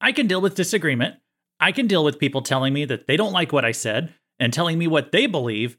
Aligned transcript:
I 0.00 0.12
can 0.12 0.26
deal 0.26 0.40
with 0.40 0.54
disagreement. 0.54 1.16
I 1.60 1.72
can 1.72 1.86
deal 1.86 2.04
with 2.04 2.18
people 2.18 2.42
telling 2.42 2.72
me 2.72 2.84
that 2.84 3.06
they 3.06 3.16
don't 3.16 3.32
like 3.32 3.52
what 3.52 3.64
I 3.64 3.72
said 3.72 4.14
and 4.38 4.52
telling 4.52 4.78
me 4.78 4.86
what 4.86 5.12
they 5.12 5.26
believe. 5.26 5.76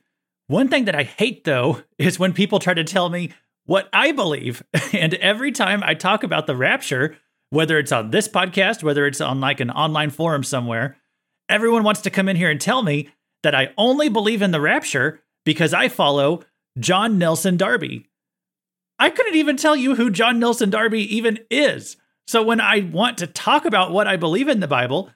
One 0.48 0.68
thing 0.68 0.86
that 0.86 0.96
I 0.96 1.04
hate, 1.04 1.44
though, 1.44 1.82
is 1.98 2.20
when 2.20 2.34
people 2.34 2.60
try 2.60 2.74
to 2.74 2.84
tell 2.84 3.10
me 3.10 3.32
what 3.66 3.88
I 3.94 4.12
believe. 4.12 4.64
And 4.94 5.14
every 5.16 5.52
time 5.52 5.84
I 5.84 5.94
talk 5.94 6.24
about 6.24 6.48
the 6.48 6.56
rapture, 6.56 7.16
whether 7.52 7.78
it's 7.78 7.92
on 7.92 8.10
this 8.10 8.28
podcast, 8.28 8.84
whether 8.84 9.06
it's 9.06 9.22
on 9.22 9.40
like 9.40 9.60
an 9.60 9.70
online 9.70 10.10
forum 10.10 10.44
somewhere, 10.44 10.98
everyone 11.48 11.84
wants 11.84 12.02
to 12.02 12.10
come 12.10 12.28
in 12.28 12.36
here 12.36 12.50
and 12.50 12.60
tell 12.60 12.82
me 12.82 13.10
that 13.44 13.56
I 13.56 13.70
only 13.78 14.10
believe 14.10 14.42
in 14.42 14.52
the 14.52 14.60
rapture 14.60 15.22
because 15.46 15.74
I 15.74 15.88
follow 15.88 16.44
John 16.80 17.18
Nelson 17.18 17.56
Darby. 17.56 18.08
I 18.98 19.10
couldn't 19.10 19.36
even 19.36 19.58
tell 19.58 19.76
you 19.76 19.96
who 19.96 20.10
John 20.10 20.40
Nelson 20.40 20.70
Darby 20.70 21.16
even 21.16 21.40
is. 21.50 21.96
So 22.30 22.44
when 22.44 22.62
I 22.62 22.82
want 22.82 23.18
to 23.18 23.26
talk 23.26 23.66
about 23.66 23.92
what 23.92 24.06
I 24.06 24.16
believe 24.16 24.50
in 24.50 24.60
the 24.60 24.68
Bible, 24.68 25.10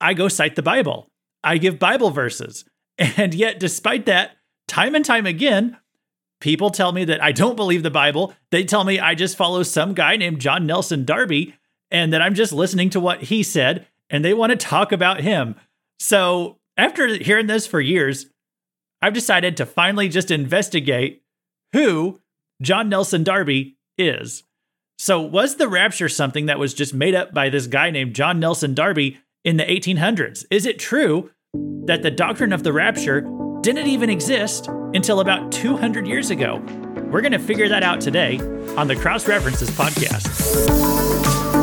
I 0.00 0.14
go 0.14 0.28
cite 0.28 0.54
the 0.54 0.62
Bible. 0.62 1.10
I 1.42 1.58
give 1.58 1.80
Bible 1.80 2.10
verses. 2.10 2.64
And 3.16 3.34
yet, 3.34 3.58
despite 3.58 4.06
that, 4.06 4.36
time 4.68 4.94
and 4.94 5.04
time 5.04 5.26
again, 5.26 5.76
people 6.40 6.70
tell 6.70 6.92
me 6.92 7.04
that 7.06 7.20
I 7.20 7.32
don't 7.32 7.56
believe 7.56 7.82
the 7.82 7.90
Bible. 7.90 8.32
They 8.52 8.62
tell 8.62 8.84
me 8.84 9.00
I 9.00 9.16
just 9.16 9.36
follow 9.36 9.64
some 9.64 9.92
guy 9.92 10.14
named 10.14 10.40
John 10.40 10.64
Nelson 10.64 11.04
Darby 11.04 11.56
and 11.90 12.12
that 12.12 12.22
I'm 12.22 12.34
just 12.34 12.52
listening 12.52 12.90
to 12.90 13.00
what 13.00 13.22
he 13.22 13.42
said 13.42 13.88
and 14.08 14.24
they 14.24 14.32
want 14.32 14.50
to 14.50 14.56
talk 14.56 14.92
about 14.92 15.20
him. 15.20 15.56
So, 15.98 16.58
after 16.76 17.16
hearing 17.16 17.48
this 17.48 17.66
for 17.66 17.80
years, 17.80 18.26
I've 19.00 19.14
decided 19.14 19.56
to 19.56 19.66
finally 19.66 20.08
just 20.08 20.30
investigate 20.30 21.24
who 21.72 22.20
John 22.60 22.88
Nelson 22.88 23.24
Darby 23.24 23.78
is. 23.98 24.44
So, 24.98 25.20
was 25.20 25.56
the 25.56 25.68
rapture 25.68 26.08
something 26.08 26.46
that 26.46 26.58
was 26.58 26.74
just 26.74 26.94
made 26.94 27.14
up 27.14 27.34
by 27.34 27.48
this 27.48 27.66
guy 27.66 27.90
named 27.90 28.14
John 28.14 28.38
Nelson 28.38 28.74
Darby 28.74 29.18
in 29.44 29.56
the 29.56 29.64
1800s? 29.64 30.44
Is 30.50 30.66
it 30.66 30.78
true 30.78 31.30
that 31.86 32.02
the 32.02 32.10
doctrine 32.10 32.52
of 32.52 32.62
the 32.62 32.72
rapture 32.72 33.22
didn't 33.62 33.86
even 33.86 34.10
exist 34.10 34.68
until 34.94 35.20
about 35.20 35.50
200 35.50 36.06
years 36.06 36.30
ago? 36.30 36.62
We're 37.10 37.20
going 37.20 37.32
to 37.32 37.38
figure 37.38 37.68
that 37.68 37.82
out 37.82 38.00
today 38.00 38.38
on 38.76 38.86
the 38.86 38.96
Cross 38.96 39.26
References 39.26 39.70
podcast. 39.70 41.61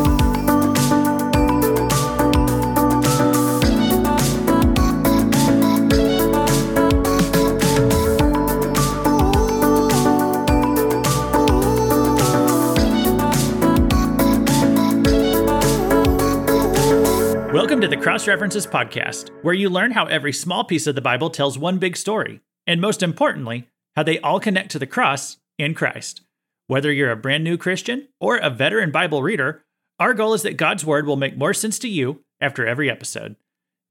Welcome 17.80 17.92
to 17.92 17.96
the 17.96 18.04
Cross 18.04 18.28
References 18.28 18.68
Podcast, 18.68 19.30
where 19.42 19.54
you 19.54 19.70
learn 19.70 19.92
how 19.92 20.04
every 20.08 20.34
small 20.34 20.66
piece 20.66 20.86
of 20.86 20.96
the 20.96 21.02
Bible 21.02 21.30
tells 21.30 21.58
one 21.58 21.78
big 21.78 21.96
story, 21.96 22.42
and 22.68 22.82
most 22.82 23.02
importantly, 23.02 23.70
how 23.96 24.04
they 24.04 24.20
all 24.20 24.42
connect 24.42 24.72
to 24.72 24.80
the 24.80 24.86
cross 24.86 25.38
in 25.58 25.74
Christ. 25.74 26.20
Whether 26.68 26.92
you're 26.92 27.10
a 27.10 27.16
brand 27.16 27.46
new 27.46 27.58
Christian 27.58 28.10
or 28.20 28.36
a 28.36 28.50
veteran 28.50 28.92
Bible 28.92 29.24
reader, 29.24 29.64
our 29.98 30.14
goal 30.14 30.34
is 30.34 30.42
that 30.42 30.58
God's 30.58 30.84
Word 30.84 31.08
will 31.08 31.16
make 31.16 31.38
more 31.38 31.54
sense 31.54 31.80
to 31.80 31.88
you 31.88 32.26
after 32.42 32.68
every 32.68 32.92
episode. 32.92 33.38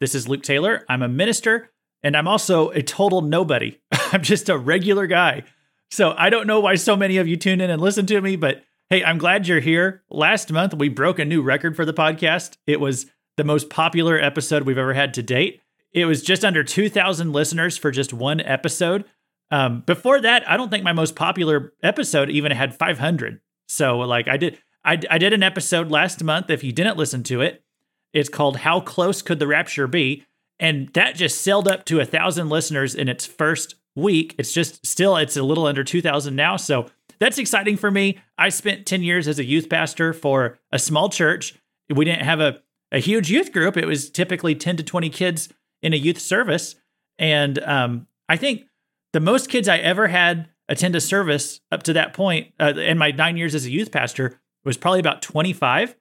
This 0.01 0.15
is 0.15 0.29
Luke 0.29 0.43
Taylor. 0.43 0.85
I'm 0.87 1.01
a 1.01 1.09
minister, 1.09 1.71
and 2.03 2.15
I'm 2.15 2.29
also 2.29 2.69
a 2.69 2.83
total 2.83 3.23
nobody. 3.23 3.79
I'm 4.13 4.23
just 4.23 4.51
a 4.51 4.59
regular 4.59 5.07
guy. 5.07 5.45
So 5.91 6.15
I 6.19 6.29
don't 6.29 6.47
know 6.47 6.61
why 6.61 6.75
so 6.75 6.95
many 6.95 7.17
of 7.17 7.27
you 7.27 7.39
tune 7.39 7.63
in 7.63 7.71
and 7.71 7.81
listen 7.81 8.05
to 8.05 8.21
me, 8.21 8.37
but 8.37 8.65
hey, 8.91 9.03
I'm 9.03 9.17
glad 9.17 9.49
you're 9.49 9.61
here. 9.61 10.03
Last 10.11 10.53
month, 10.53 10.75
we 10.75 10.91
broke 10.91 11.19
a 11.19 11.25
new 11.25 11.41
record 11.41 11.75
for 11.75 11.87
the 11.87 11.95
podcast. 11.95 12.59
It 12.67 12.81
was 12.81 13.07
the 13.39 13.45
most 13.45 13.71
popular 13.71 14.21
episode 14.21 14.65
we've 14.65 14.77
ever 14.77 14.93
had 14.93 15.15
to 15.15 15.23
date. 15.23 15.63
It 15.93 16.05
was 16.05 16.23
just 16.23 16.45
under 16.45 16.63
2,000 16.63 17.33
listeners 17.33 17.79
for 17.79 17.91
just 17.91 18.13
one 18.13 18.41
episode. 18.41 19.07
Um, 19.51 19.83
before 19.87 20.21
that, 20.21 20.47
I 20.49 20.59
don't 20.59 20.71
think 20.71 20.85
my 20.85 20.93
most 20.93 21.17
popular 21.17 21.73
episode 21.83 22.29
even 22.29 22.53
had 22.53 22.75
500. 22.75 23.41
So, 23.69 24.01
like, 24.01 24.29
I 24.29 24.37
did, 24.37 24.59
I, 24.85 25.01
I 25.11 25.17
did 25.17 25.33
an 25.33 25.43
episode 25.43 25.91
last 25.91 26.23
month. 26.23 26.51
If 26.51 26.63
you 26.63 26.73
didn't 26.73 26.99
listen 26.99 27.23
to 27.25 27.41
it, 27.41 27.65
it's 28.13 28.29
called 28.29 28.59
"How 28.59 28.81
Close 28.81 29.23
Could 29.23 29.39
the 29.39 29.47
Rapture 29.47 29.87
Be," 29.87 30.25
and 30.59 30.89
that 30.95 31.15
just 31.15 31.41
sailed 31.41 31.69
up 31.69 31.87
to 31.87 32.01
a 32.01 32.05
thousand 32.05 32.51
listeners 32.51 32.95
in 32.95 33.09
its 33.09 33.25
first 33.25 33.77
week. 33.97 34.35
It's 34.39 34.53
just 34.53 34.85
still, 34.87 35.17
it's 35.17 35.37
a 35.37 35.43
little 35.43 35.67
under 35.67 35.85
2,000 35.85 36.35
now. 36.35 36.57
So 36.57 36.87
that's 37.19 37.39
exciting 37.39 37.77
for 37.77 37.91
me. 37.91 38.19
I 38.37 38.49
spent 38.49 38.87
10 38.87 39.03
years 39.03 39.29
as 39.29 39.39
a 39.39 39.45
youth 39.45 39.69
pastor 39.69 40.13
for 40.13 40.59
a 40.73 40.79
small 40.79 41.09
church. 41.09 41.55
We 41.91 42.05
didn't 42.05 42.25
have 42.25 42.41
a 42.41 42.61
a 42.93 42.99
huge 42.99 43.31
youth 43.31 43.53
group. 43.53 43.77
It 43.77 43.87
was 43.87 44.11
typically 44.11 44.55
10 44.55 44.77
to 44.79 44.83
20 44.83 45.11
kids 45.11 45.49
in 45.83 45.93
a 45.93 45.97
youth 45.97 46.19
service. 46.19 46.75
And 47.19 47.59
um, 47.61 48.07
I 48.29 48.37
think 48.37 48.65
the 49.13 49.21
most 49.21 49.49
kids 49.49 49.69
I 49.69 49.79
ever 49.79 50.09
had 50.09 50.49
attend 50.69 50.95
a 50.95 51.01
service 51.01 51.61
up 51.73 51.83
to 51.85 51.93
that 51.95 52.15
point 52.15 52.53
uh, 52.61 52.75
in 52.77 52.99
my 52.99 53.11
nine 53.11 53.37
years 53.37 53.55
as 53.55 53.65
a 53.65 53.71
youth 53.71 53.91
pastor 53.91 54.41
was 54.65 54.77
probably 54.77 55.01
about 55.01 55.23
25. 55.23 55.97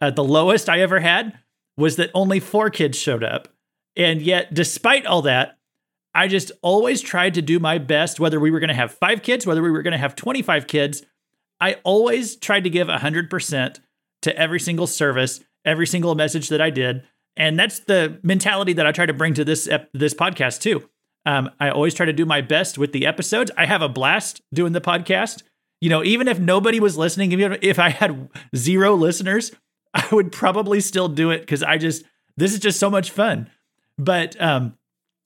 Uh, 0.00 0.10
the 0.10 0.24
lowest 0.24 0.68
I 0.68 0.80
ever 0.80 1.00
had 1.00 1.38
was 1.76 1.96
that 1.96 2.10
only 2.14 2.40
four 2.40 2.70
kids 2.70 2.98
showed 2.98 3.24
up. 3.24 3.48
And 3.96 4.22
yet, 4.22 4.54
despite 4.54 5.06
all 5.06 5.22
that, 5.22 5.58
I 6.14 6.28
just 6.28 6.52
always 6.62 7.00
tried 7.00 7.34
to 7.34 7.42
do 7.42 7.58
my 7.58 7.78
best, 7.78 8.20
whether 8.20 8.38
we 8.38 8.50
were 8.50 8.60
going 8.60 8.68
to 8.68 8.74
have 8.74 8.92
five 8.92 9.22
kids, 9.22 9.46
whether 9.46 9.62
we 9.62 9.70
were 9.70 9.82
going 9.82 9.92
to 9.92 9.98
have 9.98 10.14
25 10.14 10.66
kids. 10.66 11.02
I 11.60 11.76
always 11.84 12.36
tried 12.36 12.64
to 12.64 12.70
give 12.70 12.88
100% 12.88 13.80
to 14.22 14.36
every 14.36 14.60
single 14.60 14.86
service 14.86 15.40
every 15.64 15.86
single 15.86 16.14
message 16.14 16.48
that 16.48 16.60
I 16.60 16.70
did. 16.70 17.02
And 17.36 17.58
that's 17.58 17.80
the 17.80 18.18
mentality 18.22 18.72
that 18.74 18.86
I 18.86 18.92
try 18.92 19.06
to 19.06 19.12
bring 19.12 19.34
to 19.34 19.44
this 19.44 19.66
ep- 19.66 19.90
this 19.92 20.14
podcast 20.14 20.60
too. 20.60 20.88
Um, 21.24 21.50
I 21.60 21.70
always 21.70 21.94
try 21.94 22.06
to 22.06 22.12
do 22.12 22.26
my 22.26 22.40
best 22.40 22.78
with 22.78 22.92
the 22.92 23.06
episodes. 23.06 23.50
I 23.56 23.66
have 23.66 23.80
a 23.80 23.88
blast 23.88 24.42
doing 24.52 24.72
the 24.72 24.80
podcast. 24.80 25.42
You 25.80 25.88
know, 25.88 26.04
even 26.04 26.28
if 26.28 26.38
nobody 26.38 26.80
was 26.80 26.96
listening, 26.96 27.32
even 27.32 27.58
if 27.62 27.78
I 27.78 27.90
had 27.90 28.28
zero 28.54 28.94
listeners, 28.94 29.52
I 29.94 30.06
would 30.12 30.32
probably 30.32 30.80
still 30.80 31.08
do 31.08 31.30
it 31.30 31.40
because 31.40 31.62
I 31.62 31.78
just 31.78 32.04
this 32.36 32.52
is 32.52 32.60
just 32.60 32.78
so 32.78 32.90
much 32.90 33.10
fun. 33.10 33.50
But 33.98 34.40
um, 34.40 34.76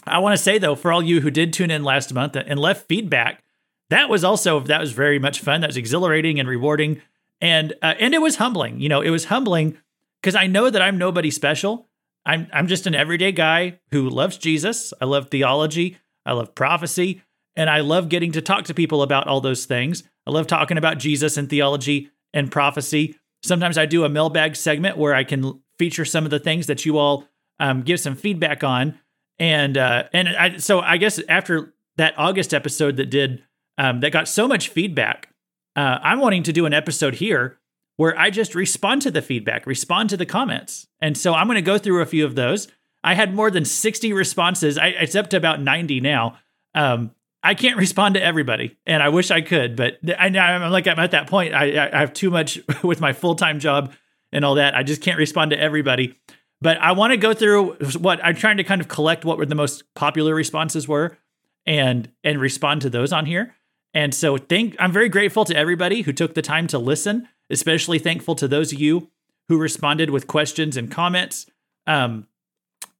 I 0.06 0.18
want 0.18 0.36
to 0.36 0.42
say 0.42 0.58
though, 0.58 0.74
for 0.74 0.92
all 0.92 1.02
you 1.02 1.20
who 1.20 1.30
did 1.30 1.52
tune 1.52 1.70
in 1.70 1.82
last 1.82 2.12
month 2.12 2.36
and 2.36 2.58
left 2.58 2.88
feedback, 2.88 3.42
that 3.90 4.08
was 4.08 4.24
also 4.24 4.60
that 4.60 4.80
was 4.80 4.92
very 4.92 5.18
much 5.18 5.40
fun. 5.40 5.60
That 5.60 5.68
was 5.68 5.76
exhilarating 5.76 6.38
and 6.38 6.48
rewarding, 6.48 7.00
and 7.40 7.72
uh, 7.82 7.94
and 7.98 8.14
it 8.14 8.20
was 8.20 8.36
humbling. 8.36 8.80
You 8.80 8.88
know, 8.88 9.00
it 9.00 9.10
was 9.10 9.26
humbling 9.26 9.78
because 10.26 10.34
I 10.34 10.48
know 10.48 10.68
that 10.68 10.82
I'm 10.82 10.98
nobody 10.98 11.30
special. 11.30 11.86
I'm 12.24 12.48
I'm 12.52 12.66
just 12.66 12.88
an 12.88 12.96
everyday 12.96 13.30
guy 13.30 13.78
who 13.92 14.10
loves 14.10 14.36
Jesus. 14.36 14.92
I 15.00 15.04
love 15.04 15.30
theology. 15.30 15.98
I 16.24 16.32
love 16.32 16.52
prophecy, 16.56 17.22
and 17.54 17.70
I 17.70 17.78
love 17.78 18.08
getting 18.08 18.32
to 18.32 18.42
talk 18.42 18.64
to 18.64 18.74
people 18.74 19.02
about 19.02 19.28
all 19.28 19.40
those 19.40 19.66
things. 19.66 20.02
I 20.26 20.32
love 20.32 20.48
talking 20.48 20.78
about 20.78 20.98
Jesus 20.98 21.36
and 21.36 21.48
theology 21.48 22.10
and 22.34 22.50
prophecy. 22.50 23.14
Sometimes 23.44 23.78
I 23.78 23.86
do 23.86 24.02
a 24.02 24.08
mailbag 24.08 24.56
segment 24.56 24.98
where 24.98 25.14
I 25.14 25.22
can 25.22 25.60
feature 25.78 26.04
some 26.04 26.24
of 26.24 26.32
the 26.32 26.40
things 26.40 26.66
that 26.66 26.84
you 26.84 26.98
all 26.98 27.28
um, 27.60 27.82
give 27.82 28.00
some 28.00 28.16
feedback 28.16 28.64
on, 28.64 28.98
and 29.38 29.78
uh, 29.78 30.08
and 30.12 30.28
I, 30.28 30.56
so 30.56 30.80
I 30.80 30.96
guess 30.96 31.20
after 31.28 31.72
that 31.98 32.14
August 32.18 32.52
episode 32.52 32.96
that 32.96 33.10
did 33.10 33.44
um, 33.78 34.00
that 34.00 34.10
got 34.10 34.26
so 34.26 34.48
much 34.48 34.70
feedback, 34.70 35.28
uh, 35.76 36.00
I'm 36.02 36.18
wanting 36.18 36.42
to 36.42 36.52
do 36.52 36.66
an 36.66 36.74
episode 36.74 37.14
here 37.14 37.60
where 37.96 38.18
I 38.18 38.30
just 38.30 38.54
respond 38.54 39.02
to 39.02 39.10
the 39.10 39.22
feedback, 39.22 39.66
respond 39.66 40.10
to 40.10 40.16
the 40.16 40.26
comments. 40.26 40.86
And 41.00 41.16
so 41.16 41.34
I'm 41.34 41.46
going 41.46 41.56
to 41.56 41.62
go 41.62 41.78
through 41.78 42.02
a 42.02 42.06
few 42.06 42.24
of 42.24 42.34
those. 42.34 42.68
I 43.02 43.14
had 43.14 43.34
more 43.34 43.50
than 43.50 43.64
60 43.64 44.12
responses. 44.12 44.76
I, 44.78 44.88
it's 44.88 45.14
up 45.14 45.30
to 45.30 45.36
about 45.36 45.60
90 45.60 46.00
now. 46.00 46.38
Um, 46.74 47.12
I 47.42 47.54
can't 47.54 47.76
respond 47.78 48.14
to 48.14 48.22
everybody, 48.22 48.76
and 48.86 49.02
I 49.02 49.08
wish 49.08 49.30
I 49.30 49.40
could, 49.40 49.76
but 49.76 49.98
I, 50.18 50.26
am 50.26 50.70
like 50.72 50.86
I'm 50.86 50.98
at 50.98 51.12
that 51.12 51.28
point. 51.28 51.54
I, 51.54 51.90
I 51.92 51.98
have 51.98 52.12
too 52.12 52.30
much 52.30 52.60
with 52.82 53.00
my 53.00 53.12
full 53.12 53.36
time 53.36 53.60
job 53.60 53.92
and 54.32 54.44
all 54.44 54.56
that. 54.56 54.74
I 54.74 54.82
just 54.82 55.00
can't 55.00 55.18
respond 55.18 55.52
to 55.52 55.58
everybody. 55.58 56.18
But 56.60 56.78
I 56.78 56.92
want 56.92 57.12
to 57.12 57.18
go 57.18 57.34
through 57.34 57.74
what 57.98 58.18
I'm 58.24 58.34
trying 58.34 58.56
to 58.56 58.64
kind 58.64 58.80
of 58.80 58.88
collect 58.88 59.24
what 59.24 59.36
were 59.36 59.46
the 59.46 59.54
most 59.54 59.84
popular 59.94 60.34
responses 60.34 60.88
were, 60.88 61.16
and 61.64 62.10
and 62.24 62.40
respond 62.40 62.82
to 62.82 62.90
those 62.90 63.12
on 63.12 63.26
here. 63.26 63.54
And 63.94 64.14
so, 64.14 64.36
thank 64.36 64.74
I'm 64.78 64.92
very 64.92 65.08
grateful 65.08 65.44
to 65.44 65.56
everybody 65.56 66.02
who 66.02 66.12
took 66.12 66.34
the 66.34 66.42
time 66.42 66.66
to 66.68 66.78
listen 66.78 67.28
especially 67.50 67.98
thankful 67.98 68.34
to 68.36 68.48
those 68.48 68.72
of 68.72 68.80
you 68.80 69.10
who 69.48 69.58
responded 69.58 70.10
with 70.10 70.26
questions 70.26 70.76
and 70.76 70.90
comments. 70.90 71.46
Um, 71.86 72.26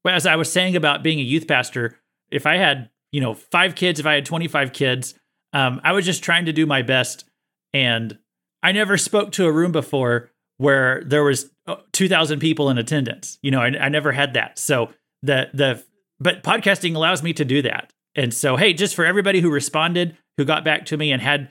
as 0.05 0.27
I 0.27 0.37
was 0.37 0.53
saying 0.53 0.77
about 0.77 1.03
being 1.03 1.19
a 1.19 1.23
youth 1.23 1.49
pastor, 1.49 1.99
if 2.31 2.47
I 2.47 2.57
had, 2.57 2.91
you 3.11 3.21
know, 3.21 3.35
five 3.35 3.75
kids, 3.75 3.99
if 3.99 4.07
I 4.07 4.15
had 4.15 4.25
25 4.25 4.73
kids, 4.73 5.15
um, 5.53 5.81
I 5.83 5.93
was 5.93 6.05
just 6.05 6.23
trying 6.23 6.47
to 6.47 6.53
do 6.53 6.67
my 6.67 6.83
best. 6.83 7.25
And 7.73 8.19
I 8.63 8.73
never 8.73 8.97
spoke 8.97 9.33
to 9.33 9.47
a 9.47 9.53
room 9.53 9.73
before 9.73 10.31
where 10.59 11.03
there 11.05 11.25
was 11.25 11.51
uh, 11.67 11.77
2000 11.93 12.39
people 12.39 12.71
in 12.71 12.79
attendance. 12.79 13.39
You 13.43 13.51
know, 13.51 13.61
I, 13.61 13.67
I 13.67 13.89
never 13.89 14.13
had 14.13 14.35
that. 14.35 14.59
So 14.59 14.91
the, 15.23 15.49
the, 15.53 15.85
but 16.21 16.43
podcasting 16.43 16.95
allows 16.95 17.23
me 17.23 17.33
to 17.35 17.45
do 17.45 17.63
that. 17.63 17.93
And 18.15 18.33
so, 18.33 18.57
hey, 18.57 18.73
just 18.73 18.95
for 18.95 19.05
everybody 19.05 19.41
who 19.41 19.51
responded, 19.51 20.17
who 20.37 20.45
got 20.45 20.65
back 20.65 20.87
to 20.87 20.97
me 20.97 21.13
and 21.13 21.21
had 21.21 21.51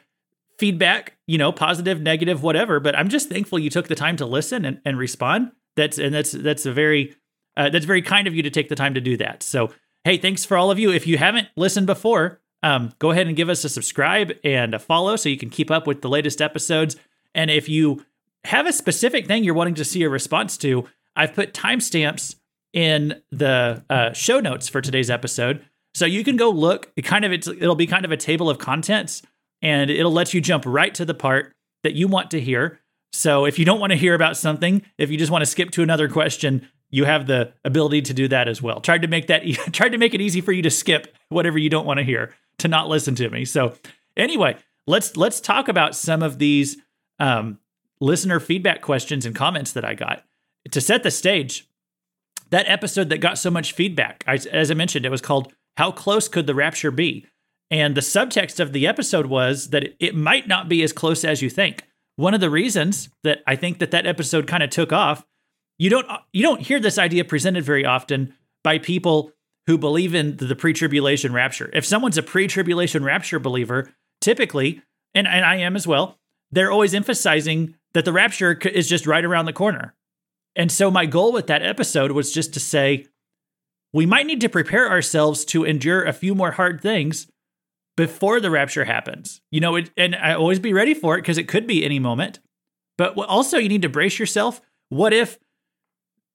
feedback, 0.57 1.17
you 1.27 1.37
know, 1.37 1.51
positive, 1.51 2.01
negative, 2.01 2.43
whatever. 2.43 2.79
But 2.79 2.97
I'm 2.97 3.09
just 3.09 3.29
thankful 3.29 3.59
you 3.59 3.69
took 3.69 3.87
the 3.87 3.95
time 3.95 4.17
to 4.17 4.25
listen 4.25 4.65
and, 4.65 4.79
and 4.85 4.97
respond. 4.97 5.51
That's 5.75 5.97
and 5.97 6.13
that's 6.13 6.31
that's 6.31 6.65
a 6.65 6.71
very 6.71 7.15
uh, 7.57 7.69
that's 7.69 7.85
very 7.85 8.01
kind 8.01 8.27
of 8.27 8.35
you 8.35 8.43
to 8.43 8.49
take 8.49 8.69
the 8.69 8.75
time 8.75 8.93
to 8.93 9.01
do 9.01 9.17
that. 9.17 9.43
So 9.43 9.71
hey, 10.03 10.17
thanks 10.17 10.45
for 10.45 10.55
all 10.57 10.71
of 10.71 10.79
you. 10.79 10.91
If 10.91 11.07
you 11.07 11.17
haven't 11.17 11.49
listened 11.55 11.87
before, 11.87 12.39
um, 12.63 12.93
go 12.99 13.11
ahead 13.11 13.27
and 13.27 13.35
give 13.35 13.49
us 13.49 13.63
a 13.63 13.69
subscribe 13.69 14.31
and 14.43 14.73
a 14.73 14.79
follow 14.79 15.15
so 15.15 15.29
you 15.29 15.37
can 15.37 15.49
keep 15.49 15.69
up 15.69 15.85
with 15.87 16.01
the 16.01 16.09
latest 16.09 16.41
episodes. 16.41 16.95
And 17.33 17.51
if 17.51 17.67
you 17.67 18.05
have 18.45 18.67
a 18.67 18.73
specific 18.73 19.27
thing 19.27 19.43
you're 19.43 19.53
wanting 19.53 19.75
to 19.75 19.85
see 19.85 20.03
a 20.03 20.09
response 20.09 20.57
to, 20.57 20.87
I've 21.15 21.33
put 21.33 21.53
timestamps 21.53 22.35
in 22.73 23.21
the 23.31 23.83
uh, 23.89 24.13
show 24.13 24.39
notes 24.39 24.69
for 24.69 24.81
today's 24.81 25.09
episode. 25.09 25.65
So 25.93 26.05
you 26.05 26.23
can 26.23 26.35
go 26.35 26.49
look. 26.49 26.91
It 26.95 27.03
kind 27.03 27.25
of 27.25 27.31
it's, 27.31 27.47
it'll 27.47 27.75
be 27.75 27.87
kind 27.87 28.05
of 28.05 28.11
a 28.11 28.17
table 28.17 28.49
of 28.49 28.57
contents, 28.57 29.21
and 29.61 29.89
it'll 29.89 30.11
let 30.11 30.33
you 30.33 30.41
jump 30.41 30.63
right 30.65 30.93
to 30.95 31.05
the 31.05 31.13
part 31.13 31.53
that 31.83 31.93
you 31.93 32.07
want 32.07 32.31
to 32.31 32.41
hear. 32.41 32.79
So 33.13 33.45
if 33.45 33.57
you 33.57 33.65
don't 33.65 33.79
want 33.79 33.91
to 33.91 33.97
hear 33.97 34.13
about 34.13 34.37
something, 34.37 34.81
if 34.97 35.09
you 35.09 35.17
just 35.17 35.31
want 35.31 35.41
to 35.41 35.45
skip 35.45 35.71
to 35.71 35.83
another 35.83 36.09
question, 36.09 36.67
you 36.89 37.05
have 37.05 37.27
the 37.27 37.53
ability 37.63 38.01
to 38.03 38.13
do 38.13 38.27
that 38.27 38.47
as 38.47 38.61
well. 38.61 38.81
Tried 38.81 39.01
to 39.01 39.07
make 39.07 39.27
that 39.27 39.43
tried 39.71 39.89
to 39.89 39.97
make 39.97 40.13
it 40.13 40.21
easy 40.21 40.41
for 40.41 40.51
you 40.51 40.61
to 40.63 40.69
skip 40.69 41.15
whatever 41.29 41.57
you 41.57 41.69
don't 41.69 41.85
want 41.85 41.99
to 41.99 42.03
hear, 42.03 42.33
to 42.59 42.67
not 42.67 42.87
listen 42.87 43.15
to 43.15 43.29
me. 43.29 43.45
So 43.45 43.73
anyway, 44.17 44.57
let's 44.87 45.17
let's 45.17 45.39
talk 45.39 45.67
about 45.67 45.95
some 45.95 46.23
of 46.23 46.39
these 46.39 46.77
um, 47.19 47.59
listener 47.99 48.39
feedback 48.39 48.81
questions 48.81 49.25
and 49.25 49.35
comments 49.35 49.73
that 49.73 49.85
I 49.85 49.93
got 49.93 50.23
to 50.71 50.81
set 50.81 51.03
the 51.03 51.11
stage. 51.11 51.67
That 52.51 52.69
episode 52.69 53.09
that 53.09 53.17
got 53.17 53.37
so 53.37 53.49
much 53.49 53.73
feedback, 53.73 54.23
I, 54.27 54.35
as 54.51 54.69
I 54.69 54.75
mentioned, 54.75 55.05
it 55.05 55.09
was 55.09 55.21
called 55.21 55.51
"How 55.77 55.91
Close 55.91 56.27
Could 56.27 56.47
the 56.47 56.55
Rapture 56.55 56.91
Be?" 56.91 57.25
And 57.71 57.95
the 57.95 58.01
subtext 58.01 58.59
of 58.59 58.73
the 58.73 58.85
episode 58.87 59.25
was 59.25 59.69
that 59.69 59.95
it, 59.99 60.15
might 60.15 60.47
not 60.47 60.69
be 60.69 60.83
as 60.83 60.93
close 60.93 61.23
as 61.23 61.41
you 61.41 61.49
think. 61.49 61.83
One 62.15 62.33
of 62.33 62.39
the 62.39 62.49
reasons 62.49 63.09
that 63.23 63.39
I 63.47 63.55
think 63.55 63.79
that 63.79 63.91
that 63.91 64.05
episode 64.05 64.47
kind 64.47 64.63
of 64.63 64.69
took 64.69 64.93
off, 64.93 65.25
you 65.77 65.89
don't 65.89 66.07
you 66.31 66.41
don't 66.41 66.61
hear 66.61 66.79
this 66.79 66.97
idea 66.97 67.25
presented 67.25 67.65
very 67.65 67.85
often 67.85 68.33
by 68.63 68.79
people 68.79 69.33
who 69.67 69.77
believe 69.77 70.15
in 70.15 70.37
the 70.37 70.55
pre-tribulation 70.55 71.33
rapture. 71.33 71.69
If 71.73 71.85
someone's 71.85 72.17
a 72.17 72.23
pre-tribulation 72.23 73.03
rapture 73.03 73.39
believer, 73.39 73.89
typically, 74.21 74.81
and, 75.13 75.27
and 75.27 75.43
I 75.43 75.55
am 75.55 75.75
as 75.75 75.87
well, 75.87 76.19
they're 76.51 76.71
always 76.71 76.93
emphasizing 76.93 77.75
that 77.93 78.05
the 78.05 78.13
rapture 78.13 78.53
is 78.53 78.87
just 78.87 79.07
right 79.07 79.25
around 79.25 79.45
the 79.45 79.53
corner. 79.53 79.95
And 80.55 80.71
so 80.71 80.89
my 80.89 81.05
goal 81.05 81.33
with 81.33 81.47
that 81.47 81.63
episode 81.63 82.11
was 82.11 82.31
just 82.31 82.53
to 82.53 82.59
say 82.59 83.07
we 83.91 84.05
might 84.05 84.27
need 84.27 84.41
to 84.41 84.49
prepare 84.49 84.89
ourselves 84.89 85.43
to 85.45 85.63
endure 85.63 86.03
a 86.03 86.13
few 86.13 86.35
more 86.35 86.51
hard 86.51 86.79
things 86.79 87.27
before 87.95 88.39
the 88.39 88.51
rapture 88.51 88.85
happens. 88.85 89.41
You 89.51 89.61
know, 89.61 89.75
it, 89.75 89.91
and 89.97 90.15
I 90.15 90.33
always 90.33 90.59
be 90.59 90.73
ready 90.73 90.93
for 90.93 91.15
it 91.15 91.21
because 91.21 91.37
it 91.37 91.47
could 91.47 91.67
be 91.67 91.85
any 91.85 91.99
moment. 91.99 92.39
But 92.97 93.17
also, 93.17 93.57
you 93.57 93.69
need 93.69 93.81
to 93.81 93.89
brace 93.89 94.19
yourself. 94.19 94.61
What 94.89 95.13
if 95.13 95.37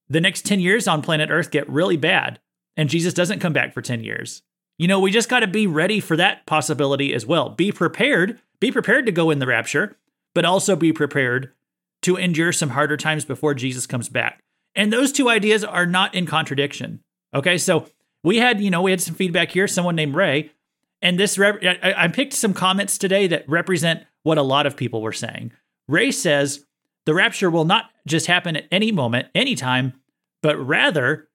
the 0.09 0.21
next 0.21 0.45
10 0.45 0.59
years 0.59 0.87
on 0.87 1.01
planet 1.01 1.29
Earth 1.29 1.51
get 1.51 1.69
really 1.69 1.97
bad 1.97 2.39
and 2.77 2.89
Jesus 2.89 3.13
doesn't 3.13 3.39
come 3.39 3.53
back 3.53 3.73
for 3.73 3.81
10 3.81 4.03
years? 4.03 4.43
You 4.77 4.87
know, 4.87 4.99
we 4.99 5.11
just 5.11 5.29
got 5.29 5.41
to 5.41 5.47
be 5.47 5.67
ready 5.67 5.99
for 5.99 6.17
that 6.17 6.45
possibility 6.45 7.13
as 7.13 7.25
well. 7.25 7.49
Be 7.49 7.71
prepared, 7.71 8.39
be 8.59 8.71
prepared 8.71 9.05
to 9.05 9.11
go 9.11 9.29
in 9.29 9.39
the 9.39 9.47
rapture, 9.47 9.97
but 10.33 10.45
also 10.45 10.75
be 10.75 10.91
prepared 10.91 11.51
to 12.03 12.15
endure 12.15 12.51
some 12.51 12.69
harder 12.69 12.97
times 12.97 13.25
before 13.25 13.53
Jesus 13.53 13.85
comes 13.85 14.09
back. 14.09 14.39
And 14.75 14.91
those 14.91 15.11
two 15.11 15.29
ideas 15.29 15.63
are 15.63 15.85
not 15.85 16.15
in 16.15 16.25
contradiction. 16.25 17.01
Okay, 17.33 17.57
so 17.57 17.87
we 18.23 18.37
had, 18.37 18.61
you 18.61 18.71
know, 18.71 18.81
we 18.81 18.91
had 18.91 19.01
some 19.01 19.15
feedback 19.15 19.51
here. 19.51 19.67
Someone 19.67 19.95
named 19.95 20.15
Ray 20.15 20.51
and 21.01 21.19
this, 21.19 21.37
rep- 21.37 21.63
I, 21.63 21.93
I 21.97 22.07
picked 22.07 22.33
some 22.33 22.53
comments 22.53 22.97
today 22.97 23.27
that 23.27 23.47
represent 23.49 24.03
what 24.23 24.37
a 24.37 24.43
lot 24.43 24.65
of 24.65 24.77
people 24.77 25.01
were 25.01 25.11
saying. 25.11 25.51
Ray 25.87 26.11
says 26.11 26.65
the 27.05 27.13
rapture 27.13 27.49
will 27.49 27.65
not 27.65 27.85
just 28.07 28.27
happen 28.27 28.55
at 28.55 28.67
any 28.71 28.91
moment, 28.91 29.27
anytime, 29.33 29.93
but 30.41 30.55
rather 30.57 31.29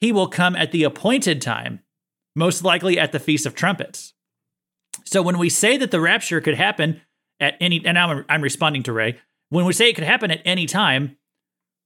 he 0.00 0.12
will 0.12 0.28
come 0.28 0.56
at 0.56 0.72
the 0.72 0.84
appointed 0.84 1.40
time, 1.40 1.80
most 2.34 2.64
likely 2.64 2.98
at 2.98 3.12
the 3.12 3.20
Feast 3.20 3.46
of 3.46 3.54
Trumpets. 3.54 4.12
So 5.04 5.22
when 5.22 5.38
we 5.38 5.48
say 5.48 5.76
that 5.76 5.90
the 5.90 6.00
rapture 6.00 6.40
could 6.40 6.56
happen 6.56 7.00
at 7.38 7.54
any, 7.60 7.80
and 7.84 7.98
I'm, 7.98 8.24
I'm 8.28 8.42
responding 8.42 8.82
to 8.84 8.92
Ray, 8.92 9.18
when 9.50 9.64
we 9.64 9.72
say 9.72 9.88
it 9.88 9.94
could 9.94 10.04
happen 10.04 10.30
at 10.30 10.42
any 10.44 10.66
time, 10.66 11.16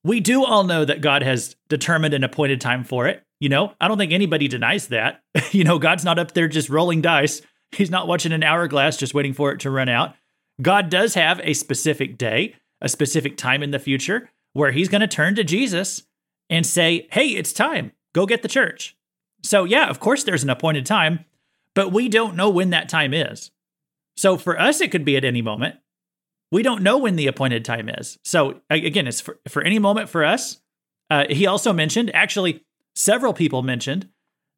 we 0.02 0.20
do 0.20 0.44
all 0.44 0.64
know 0.64 0.84
that 0.84 1.02
God 1.02 1.22
has 1.22 1.56
determined 1.68 2.14
an 2.14 2.24
appointed 2.24 2.60
time 2.60 2.84
for 2.84 3.06
it. 3.06 3.22
You 3.40 3.48
know, 3.48 3.74
I 3.80 3.88
don't 3.88 3.98
think 3.98 4.12
anybody 4.12 4.48
denies 4.48 4.88
that. 4.88 5.22
you 5.50 5.64
know, 5.64 5.78
God's 5.78 6.04
not 6.04 6.18
up 6.18 6.32
there 6.32 6.48
just 6.48 6.68
rolling 6.68 7.00
dice. 7.00 7.42
He's 7.72 7.90
not 7.90 8.06
watching 8.06 8.32
an 8.32 8.42
hourglass 8.42 8.96
just 8.96 9.14
waiting 9.14 9.32
for 9.32 9.52
it 9.52 9.60
to 9.60 9.70
run 9.70 9.88
out. 9.88 10.14
God 10.60 10.90
does 10.90 11.14
have 11.14 11.40
a 11.42 11.54
specific 11.54 12.18
day, 12.18 12.54
a 12.80 12.88
specific 12.88 13.36
time 13.36 13.62
in 13.62 13.70
the 13.70 13.78
future 13.78 14.30
where 14.52 14.72
he's 14.72 14.88
going 14.88 15.00
to 15.00 15.08
turn 15.08 15.34
to 15.36 15.44
Jesus 15.44 16.02
and 16.48 16.66
say, 16.66 17.08
Hey, 17.12 17.28
it's 17.28 17.52
time. 17.52 17.92
Go 18.12 18.26
get 18.26 18.42
the 18.42 18.48
church. 18.48 18.96
So, 19.42 19.64
yeah, 19.64 19.88
of 19.88 20.00
course, 20.00 20.24
there's 20.24 20.42
an 20.42 20.50
appointed 20.50 20.84
time, 20.84 21.24
but 21.74 21.92
we 21.92 22.08
don't 22.08 22.36
know 22.36 22.50
when 22.50 22.70
that 22.70 22.88
time 22.88 23.14
is. 23.14 23.50
So, 24.16 24.36
for 24.36 24.60
us, 24.60 24.80
it 24.80 24.90
could 24.90 25.04
be 25.04 25.16
at 25.16 25.24
any 25.24 25.40
moment. 25.40 25.76
We 26.52 26.62
don't 26.62 26.82
know 26.82 26.98
when 26.98 27.16
the 27.16 27.28
appointed 27.28 27.64
time 27.64 27.88
is. 27.88 28.18
So, 28.24 28.60
again, 28.68 29.06
it's 29.06 29.20
for, 29.20 29.38
for 29.48 29.62
any 29.62 29.78
moment 29.78 30.08
for 30.08 30.24
us. 30.24 30.60
Uh, 31.08 31.24
he 31.30 31.46
also 31.46 31.72
mentioned, 31.72 32.14
actually, 32.14 32.64
several 32.94 33.32
people 33.32 33.62
mentioned 33.62 34.08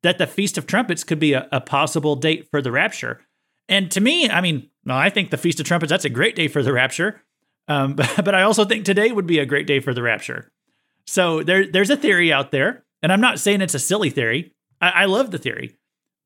that 0.02 0.18
the 0.18 0.26
Feast 0.26 0.58
of 0.58 0.66
Trumpets 0.66 1.04
could 1.04 1.18
be 1.18 1.32
a, 1.32 1.48
a 1.52 1.60
possible 1.60 2.16
date 2.16 2.48
for 2.50 2.60
the 2.60 2.72
rapture. 2.72 3.20
And 3.68 3.90
to 3.92 4.00
me, 4.00 4.28
I 4.28 4.40
mean, 4.40 4.68
I 4.88 5.10
think 5.10 5.30
the 5.30 5.36
Feast 5.36 5.60
of 5.60 5.66
Trumpets, 5.66 5.90
that's 5.90 6.04
a 6.04 6.10
great 6.10 6.36
day 6.36 6.48
for 6.48 6.62
the 6.62 6.72
rapture. 6.72 7.22
Um, 7.68 7.94
but, 7.94 8.12
but 8.24 8.34
I 8.34 8.42
also 8.42 8.64
think 8.64 8.84
today 8.84 9.12
would 9.12 9.26
be 9.26 9.38
a 9.38 9.46
great 9.46 9.66
day 9.66 9.80
for 9.80 9.94
the 9.94 10.02
rapture. 10.02 10.50
So 11.06 11.42
there, 11.42 11.66
there's 11.66 11.90
a 11.90 11.96
theory 11.96 12.32
out 12.32 12.50
there, 12.50 12.84
and 13.02 13.12
I'm 13.12 13.20
not 13.20 13.38
saying 13.38 13.60
it's 13.60 13.74
a 13.74 13.80
silly 13.80 14.10
theory. 14.10 14.54
I, 14.80 14.90
I 14.90 15.04
love 15.06 15.30
the 15.30 15.38
theory, 15.38 15.76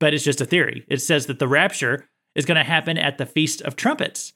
but 0.01 0.15
it's 0.15 0.25
just 0.25 0.41
a 0.41 0.47
theory. 0.47 0.85
It 0.89 0.99
says 0.99 1.27
that 1.27 1.39
the 1.39 1.49
rapture 1.49 2.09
is 2.35 2.45
going 2.45 2.57
to 2.57 2.65
happen 2.65 2.99
at 2.99 3.19
the 3.19 3.27
Feast 3.27 3.63
of 3.63 3.77
Trumpets. 3.77 4.33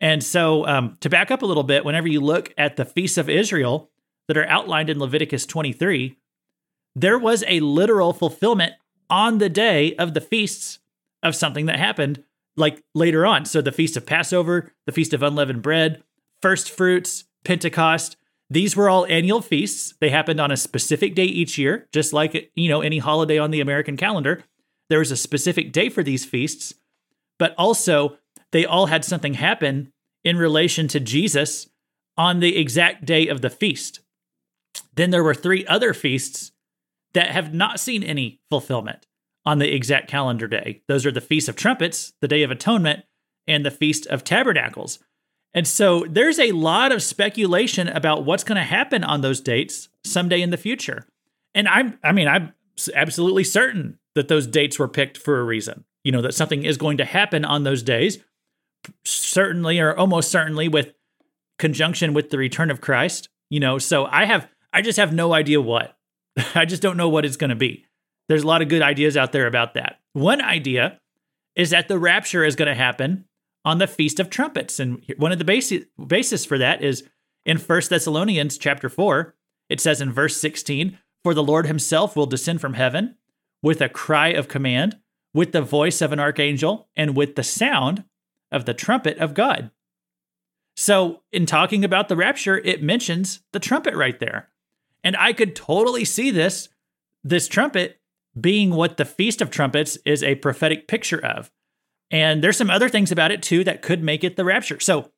And 0.00 0.24
so, 0.24 0.66
um, 0.66 0.96
to 1.00 1.08
back 1.08 1.30
up 1.30 1.42
a 1.42 1.46
little 1.46 1.62
bit, 1.62 1.84
whenever 1.84 2.08
you 2.08 2.20
look 2.20 2.52
at 2.58 2.76
the 2.76 2.84
feasts 2.84 3.18
of 3.18 3.28
Israel 3.28 3.90
that 4.26 4.36
are 4.36 4.48
outlined 4.48 4.90
in 4.90 4.98
Leviticus 4.98 5.46
23, 5.46 6.16
there 6.94 7.18
was 7.18 7.44
a 7.46 7.60
literal 7.60 8.12
fulfillment 8.12 8.74
on 9.08 9.38
the 9.38 9.48
day 9.48 9.94
of 9.96 10.14
the 10.14 10.20
feasts 10.20 10.78
of 11.22 11.36
something 11.36 11.66
that 11.66 11.78
happened 11.78 12.24
like 12.56 12.82
later 12.94 13.24
on. 13.24 13.44
So 13.44 13.60
the 13.60 13.72
feast 13.72 13.96
of 13.96 14.06
Passover, 14.06 14.72
the 14.86 14.92
feast 14.92 15.12
of 15.12 15.22
unleavened 15.22 15.62
bread, 15.62 16.02
first 16.40 16.70
fruits, 16.70 17.24
Pentecost, 17.44 18.16
these 18.50 18.76
were 18.76 18.90
all 18.90 19.06
annual 19.06 19.40
feasts. 19.40 19.94
They 20.00 20.10
happened 20.10 20.38
on 20.38 20.50
a 20.50 20.56
specific 20.56 21.14
day 21.14 21.24
each 21.24 21.56
year, 21.56 21.88
just 21.92 22.12
like 22.12 22.50
you 22.54 22.68
know 22.68 22.82
any 22.82 22.98
holiday 22.98 23.38
on 23.38 23.50
the 23.50 23.62
American 23.62 23.96
calendar. 23.96 24.44
There 24.90 24.98
was 24.98 25.10
a 25.10 25.16
specific 25.16 25.72
day 25.72 25.88
for 25.88 26.02
these 26.02 26.26
feasts, 26.26 26.74
but 27.38 27.54
also 27.56 28.18
they 28.50 28.66
all 28.66 28.86
had 28.86 29.06
something 29.06 29.34
happen 29.34 29.90
in 30.22 30.36
relation 30.36 30.86
to 30.88 31.00
Jesus 31.00 31.70
on 32.18 32.40
the 32.40 32.58
exact 32.58 33.06
day 33.06 33.26
of 33.28 33.40
the 33.40 33.48
feast. 33.48 34.00
Then 34.94 35.10
there 35.10 35.24
were 35.24 35.34
three 35.34 35.66
other 35.66 35.94
feasts 35.94 36.52
that 37.14 37.30
have 37.30 37.52
not 37.52 37.80
seen 37.80 38.02
any 38.02 38.40
fulfillment 38.50 39.06
on 39.44 39.58
the 39.58 39.74
exact 39.74 40.08
calendar 40.08 40.46
day. 40.46 40.82
Those 40.88 41.04
are 41.04 41.12
the 41.12 41.20
Feast 41.20 41.48
of 41.48 41.56
Trumpets, 41.56 42.12
the 42.20 42.28
Day 42.28 42.42
of 42.42 42.50
Atonement, 42.50 43.04
and 43.46 43.66
the 43.66 43.70
Feast 43.70 44.06
of 44.06 44.24
Tabernacles. 44.24 44.98
And 45.54 45.66
so 45.66 46.06
there's 46.08 46.38
a 46.38 46.52
lot 46.52 46.92
of 46.92 47.02
speculation 47.02 47.88
about 47.88 48.24
what's 48.24 48.44
going 48.44 48.56
to 48.56 48.62
happen 48.62 49.04
on 49.04 49.20
those 49.20 49.40
dates 49.40 49.88
someday 50.04 50.40
in 50.40 50.50
the 50.50 50.56
future. 50.56 51.06
And 51.54 51.68
I'm 51.68 51.98
I 52.02 52.12
mean 52.12 52.28
I'm 52.28 52.54
absolutely 52.94 53.44
certain 53.44 53.98
that 54.14 54.28
those 54.28 54.46
dates 54.46 54.78
were 54.78 54.88
picked 54.88 55.18
for 55.18 55.40
a 55.40 55.44
reason. 55.44 55.84
You 56.04 56.12
know 56.12 56.22
that 56.22 56.34
something 56.34 56.64
is 56.64 56.78
going 56.78 56.96
to 56.98 57.04
happen 57.04 57.44
on 57.44 57.64
those 57.64 57.82
days 57.82 58.18
certainly 59.04 59.78
or 59.78 59.96
almost 59.96 60.30
certainly 60.30 60.68
with 60.68 60.94
conjunction 61.58 62.14
with 62.14 62.30
the 62.30 62.38
return 62.38 62.70
of 62.70 62.80
Christ, 62.80 63.28
you 63.50 63.60
know. 63.60 63.78
So 63.78 64.06
I 64.06 64.24
have 64.24 64.48
I 64.72 64.82
just 64.82 64.98
have 64.98 65.12
no 65.12 65.34
idea 65.34 65.60
what. 65.60 65.96
I 66.54 66.64
just 66.64 66.82
don't 66.82 66.96
know 66.96 67.08
what 67.08 67.24
it's 67.24 67.36
going 67.36 67.50
to 67.50 67.56
be. 67.56 67.86
There's 68.28 68.44
a 68.44 68.46
lot 68.46 68.62
of 68.62 68.68
good 68.68 68.82
ideas 68.82 69.16
out 69.16 69.32
there 69.32 69.46
about 69.46 69.74
that. 69.74 70.00
One 70.12 70.40
idea 70.40 71.00
is 71.54 71.70
that 71.70 71.88
the 71.88 71.98
rapture 71.98 72.44
is 72.44 72.56
going 72.56 72.68
to 72.68 72.74
happen 72.74 73.26
on 73.64 73.78
the 73.78 73.86
Feast 73.86 74.20
of 74.20 74.30
Trumpets. 74.30 74.80
And 74.80 75.02
one 75.18 75.32
of 75.32 75.38
the 75.38 75.44
basis, 75.44 75.84
basis 76.06 76.44
for 76.44 76.58
that 76.58 76.82
is 76.82 77.04
in 77.44 77.58
First 77.58 77.90
Thessalonians 77.90 78.58
chapter 78.58 78.88
4. 78.88 79.34
It 79.68 79.80
says 79.80 80.00
in 80.00 80.12
verse 80.12 80.36
16, 80.36 80.98
For 81.22 81.34
the 81.34 81.42
Lord 81.42 81.66
himself 81.66 82.16
will 82.16 82.26
descend 82.26 82.60
from 82.60 82.74
heaven 82.74 83.16
with 83.62 83.80
a 83.80 83.88
cry 83.88 84.28
of 84.28 84.48
command, 84.48 84.98
with 85.34 85.52
the 85.52 85.62
voice 85.62 86.00
of 86.00 86.12
an 86.12 86.20
archangel, 86.20 86.88
and 86.96 87.16
with 87.16 87.36
the 87.36 87.44
sound 87.44 88.04
of 88.50 88.64
the 88.64 88.74
trumpet 88.74 89.18
of 89.18 89.34
God. 89.34 89.70
So, 90.76 91.22
in 91.32 91.46
talking 91.46 91.84
about 91.84 92.08
the 92.08 92.16
rapture, 92.16 92.58
it 92.58 92.82
mentions 92.82 93.42
the 93.52 93.60
trumpet 93.60 93.94
right 93.94 94.18
there. 94.18 94.48
And 95.04 95.16
I 95.16 95.32
could 95.32 95.56
totally 95.56 96.04
see 96.04 96.30
this, 96.30 96.68
this 97.24 97.48
trumpet 97.48 98.00
being 98.40 98.70
what 98.70 98.96
the 98.96 99.04
Feast 99.04 99.42
of 99.42 99.50
Trumpets 99.50 99.98
is 100.04 100.22
a 100.22 100.36
prophetic 100.36 100.88
picture 100.88 101.22
of. 101.24 101.50
And 102.10 102.42
there's 102.42 102.56
some 102.56 102.70
other 102.70 102.88
things 102.88 103.10
about 103.10 103.30
it 103.30 103.42
too 103.42 103.64
that 103.64 103.82
could 103.82 104.02
make 104.02 104.22
it 104.22 104.36
the 104.36 104.44
rapture. 104.44 104.80
So 104.80 105.10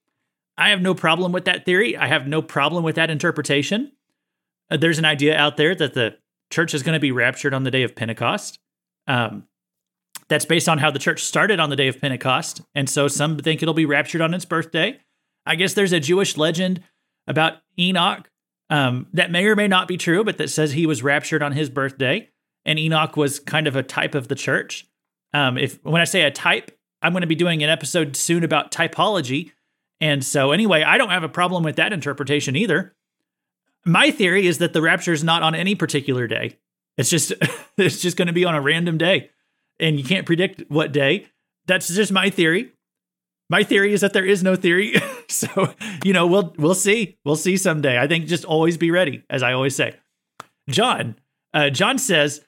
I 0.56 0.70
have 0.70 0.80
no 0.80 0.94
problem 0.94 1.32
with 1.32 1.44
that 1.44 1.64
theory. 1.64 1.96
I 1.96 2.06
have 2.06 2.26
no 2.26 2.40
problem 2.40 2.84
with 2.84 2.96
that 2.96 3.10
interpretation. 3.10 3.92
uh, 4.70 4.76
there's 4.76 4.98
an 4.98 5.04
idea 5.04 5.36
out 5.36 5.56
there 5.56 5.74
that 5.74 5.94
the 5.94 6.16
church 6.50 6.74
is 6.74 6.82
going 6.82 6.94
to 6.94 7.00
be 7.00 7.12
raptured 7.12 7.54
on 7.54 7.64
the 7.64 7.70
day 7.70 7.82
of 7.82 7.94
Pentecost. 7.94 8.58
Um, 9.06 9.48
that's 10.28 10.46
based 10.46 10.68
on 10.68 10.78
how 10.78 10.90
the 10.90 10.98
church 10.98 11.22
started 11.22 11.60
on 11.60 11.68
the 11.68 11.76
day 11.76 11.88
of 11.88 12.00
Pentecost. 12.00 12.62
And 12.74 12.88
so 12.88 13.08
some 13.08 13.36
think 13.38 13.62
it'll 13.62 13.74
be 13.74 13.86
raptured 13.86 14.22
on 14.22 14.32
its 14.32 14.44
birthday. 14.44 15.00
I 15.44 15.56
guess 15.56 15.74
there's 15.74 15.92
a 15.92 16.00
Jewish 16.00 16.36
legend 16.36 16.82
about 17.26 17.58
Enoch 17.78 18.30
um, 18.74 19.06
that 19.12 19.30
may 19.30 19.46
or 19.46 19.54
may 19.54 19.68
not 19.68 19.86
be 19.86 19.96
true, 19.96 20.24
but 20.24 20.38
that 20.38 20.50
says 20.50 20.72
he 20.72 20.84
was 20.84 21.00
raptured 21.00 21.44
on 21.44 21.52
his 21.52 21.70
birthday. 21.70 22.28
And 22.64 22.76
Enoch 22.76 23.16
was 23.16 23.38
kind 23.38 23.68
of 23.68 23.76
a 23.76 23.84
type 23.84 24.16
of 24.16 24.26
the 24.26 24.34
church. 24.34 24.84
Um, 25.32 25.56
if 25.56 25.78
when 25.84 26.00
I 26.00 26.04
say 26.04 26.22
a 26.22 26.30
type, 26.32 26.76
I'm 27.00 27.12
going 27.12 27.20
to 27.20 27.28
be 27.28 27.36
doing 27.36 27.62
an 27.62 27.70
episode 27.70 28.16
soon 28.16 28.42
about 28.42 28.72
typology. 28.72 29.52
And 30.00 30.24
so, 30.24 30.50
anyway, 30.50 30.82
I 30.82 30.98
don't 30.98 31.10
have 31.10 31.22
a 31.22 31.28
problem 31.28 31.62
with 31.62 31.76
that 31.76 31.92
interpretation 31.92 32.56
either. 32.56 32.96
My 33.84 34.10
theory 34.10 34.48
is 34.48 34.58
that 34.58 34.72
the 34.72 34.82
rapture 34.82 35.12
is 35.12 35.22
not 35.22 35.44
on 35.44 35.54
any 35.54 35.76
particular 35.76 36.26
day. 36.26 36.58
It's 36.98 37.10
just 37.10 37.32
it's 37.78 38.02
just 38.02 38.16
going 38.16 38.26
to 38.26 38.32
be 38.32 38.44
on 38.44 38.56
a 38.56 38.60
random 38.60 38.98
day, 38.98 39.30
and 39.78 39.98
you 39.98 40.04
can't 40.04 40.26
predict 40.26 40.64
what 40.68 40.90
day. 40.90 41.28
That's 41.66 41.94
just 41.94 42.10
my 42.10 42.28
theory. 42.28 42.72
My 43.48 43.62
theory 43.62 43.92
is 43.92 44.00
that 44.00 44.14
there 44.14 44.26
is 44.26 44.42
no 44.42 44.56
theory. 44.56 44.94
so, 45.28 45.74
you 46.04 46.12
know, 46.12 46.26
we'll 46.26 46.54
we'll 46.58 46.74
see. 46.74 47.18
We'll 47.24 47.36
see 47.36 47.56
someday. 47.56 47.98
I 47.98 48.06
think 48.06 48.26
just 48.26 48.44
always 48.44 48.76
be 48.76 48.90
ready, 48.90 49.24
as 49.28 49.42
I 49.42 49.52
always 49.52 49.76
say. 49.76 49.94
John, 50.68 51.16
uh, 51.52 51.70
John 51.70 51.98
says, 51.98 52.40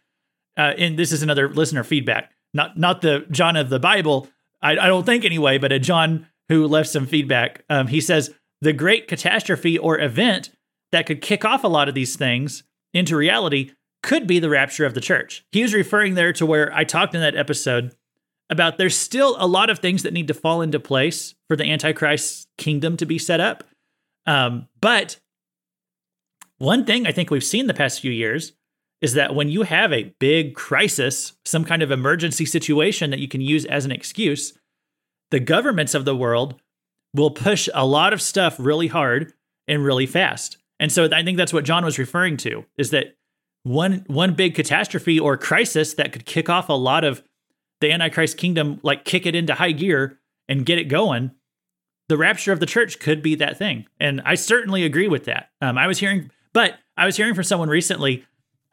uh, 0.57 0.73
and 0.79 0.99
this 0.99 1.13
is 1.13 1.23
another 1.23 1.49
listener 1.49 1.85
feedback, 1.85 2.33
not 2.55 2.79
not 2.79 3.03
the 3.03 3.27
John 3.31 3.57
of 3.57 3.69
the 3.69 3.79
Bible, 3.79 4.29
I, 4.63 4.73
I 4.73 4.87
don't 4.87 5.07
think 5.07 5.25
anyway, 5.25 5.59
but 5.59 5.73
a 5.73 5.79
John 5.79 6.27
who 6.49 6.67
left 6.67 6.89
some 6.89 7.07
feedback. 7.07 7.65
Um, 7.69 7.89
he 7.89 8.01
says 8.01 8.35
the 8.61 8.73
great 8.73 9.09
catastrophe 9.09 9.79
or 9.79 10.01
event 10.01 10.51
that 10.93 11.07
could 11.07 11.21
kick 11.21 11.45
off 11.45 11.65
a 11.65 11.69
lot 11.69 11.89
of 11.89 11.95
these 11.95 12.17
things 12.17 12.65
into 12.95 13.17
reality 13.17 13.73
could 14.03 14.27
be 14.27 14.39
the 14.39 14.49
rapture 14.49 14.87
of 14.87 14.95
the 14.95 15.01
church. 15.01 15.45
He 15.53 15.63
was 15.63 15.75
referring 15.75 16.15
there 16.15 16.33
to 16.35 16.47
where 16.47 16.73
I 16.73 16.85
talked 16.85 17.15
in 17.15 17.21
that 17.21 17.37
episode 17.37 17.95
about 18.51 18.79
there's 18.79 18.97
still 18.97 19.37
a 19.39 19.47
lot 19.47 19.71
of 19.71 19.79
things 19.79 20.03
that 20.03 20.13
need 20.13 20.29
to 20.29 20.35
fall 20.35 20.63
into 20.63 20.79
place 20.79 21.35
for 21.49 21.57
the 21.57 21.65
Antichrist 21.65 22.49
kingdom 22.59 22.97
to 22.97 23.07
be 23.07 23.19
set 23.19 23.41
up. 23.41 23.65
Um, 24.27 24.69
but 24.81 25.19
one 26.59 26.85
thing 26.85 27.07
I 27.07 27.13
think 27.13 27.31
we've 27.31 27.45
seen 27.45 27.67
the 27.67 27.75
past 27.75 28.01
few 28.01 28.13
years 28.13 28.53
is 29.01 29.15
that 29.15 29.35
when 29.35 29.49
you 29.49 29.63
have 29.63 29.93
a 29.93 30.15
big 30.19 30.55
crisis, 30.55 31.35
some 31.45 31.65
kind 31.65 31.83
of 31.83 31.91
emergency 31.91 32.47
situation 32.47 33.11
that 33.11 33.21
you 33.21 33.29
can 33.29 33.41
use 33.41 33.65
as 33.67 33.85
an 33.85 33.93
excuse, 33.93 34.57
the 35.31 35.41
governments 35.41 35.95
of 35.95 36.05
the 36.05 36.17
world 36.17 36.61
will 37.15 37.31
push 37.31 37.69
a 37.75 37.87
lot 37.87 38.13
of 38.13 38.23
stuff 38.23 38.57
really 38.59 38.87
hard 38.87 39.33
and 39.69 39.85
really 39.85 40.07
fast. 40.07 40.59
And 40.79 40.93
so 40.93 41.09
I 41.13 41.23
think 41.23 41.37
that's 41.37 41.53
what 41.53 41.65
John 41.65 41.85
was 41.85 41.99
referring 41.99 42.37
to 42.39 42.65
is 42.79 42.91
that 42.91 43.17
one 43.65 44.05
one 44.07 44.35
big 44.35 44.55
catastrophe 44.55 45.19
or 45.19 45.37
crisis 45.37 45.95
that 45.95 46.13
could 46.13 46.25
kick 46.25 46.49
off 46.49 46.69
a 46.69 46.75
lot 46.75 47.05
of 47.05 47.23
the 47.81 47.93
antichrist 47.93 48.37
kingdom 48.37 48.81
like 48.83 49.05
kick 49.05 49.27
it 49.27 49.35
into 49.35 49.55
high 49.55 49.73
gear 49.73 50.19
and 50.49 50.67
get 50.67 50.79
it 50.79 50.85
going 50.85 51.31
the 52.09 52.17
rapture 52.17 52.53
of 52.53 52.61
the 52.61 52.67
church 52.67 52.99
could 52.99 53.23
be 53.23 53.35
that 53.35 53.59
thing 53.59 53.87
and 54.01 54.21
i 54.25 54.35
certainly 54.35 54.85
agree 54.85 55.09
with 55.09 55.25
that 55.25 55.51
um, 55.61 55.77
i 55.77 55.87
was 55.87 55.99
hearing 55.99 56.31
but 56.53 56.75
i 56.97 57.05
was 57.05 57.17
hearing 57.17 57.35
from 57.35 57.45
someone 57.45 57.69
recently 57.69 58.25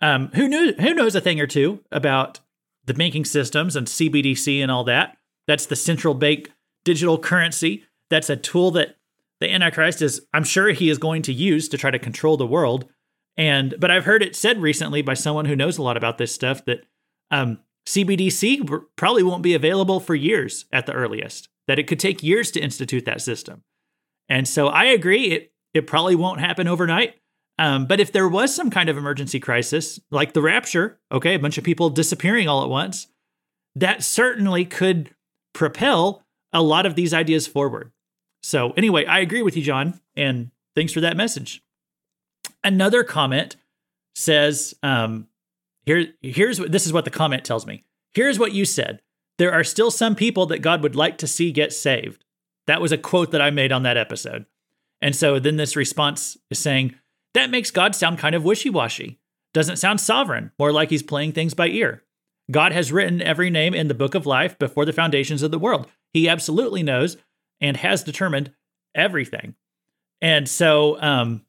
um, 0.03 0.29
who 0.35 0.49
knew 0.49 0.73
who 0.73 0.93
knows 0.93 1.15
a 1.15 1.21
thing 1.21 1.39
or 1.39 1.47
two 1.47 1.79
about 1.91 2.41
the 2.85 2.93
banking 2.93 3.25
systems 3.25 3.75
and 3.75 3.87
CBDC 3.87 4.61
and 4.61 4.69
all 4.69 4.83
that. 4.83 5.17
That's 5.47 5.65
the 5.65 5.75
central 5.75 6.13
bank 6.13 6.51
digital 6.83 7.17
currency. 7.17 7.85
That's 8.09 8.29
a 8.29 8.35
tool 8.35 8.71
that 8.71 8.97
the 9.39 9.49
Antichrist 9.49 10.01
is, 10.01 10.21
I'm 10.33 10.43
sure 10.43 10.69
he 10.69 10.89
is 10.89 10.97
going 10.97 11.21
to 11.23 11.33
use 11.33 11.69
to 11.69 11.77
try 11.77 11.91
to 11.91 11.99
control 11.99 12.37
the 12.37 12.45
world. 12.45 12.85
And 13.37 13.75
but 13.79 13.91
I've 13.91 14.05
heard 14.05 14.21
it 14.21 14.35
said 14.35 14.61
recently 14.61 15.01
by 15.01 15.15
someone 15.15 15.45
who 15.45 15.55
knows 15.55 15.77
a 15.77 15.81
lot 15.81 15.97
about 15.97 16.17
this 16.17 16.33
stuff 16.33 16.65
that 16.65 16.85
um, 17.31 17.59
CBDC 17.85 18.83
probably 18.95 19.23
won't 19.23 19.43
be 19.43 19.53
available 19.53 19.99
for 19.99 20.15
years 20.15 20.65
at 20.71 20.85
the 20.85 20.93
earliest. 20.93 21.49
That 21.67 21.79
it 21.79 21.87
could 21.87 21.99
take 21.99 22.23
years 22.23 22.51
to 22.51 22.59
institute 22.59 23.05
that 23.05 23.21
system. 23.21 23.63
And 24.27 24.47
so 24.47 24.67
I 24.67 24.85
agree, 24.85 25.31
it 25.31 25.53
it 25.73 25.87
probably 25.87 26.15
won't 26.15 26.39
happen 26.39 26.67
overnight. 26.67 27.15
Um, 27.59 27.85
but 27.85 27.99
if 27.99 28.11
there 28.11 28.27
was 28.27 28.53
some 28.53 28.69
kind 28.69 28.89
of 28.89 28.97
emergency 28.97 29.39
crisis, 29.39 29.99
like 30.11 30.33
the 30.33 30.41
rapture, 30.41 30.99
okay, 31.11 31.35
a 31.35 31.39
bunch 31.39 31.57
of 31.57 31.63
people 31.63 31.89
disappearing 31.89 32.47
all 32.47 32.63
at 32.63 32.69
once, 32.69 33.07
that 33.75 34.03
certainly 34.03 34.65
could 34.65 35.11
propel 35.53 36.23
a 36.51 36.61
lot 36.61 36.85
of 36.85 36.95
these 36.95 37.13
ideas 37.13 37.47
forward. 37.47 37.91
So, 38.41 38.71
anyway, 38.71 39.05
I 39.05 39.19
agree 39.19 39.41
with 39.41 39.55
you, 39.55 39.63
John, 39.63 39.99
and 40.15 40.51
thanks 40.75 40.93
for 40.93 41.01
that 41.01 41.17
message. 41.17 41.63
Another 42.63 43.03
comment 43.03 43.55
says, 44.15 44.75
um, 44.83 45.27
here, 45.85 46.07
here's 46.21 46.59
what 46.59 46.71
this 46.71 46.85
is 46.85 46.93
what 46.93 47.05
the 47.05 47.11
comment 47.11 47.43
tells 47.43 47.65
me. 47.65 47.83
Here's 48.13 48.39
what 48.39 48.53
you 48.53 48.65
said. 48.65 49.01
There 49.37 49.53
are 49.53 49.63
still 49.63 49.91
some 49.91 50.15
people 50.15 50.45
that 50.47 50.61
God 50.61 50.83
would 50.83 50.95
like 50.95 51.17
to 51.19 51.27
see 51.27 51.51
get 51.51 51.73
saved. 51.73 52.23
That 52.67 52.81
was 52.81 52.91
a 52.91 52.97
quote 52.97 53.31
that 53.31 53.41
I 53.41 53.49
made 53.49 53.71
on 53.71 53.83
that 53.83 53.97
episode. 53.97 54.45
And 55.01 55.15
so 55.15 55.39
then 55.39 55.57
this 55.57 55.75
response 55.75 56.37
is 56.49 56.59
saying, 56.59 56.95
that 57.33 57.49
makes 57.49 57.71
God 57.71 57.95
sound 57.95 58.19
kind 58.19 58.35
of 58.35 58.43
wishy 58.43 58.69
washy. 58.69 59.19
Doesn't 59.53 59.77
sound 59.77 59.99
sovereign, 59.99 60.51
more 60.57 60.71
like 60.71 60.89
he's 60.89 61.03
playing 61.03 61.33
things 61.33 61.53
by 61.53 61.67
ear. 61.67 62.03
God 62.51 62.71
has 62.71 62.91
written 62.91 63.21
every 63.21 63.49
name 63.49 63.73
in 63.73 63.87
the 63.87 63.93
book 63.93 64.15
of 64.15 64.25
life 64.25 64.57
before 64.57 64.85
the 64.85 64.93
foundations 64.93 65.43
of 65.43 65.51
the 65.51 65.59
world. 65.59 65.87
He 66.13 66.29
absolutely 66.29 66.83
knows 66.83 67.17
and 67.59 67.77
has 67.77 68.03
determined 68.03 68.53
everything. 68.95 69.55
And 70.21 70.47
so 70.47 71.01
um, 71.01 71.45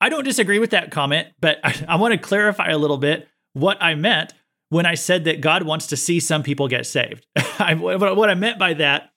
I 0.00 0.08
don't 0.08 0.24
disagree 0.24 0.58
with 0.58 0.70
that 0.70 0.90
comment, 0.90 1.28
but 1.40 1.58
I, 1.64 1.74
I 1.88 1.96
want 1.96 2.12
to 2.12 2.18
clarify 2.18 2.70
a 2.70 2.78
little 2.78 2.98
bit 2.98 3.28
what 3.56 3.82
I 3.82 3.94
meant 3.94 4.34
when 4.68 4.84
I 4.84 4.96
said 4.96 5.24
that 5.24 5.40
God 5.40 5.62
wants 5.62 5.86
to 5.86 5.96
see 5.96 6.20
some 6.20 6.42
people 6.42 6.68
get 6.68 6.86
saved. 6.86 7.26
What 7.58 8.28
I 8.28 8.34
meant 8.34 8.58
by 8.58 8.74
that 8.74 9.12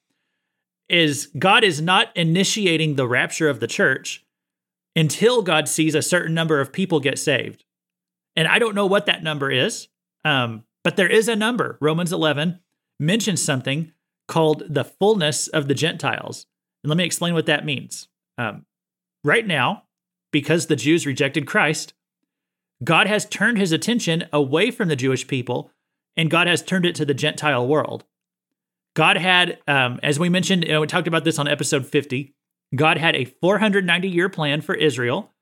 is 0.87 1.29
God 1.37 1.65
is 1.65 1.81
not 1.81 2.15
initiating 2.15 2.95
the 2.95 3.05
rapture 3.05 3.49
of 3.49 3.59
the 3.59 3.67
church 3.67 4.25
until 4.95 5.41
God 5.41 5.67
sees 5.67 5.93
a 5.93 6.01
certain 6.01 6.33
number 6.33 6.61
of 6.61 6.71
people 6.71 7.01
get 7.01 7.19
saved. 7.19 7.65
And 8.37 8.47
I 8.47 8.59
don't 8.59 8.75
know 8.75 8.85
what 8.85 9.07
that 9.07 9.23
number 9.23 9.51
is, 9.51 9.89
um, 10.23 10.63
but 10.85 10.95
there 10.95 11.09
is 11.09 11.27
a 11.27 11.35
number. 11.35 11.77
Romans 11.81 12.13
11 12.13 12.61
mentions 12.97 13.43
something 13.43 13.91
called 14.29 14.63
the 14.69 14.85
fullness 14.85 15.49
of 15.49 15.67
the 15.67 15.75
Gentiles. 15.75 16.45
And 16.83 16.89
let 16.89 16.97
me 16.97 17.03
explain 17.03 17.33
what 17.33 17.47
that 17.47 17.65
means. 17.65 18.07
Um, 18.37 18.65
right 19.25 19.45
now, 19.45 19.83
because 20.31 20.67
the 20.67 20.77
Jews 20.77 21.05
rejected 21.05 21.45
Christ, 21.45 21.93
God 22.83 23.07
has 23.07 23.25
turned 23.25 23.57
his 23.57 23.71
attention 23.71 24.25
away 24.31 24.71
from 24.71 24.87
the 24.87 24.95
Jewish 24.95 25.27
people 25.27 25.71
and 26.15 26.29
God 26.29 26.47
has 26.47 26.61
turned 26.61 26.85
it 26.85 26.95
to 26.95 27.05
the 27.05 27.13
Gentile 27.13 27.67
world. 27.67 28.05
God 28.95 29.17
had, 29.17 29.59
um, 29.67 29.99
as 30.03 30.19
we 30.19 30.29
mentioned, 30.29 30.67
know, 30.67 30.81
we 30.81 30.87
talked 30.87 31.07
about 31.07 31.23
this 31.23 31.39
on 31.39 31.47
episode 31.47 31.85
50. 31.85 32.33
God 32.75 32.97
had 32.97 33.15
a 33.15 33.25
490 33.25 34.09
year 34.09 34.29
plan 34.29 34.61
for 34.61 34.75
Israel. 34.75 35.33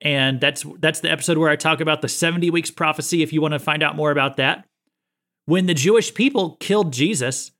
And 0.00 0.40
that's 0.40 0.64
that's 0.78 1.00
the 1.00 1.10
episode 1.10 1.38
where 1.38 1.50
I 1.50 1.56
talk 1.56 1.80
about 1.80 2.02
the 2.02 2.08
70 2.08 2.50
weeks 2.50 2.70
prophecy 2.70 3.22
if 3.22 3.32
you 3.32 3.40
want 3.40 3.52
to 3.52 3.58
find 3.58 3.82
out 3.82 3.96
more 3.96 4.10
about 4.10 4.36
that. 4.36 4.66
When 5.46 5.66
the 5.66 5.74
Jewish 5.74 6.12
people 6.12 6.56
killed 6.60 6.92
Jesus, 6.92 7.52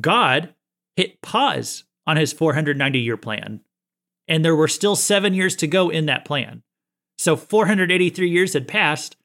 God 0.00 0.54
hit 0.96 1.22
pause 1.22 1.84
on 2.06 2.16
his 2.16 2.32
490 2.32 2.98
year 2.98 3.16
plan. 3.16 3.60
And 4.28 4.44
there 4.44 4.56
were 4.56 4.68
still 4.68 4.96
7 4.96 5.34
years 5.34 5.54
to 5.56 5.68
go 5.68 5.88
in 5.88 6.06
that 6.06 6.24
plan. 6.24 6.62
So 7.18 7.36
483 7.36 8.28
years 8.28 8.52
had 8.52 8.68
passed, 8.68 9.16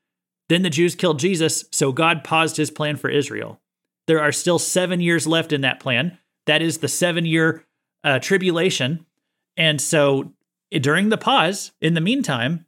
then 0.50 0.64
the 0.64 0.70
Jews 0.70 0.96
killed 0.96 1.20
Jesus, 1.20 1.66
so 1.72 1.92
God 1.92 2.24
paused 2.24 2.58
his 2.58 2.72
plan 2.72 2.96
for 2.96 3.10
Israel. 3.10 3.60
There 4.08 4.22
are 4.22 4.32
still 4.32 4.60
7 4.60 5.00
years 5.00 5.28
left 5.28 5.54
in 5.54 5.62
that 5.62 5.80
plan. 5.80 6.18
That 6.46 6.62
is 6.62 6.80
the 6.80 6.88
7 6.88 7.26
year 7.26 7.66
uh, 8.04 8.20
tribulation 8.20 9.06
and 9.58 9.82
so 9.82 10.34
during 10.72 11.10
the 11.10 11.18
pause, 11.18 11.72
in 11.82 11.94
the 11.94 12.02
meantime, 12.02 12.66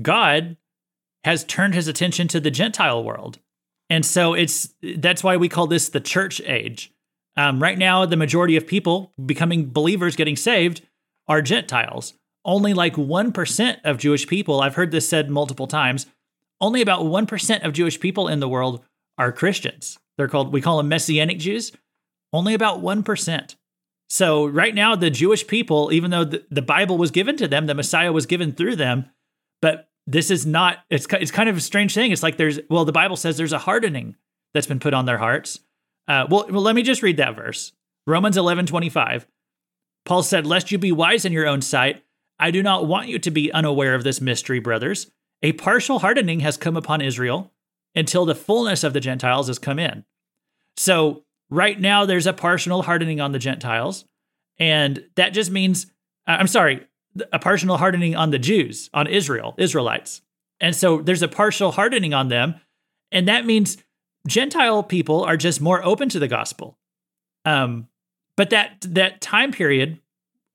God 0.00 0.56
has 1.24 1.44
turned 1.44 1.74
his 1.74 1.88
attention 1.88 2.28
to 2.28 2.40
the 2.40 2.50
Gentile 2.50 3.02
world. 3.02 3.38
And 3.90 4.04
so 4.04 4.34
it's 4.34 4.74
that's 4.96 5.24
why 5.24 5.36
we 5.36 5.48
call 5.48 5.66
this 5.66 5.88
the 5.88 6.00
church 6.00 6.40
age. 6.42 6.92
Um, 7.36 7.62
right 7.62 7.78
now, 7.78 8.04
the 8.04 8.16
majority 8.16 8.56
of 8.56 8.66
people 8.66 9.12
becoming 9.24 9.70
believers, 9.70 10.16
getting 10.16 10.36
saved, 10.36 10.82
are 11.26 11.40
Gentiles. 11.40 12.14
Only 12.48 12.72
like 12.72 12.94
1% 12.94 13.76
of 13.84 13.98
Jewish 13.98 14.26
people, 14.26 14.62
I've 14.62 14.74
heard 14.74 14.90
this 14.90 15.06
said 15.06 15.28
multiple 15.28 15.66
times, 15.66 16.06
only 16.62 16.80
about 16.80 17.02
1% 17.02 17.62
of 17.62 17.74
Jewish 17.74 18.00
people 18.00 18.26
in 18.26 18.40
the 18.40 18.48
world 18.48 18.82
are 19.18 19.30
Christians. 19.32 19.98
They're 20.16 20.28
called, 20.28 20.50
we 20.50 20.62
call 20.62 20.78
them 20.78 20.88
Messianic 20.88 21.38
Jews. 21.38 21.72
Only 22.32 22.54
about 22.54 22.80
1%. 22.80 23.54
So, 24.08 24.46
right 24.46 24.74
now, 24.74 24.96
the 24.96 25.10
Jewish 25.10 25.46
people, 25.46 25.92
even 25.92 26.10
though 26.10 26.24
the, 26.24 26.42
the 26.50 26.62
Bible 26.62 26.96
was 26.96 27.10
given 27.10 27.36
to 27.36 27.48
them, 27.48 27.66
the 27.66 27.74
Messiah 27.74 28.12
was 28.12 28.24
given 28.24 28.52
through 28.52 28.76
them, 28.76 29.10
but 29.60 29.90
this 30.06 30.30
is 30.30 30.46
not, 30.46 30.78
it's, 30.88 31.06
it's 31.12 31.30
kind 31.30 31.50
of 31.50 31.58
a 31.58 31.60
strange 31.60 31.92
thing. 31.92 32.12
It's 32.12 32.22
like 32.22 32.38
there's, 32.38 32.60
well, 32.70 32.86
the 32.86 32.92
Bible 32.92 33.16
says 33.16 33.36
there's 33.36 33.52
a 33.52 33.58
hardening 33.58 34.16
that's 34.54 34.66
been 34.66 34.80
put 34.80 34.94
on 34.94 35.04
their 35.04 35.18
hearts. 35.18 35.60
Uh, 36.08 36.26
well, 36.30 36.46
well, 36.48 36.62
let 36.62 36.74
me 36.74 36.82
just 36.82 37.02
read 37.02 37.18
that 37.18 37.36
verse 37.36 37.72
Romans 38.06 38.38
11 38.38 38.64
25. 38.64 39.26
Paul 40.06 40.22
said, 40.22 40.46
Lest 40.46 40.72
you 40.72 40.78
be 40.78 40.92
wise 40.92 41.26
in 41.26 41.32
your 41.32 41.46
own 41.46 41.60
sight, 41.60 42.02
I 42.38 42.50
do 42.50 42.62
not 42.62 42.86
want 42.86 43.08
you 43.08 43.18
to 43.18 43.30
be 43.30 43.52
unaware 43.52 43.94
of 43.94 44.04
this 44.04 44.20
mystery, 44.20 44.60
brothers. 44.60 45.10
A 45.42 45.52
partial 45.52 46.00
hardening 46.00 46.40
has 46.40 46.56
come 46.56 46.76
upon 46.76 47.00
Israel 47.00 47.52
until 47.94 48.24
the 48.24 48.34
fullness 48.34 48.84
of 48.84 48.92
the 48.92 49.00
Gentiles 49.00 49.48
has 49.48 49.58
come 49.58 49.78
in. 49.78 50.04
So, 50.76 51.24
right 51.50 51.78
now, 51.78 52.04
there's 52.04 52.26
a 52.26 52.32
partial 52.32 52.82
hardening 52.82 53.20
on 53.20 53.32
the 53.32 53.38
Gentiles. 53.38 54.04
And 54.58 55.04
that 55.16 55.30
just 55.30 55.50
means, 55.50 55.86
I'm 56.26 56.46
sorry, 56.46 56.86
a 57.32 57.38
partial 57.38 57.76
hardening 57.76 58.16
on 58.16 58.30
the 58.30 58.38
Jews, 58.38 58.90
on 58.92 59.06
Israel, 59.06 59.54
Israelites. 59.58 60.22
And 60.60 60.74
so 60.74 61.00
there's 61.00 61.22
a 61.22 61.28
partial 61.28 61.72
hardening 61.72 62.14
on 62.14 62.28
them. 62.28 62.56
And 63.12 63.28
that 63.28 63.46
means 63.46 63.78
Gentile 64.26 64.82
people 64.82 65.24
are 65.24 65.36
just 65.36 65.60
more 65.60 65.84
open 65.84 66.08
to 66.10 66.18
the 66.18 66.28
gospel. 66.28 66.78
Um, 67.44 67.88
but 68.36 68.50
that 68.50 68.76
that 68.82 69.20
time 69.20 69.52
period 69.52 70.00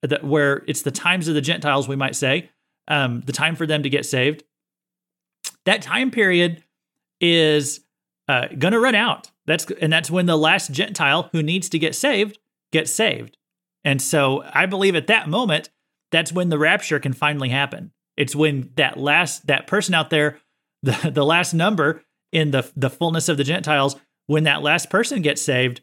that 0.04 0.24
where 0.24 0.64
it's 0.68 0.82
the 0.82 0.92
times 0.92 1.28
of 1.28 1.34
the 1.34 1.42
Gentiles, 1.42 1.88
we 1.88 1.96
might 1.96 2.16
say, 2.16 2.50
um, 2.88 3.22
the 3.22 3.34
time 3.34 3.56
for 3.56 3.66
them 3.66 3.84
to 3.84 3.90
get 3.90 4.06
saved, 4.06 4.44
that 5.66 5.82
time 5.82 6.12
period 6.12 6.64
is 7.22 7.82
uh, 8.28 8.48
going 8.58 8.74
to 8.74 8.80
run 8.80 8.96
out. 8.96 9.32
That's 9.46 9.66
and 9.82 9.92
that's 9.92 10.12
when 10.12 10.26
the 10.26 10.38
last 10.38 10.72
Gentile 10.72 11.30
who 11.32 11.44
needs 11.44 11.70
to 11.70 11.80
get 11.80 11.96
saved 11.96 12.38
gets 12.72 12.92
saved. 12.92 13.38
And 13.84 14.02
so 14.02 14.44
I 14.54 14.66
believe 14.66 14.96
at 14.96 15.08
that 15.08 15.28
moment, 15.28 15.70
that's 16.12 16.32
when 16.32 16.50
the 16.50 16.58
rapture 16.58 17.00
can 17.00 17.14
finally 17.14 17.50
happen. 17.50 17.92
It's 18.16 18.36
when 18.36 18.72
that 18.76 18.98
last 18.98 19.48
that 19.48 19.68
person 19.68 19.94
out 19.94 20.10
there, 20.10 20.40
the 20.84 21.12
the 21.14 21.26
last 21.26 21.54
number 21.54 22.04
in 22.32 22.52
the 22.52 22.70
the 22.76 22.90
fullness 22.90 23.30
of 23.30 23.38
the 23.38 23.44
Gentiles, 23.44 23.96
when 24.28 24.44
that 24.44 24.62
last 24.62 24.90
person 24.90 25.22
gets 25.22 25.42
saved, 25.42 25.82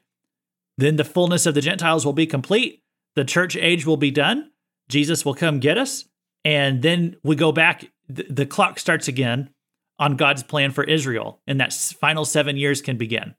then 0.78 0.96
the 0.96 1.04
fullness 1.04 1.46
of 1.46 1.54
the 1.54 1.60
Gentiles 1.60 2.04
will 2.04 2.12
be 2.12 2.26
complete. 2.26 2.82
The 3.16 3.24
church 3.24 3.56
age 3.56 3.86
will 3.86 3.96
be 3.96 4.10
done. 4.10 4.50
Jesus 4.88 5.24
will 5.24 5.34
come 5.34 5.60
get 5.60 5.78
us, 5.78 6.04
and 6.44 6.82
then 6.82 7.16
we 7.22 7.36
go 7.36 7.52
back. 7.52 7.90
The, 8.08 8.26
the 8.28 8.46
clock 8.46 8.78
starts 8.78 9.08
again 9.08 9.50
on 9.98 10.16
God's 10.16 10.42
plan 10.42 10.72
for 10.72 10.84
Israel, 10.84 11.40
and 11.46 11.60
that 11.60 11.72
final 11.72 12.24
seven 12.24 12.56
years 12.56 12.82
can 12.82 12.96
begin. 12.96 13.34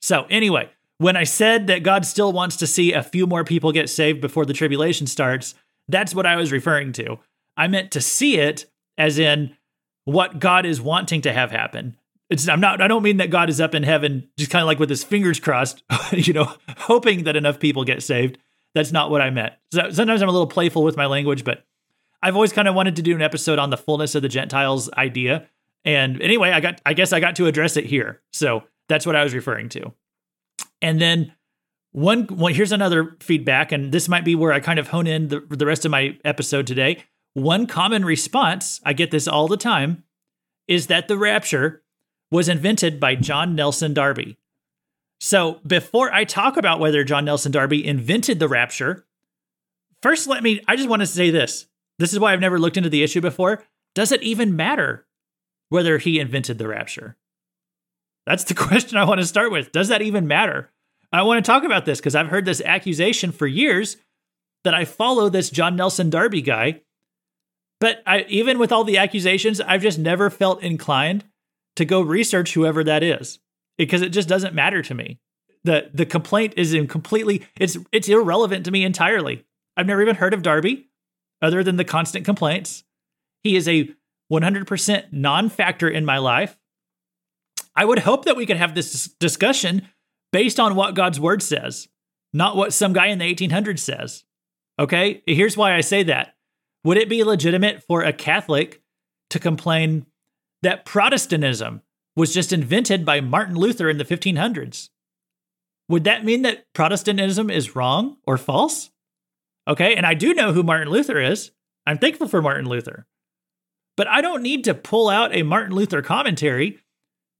So, 0.00 0.26
anyway, 0.30 0.70
when 0.98 1.16
I 1.16 1.24
said 1.24 1.66
that 1.68 1.82
God 1.82 2.04
still 2.04 2.32
wants 2.32 2.56
to 2.56 2.66
see 2.66 2.92
a 2.92 3.02
few 3.02 3.26
more 3.26 3.44
people 3.44 3.72
get 3.72 3.88
saved 3.88 4.20
before 4.20 4.44
the 4.44 4.52
tribulation 4.52 5.06
starts, 5.06 5.54
that's 5.88 6.14
what 6.14 6.26
I 6.26 6.36
was 6.36 6.52
referring 6.52 6.92
to. 6.94 7.18
I 7.56 7.68
meant 7.68 7.90
to 7.92 8.00
see 8.00 8.38
it 8.38 8.70
as 8.96 9.18
in 9.18 9.56
what 10.04 10.38
God 10.38 10.66
is 10.66 10.80
wanting 10.80 11.20
to 11.22 11.32
have 11.32 11.50
happen. 11.50 11.96
It's, 12.30 12.48
I'm 12.48 12.60
not. 12.60 12.80
I 12.80 12.88
don't 12.88 13.02
mean 13.02 13.18
that 13.18 13.30
God 13.30 13.48
is 13.48 13.60
up 13.60 13.74
in 13.74 13.82
heaven, 13.82 14.28
just 14.36 14.50
kind 14.50 14.62
of 14.62 14.66
like 14.66 14.78
with 14.78 14.90
his 14.90 15.04
fingers 15.04 15.40
crossed, 15.40 15.82
you 16.12 16.32
know, 16.32 16.52
hoping 16.76 17.24
that 17.24 17.36
enough 17.36 17.58
people 17.58 17.84
get 17.84 18.02
saved. 18.02 18.38
That's 18.74 18.92
not 18.92 19.10
what 19.10 19.20
I 19.20 19.30
meant. 19.30 19.54
So 19.72 19.90
sometimes 19.90 20.22
I'm 20.22 20.28
a 20.28 20.32
little 20.32 20.46
playful 20.46 20.82
with 20.82 20.96
my 20.96 21.06
language, 21.06 21.44
but 21.44 21.64
I've 22.22 22.34
always 22.34 22.52
kind 22.52 22.68
of 22.68 22.74
wanted 22.74 22.96
to 22.96 23.02
do 23.02 23.14
an 23.14 23.22
episode 23.22 23.58
on 23.58 23.70
the 23.70 23.76
fullness 23.76 24.14
of 24.14 24.22
the 24.22 24.28
Gentiles 24.28 24.90
idea. 24.92 25.48
And 25.84 26.20
anyway, 26.20 26.50
I 26.50 26.60
got. 26.60 26.80
I 26.84 26.92
guess 26.92 27.12
I 27.12 27.20
got 27.20 27.36
to 27.36 27.46
address 27.46 27.76
it 27.76 27.86
here. 27.86 28.20
So 28.32 28.64
that's 28.88 29.06
what 29.06 29.16
I 29.16 29.22
was 29.22 29.34
referring 29.34 29.68
to. 29.70 29.92
And 30.82 31.00
then 31.00 31.32
one, 31.92 32.24
one 32.24 32.54
here's 32.54 32.72
another 32.72 33.16
feedback, 33.20 33.72
and 33.72 33.92
this 33.92 34.08
might 34.08 34.24
be 34.24 34.34
where 34.34 34.52
I 34.52 34.60
kind 34.60 34.78
of 34.78 34.88
hone 34.88 35.06
in 35.06 35.28
the, 35.28 35.40
the 35.40 35.66
rest 35.66 35.84
of 35.84 35.90
my 35.90 36.18
episode 36.24 36.66
today. 36.66 37.04
One 37.34 37.66
common 37.66 38.04
response, 38.04 38.80
I 38.84 38.92
get 38.92 39.10
this 39.10 39.28
all 39.28 39.48
the 39.48 39.56
time, 39.56 40.04
is 40.66 40.88
that 40.88 41.08
the 41.08 41.16
rapture 41.16 41.82
was 42.30 42.48
invented 42.48 43.00
by 43.00 43.14
John 43.14 43.54
Nelson 43.54 43.94
Darby. 43.94 44.36
So 45.20 45.60
before 45.66 46.12
I 46.12 46.24
talk 46.24 46.56
about 46.56 46.80
whether 46.80 47.04
John 47.04 47.24
Nelson 47.24 47.52
Darby 47.52 47.84
invented 47.84 48.38
the 48.38 48.48
rapture, 48.48 49.06
first 50.02 50.28
let 50.28 50.42
me, 50.42 50.62
I 50.68 50.76
just 50.76 50.88
want 50.88 51.00
to 51.00 51.06
say 51.06 51.30
this. 51.30 51.66
This 51.98 52.12
is 52.12 52.20
why 52.20 52.32
I've 52.32 52.40
never 52.40 52.58
looked 52.58 52.76
into 52.76 52.88
the 52.88 53.02
issue 53.02 53.20
before. 53.20 53.64
Does 53.94 54.12
it 54.12 54.22
even 54.22 54.54
matter 54.54 55.06
whether 55.68 55.98
he 55.98 56.20
invented 56.20 56.58
the 56.58 56.68
rapture? 56.68 57.16
That's 58.26 58.44
the 58.44 58.54
question 58.66 58.96
I 58.96 59.04
want 59.04 59.20
to 59.20 59.26
start 59.26 59.50
with. 59.50 59.72
Does 59.72 59.88
that 59.88 60.02
even 60.02 60.28
matter? 60.28 60.70
I 61.12 61.22
want 61.22 61.44
to 61.44 61.50
talk 61.50 61.64
about 61.64 61.84
this 61.84 61.98
because 61.98 62.14
I've 62.14 62.28
heard 62.28 62.44
this 62.44 62.62
accusation 62.64 63.32
for 63.32 63.46
years 63.46 63.96
that 64.64 64.74
I 64.74 64.84
follow 64.84 65.28
this 65.28 65.50
John 65.50 65.76
Nelson 65.76 66.10
Darby 66.10 66.42
guy. 66.42 66.82
But 67.80 68.02
I, 68.06 68.26
even 68.28 68.58
with 68.58 68.72
all 68.72 68.84
the 68.84 68.98
accusations, 68.98 69.60
I've 69.60 69.82
just 69.82 69.98
never 69.98 70.30
felt 70.30 70.62
inclined 70.62 71.24
to 71.76 71.84
go 71.84 72.00
research 72.00 72.54
whoever 72.54 72.84
that 72.84 73.02
is 73.02 73.38
because 73.78 74.02
it 74.02 74.10
just 74.10 74.28
doesn't 74.28 74.54
matter 74.54 74.82
to 74.82 74.94
me. 74.94 75.18
The 75.64 75.90
the 75.94 76.06
complaint 76.06 76.54
is 76.56 76.74
in 76.74 76.86
completely 76.86 77.46
it's 77.56 77.78
it's 77.92 78.08
irrelevant 78.08 78.64
to 78.66 78.70
me 78.70 78.84
entirely. 78.84 79.44
I've 79.76 79.86
never 79.86 80.02
even 80.02 80.16
heard 80.16 80.34
of 80.34 80.42
Darby 80.42 80.88
other 81.40 81.62
than 81.64 81.76
the 81.76 81.84
constant 81.84 82.24
complaints. 82.24 82.84
He 83.42 83.56
is 83.56 83.68
a 83.68 83.88
100% 84.32 85.04
non-factor 85.12 85.88
in 85.88 86.04
my 86.04 86.18
life. 86.18 86.58
I 87.74 87.84
would 87.84 88.00
hope 88.00 88.24
that 88.24 88.36
we 88.36 88.44
could 88.44 88.56
have 88.56 88.74
this 88.74 89.08
discussion 89.20 89.88
based 90.32 90.58
on 90.58 90.74
what 90.74 90.96
God's 90.96 91.20
word 91.20 91.42
says, 91.42 91.88
not 92.32 92.56
what 92.56 92.72
some 92.72 92.92
guy 92.92 93.06
in 93.06 93.18
the 93.18 93.34
1800s 93.34 93.78
says. 93.78 94.24
Okay? 94.78 95.22
Here's 95.26 95.56
why 95.56 95.74
I 95.74 95.80
say 95.80 96.02
that. 96.02 96.34
Would 96.84 96.98
it 96.98 97.08
be 97.08 97.24
legitimate 97.24 97.82
for 97.84 98.02
a 98.02 98.12
Catholic 98.12 98.82
to 99.30 99.38
complain 99.38 100.06
that 100.62 100.84
Protestantism 100.84 101.82
was 102.18 102.34
just 102.34 102.52
invented 102.52 103.04
by 103.04 103.20
Martin 103.20 103.54
Luther 103.54 103.88
in 103.88 103.98
the 103.98 104.04
1500s? 104.04 104.90
Would 105.88 106.04
that 106.04 106.24
mean 106.24 106.42
that 106.42 106.66
Protestantism 106.74 107.48
is 107.48 107.76
wrong 107.76 108.16
or 108.26 108.36
false? 108.36 108.90
Okay, 109.66 109.94
and 109.94 110.04
I 110.04 110.14
do 110.14 110.34
know 110.34 110.52
who 110.52 110.62
Martin 110.62 110.90
Luther 110.90 111.20
is. 111.20 111.52
I'm 111.86 111.98
thankful 111.98 112.28
for 112.28 112.42
Martin 112.42 112.66
Luther. 112.66 113.06
But 113.96 114.08
I 114.08 114.20
don't 114.20 114.42
need 114.42 114.64
to 114.64 114.74
pull 114.74 115.08
out 115.08 115.34
a 115.34 115.42
Martin 115.42 115.74
Luther 115.74 116.02
commentary 116.02 116.78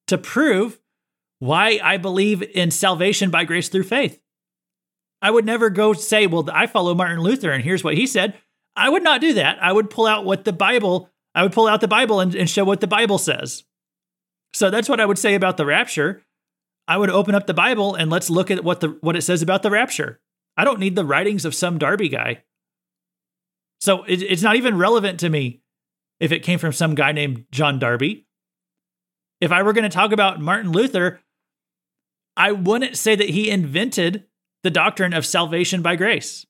to 0.06 0.16
prove 0.16 0.78
why 1.40 1.80
I 1.82 1.96
believe 1.96 2.42
in 2.42 2.70
salvation 2.70 3.30
by 3.30 3.44
grace 3.44 3.68
through 3.68 3.84
faith. 3.84 4.20
I 5.20 5.30
would 5.30 5.44
never 5.44 5.70
go 5.70 5.92
say, 5.92 6.26
well, 6.26 6.48
I 6.52 6.66
follow 6.66 6.94
Martin 6.94 7.20
Luther 7.20 7.50
and 7.50 7.64
here's 7.64 7.84
what 7.84 7.94
he 7.94 8.06
said. 8.06 8.34
I 8.76 8.88
would 8.88 9.02
not 9.02 9.20
do 9.20 9.34
that. 9.34 9.58
I 9.60 9.72
would 9.72 9.90
pull 9.90 10.06
out 10.06 10.24
what 10.24 10.44
the 10.44 10.52
Bible, 10.52 11.10
I 11.34 11.42
would 11.42 11.52
pull 11.52 11.66
out 11.66 11.80
the 11.80 11.88
Bible 11.88 12.20
and, 12.20 12.34
and 12.34 12.48
show 12.48 12.64
what 12.64 12.80
the 12.80 12.86
Bible 12.86 13.18
says. 13.18 13.64
So 14.52 14.70
that's 14.70 14.88
what 14.88 15.00
I 15.00 15.06
would 15.06 15.18
say 15.18 15.34
about 15.34 15.56
the 15.56 15.66
rapture. 15.66 16.24
I 16.86 16.96
would 16.96 17.10
open 17.10 17.34
up 17.34 17.46
the 17.46 17.54
Bible 17.54 17.94
and 17.94 18.10
let's 18.10 18.30
look 18.30 18.50
at 18.50 18.64
what 18.64 18.80
the 18.80 18.96
what 19.00 19.16
it 19.16 19.22
says 19.22 19.42
about 19.42 19.62
the 19.62 19.70
rapture. 19.70 20.20
I 20.56 20.64
don't 20.64 20.80
need 20.80 20.96
the 20.96 21.04
writings 21.04 21.44
of 21.44 21.54
some 21.54 21.78
Darby 21.78 22.08
guy. 22.08 22.42
So 23.80 24.04
it, 24.04 24.22
it's 24.22 24.42
not 24.42 24.56
even 24.56 24.78
relevant 24.78 25.20
to 25.20 25.28
me 25.28 25.62
if 26.18 26.32
it 26.32 26.42
came 26.42 26.58
from 26.58 26.72
some 26.72 26.94
guy 26.94 27.12
named 27.12 27.44
John 27.52 27.78
Darby. 27.78 28.26
If 29.40 29.52
I 29.52 29.62
were 29.62 29.72
going 29.72 29.84
to 29.84 29.88
talk 29.88 30.10
about 30.12 30.40
Martin 30.40 30.72
Luther, 30.72 31.20
I 32.36 32.52
wouldn't 32.52 32.96
say 32.96 33.14
that 33.14 33.30
he 33.30 33.50
invented 33.50 34.24
the 34.62 34.70
doctrine 34.70 35.12
of 35.12 35.24
salvation 35.24 35.82
by 35.82 35.94
grace. 35.94 36.44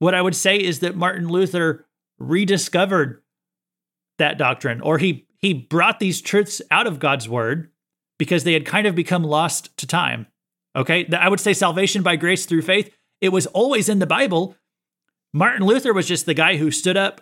What 0.00 0.14
I 0.14 0.20
would 0.20 0.36
say 0.36 0.56
is 0.56 0.80
that 0.80 0.96
Martin 0.96 1.28
Luther 1.28 1.86
rediscovered 2.18 3.22
that 4.18 4.36
doctrine, 4.36 4.80
or 4.80 4.98
he 4.98 5.23
he 5.44 5.52
brought 5.52 5.98
these 5.98 6.22
truths 6.22 6.62
out 6.70 6.86
of 6.86 6.98
God's 6.98 7.28
word 7.28 7.70
because 8.18 8.44
they 8.44 8.54
had 8.54 8.64
kind 8.64 8.86
of 8.86 8.94
become 8.94 9.22
lost 9.22 9.76
to 9.76 9.86
time. 9.86 10.26
Okay, 10.74 11.06
I 11.12 11.28
would 11.28 11.38
say 11.38 11.52
salvation 11.52 12.02
by 12.02 12.16
grace 12.16 12.46
through 12.46 12.62
faith. 12.62 12.90
It 13.20 13.28
was 13.28 13.46
always 13.48 13.90
in 13.90 13.98
the 13.98 14.06
Bible. 14.06 14.56
Martin 15.34 15.66
Luther 15.66 15.92
was 15.92 16.08
just 16.08 16.24
the 16.24 16.32
guy 16.32 16.56
who 16.56 16.70
stood 16.70 16.96
up 16.96 17.20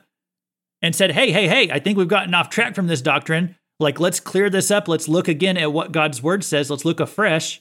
and 0.80 0.94
said, 0.94 1.10
"Hey, 1.10 1.32
hey, 1.32 1.48
hey! 1.48 1.68
I 1.72 1.80
think 1.80 1.98
we've 1.98 2.06
gotten 2.06 2.32
off 2.32 2.48
track 2.48 2.76
from 2.76 2.86
this 2.86 3.02
doctrine. 3.02 3.56
Like, 3.80 3.98
let's 3.98 4.20
clear 4.20 4.48
this 4.48 4.70
up. 4.70 4.86
Let's 4.86 5.08
look 5.08 5.26
again 5.26 5.56
at 5.56 5.72
what 5.72 5.90
God's 5.90 6.22
word 6.22 6.44
says. 6.44 6.70
Let's 6.70 6.84
look 6.84 7.00
afresh. 7.00 7.60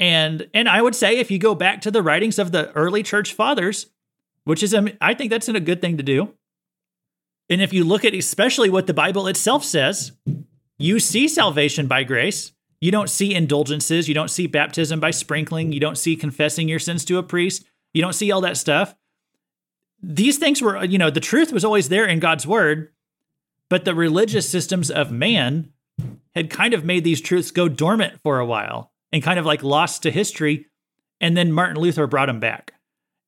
And 0.00 0.48
and 0.52 0.68
I 0.68 0.82
would 0.82 0.96
say 0.96 1.18
if 1.18 1.30
you 1.30 1.38
go 1.38 1.54
back 1.54 1.80
to 1.82 1.92
the 1.92 2.02
writings 2.02 2.40
of 2.40 2.50
the 2.50 2.72
early 2.72 3.04
church 3.04 3.32
fathers, 3.32 3.86
which 4.42 4.64
is 4.64 4.74
um, 4.74 4.88
I 5.00 5.14
think 5.14 5.30
that's 5.30 5.48
a 5.48 5.60
good 5.60 5.80
thing 5.80 5.96
to 5.96 6.02
do. 6.02 6.34
And 7.50 7.60
if 7.60 7.72
you 7.72 7.84
look 7.84 8.04
at 8.04 8.14
especially 8.14 8.70
what 8.70 8.86
the 8.86 8.94
Bible 8.94 9.26
itself 9.26 9.64
says, 9.64 10.12
you 10.78 10.98
see 10.98 11.28
salvation 11.28 11.86
by 11.86 12.04
grace. 12.04 12.52
You 12.80 12.90
don't 12.90 13.08
see 13.08 13.34
indulgences, 13.34 14.08
you 14.08 14.14
don't 14.14 14.30
see 14.30 14.46
baptism 14.46 15.00
by 15.00 15.10
sprinkling, 15.10 15.72
you 15.72 15.80
don't 15.80 15.96
see 15.96 16.16
confessing 16.16 16.68
your 16.68 16.78
sins 16.78 17.04
to 17.06 17.16
a 17.16 17.22
priest. 17.22 17.64
You 17.94 18.02
don't 18.02 18.12
see 18.12 18.30
all 18.30 18.42
that 18.42 18.58
stuff. 18.58 18.94
These 20.02 20.36
things 20.36 20.60
were, 20.60 20.84
you 20.84 20.98
know, 20.98 21.08
the 21.08 21.20
truth 21.20 21.50
was 21.50 21.64
always 21.64 21.88
there 21.88 22.06
in 22.06 22.18
God's 22.18 22.46
word, 22.46 22.92
but 23.70 23.86
the 23.86 23.94
religious 23.94 24.48
systems 24.48 24.90
of 24.90 25.10
man 25.10 25.72
had 26.34 26.50
kind 26.50 26.74
of 26.74 26.84
made 26.84 27.04
these 27.04 27.22
truths 27.22 27.50
go 27.50 27.68
dormant 27.68 28.20
for 28.22 28.38
a 28.38 28.44
while 28.44 28.92
and 29.12 29.22
kind 29.22 29.38
of 29.38 29.46
like 29.46 29.62
lost 29.62 30.02
to 30.02 30.10
history. 30.10 30.66
And 31.20 31.36
then 31.36 31.52
Martin 31.52 31.80
Luther 31.80 32.06
brought 32.06 32.26
them 32.26 32.40
back. 32.40 32.74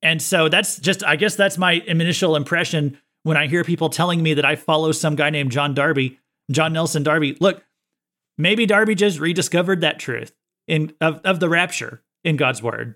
And 0.02 0.20
so 0.20 0.48
that's 0.48 0.78
just, 0.78 1.02
I 1.04 1.16
guess 1.16 1.36
that's 1.36 1.56
my 1.56 1.82
initial 1.86 2.36
impression 2.36 2.98
when 3.26 3.36
I 3.36 3.48
hear 3.48 3.64
people 3.64 3.88
telling 3.88 4.22
me 4.22 4.34
that 4.34 4.44
I 4.44 4.54
follow 4.54 4.92
some 4.92 5.16
guy 5.16 5.30
named 5.30 5.50
John 5.50 5.74
Darby, 5.74 6.20
John 6.48 6.72
Nelson 6.72 7.02
Darby. 7.02 7.36
Look, 7.40 7.60
maybe 8.38 8.66
Darby 8.66 8.94
just 8.94 9.18
rediscovered 9.18 9.80
that 9.80 9.98
truth 9.98 10.32
in 10.68 10.92
of, 11.00 11.20
of 11.24 11.40
the 11.40 11.48
rapture 11.48 12.04
in 12.22 12.36
God's 12.36 12.62
word. 12.62 12.94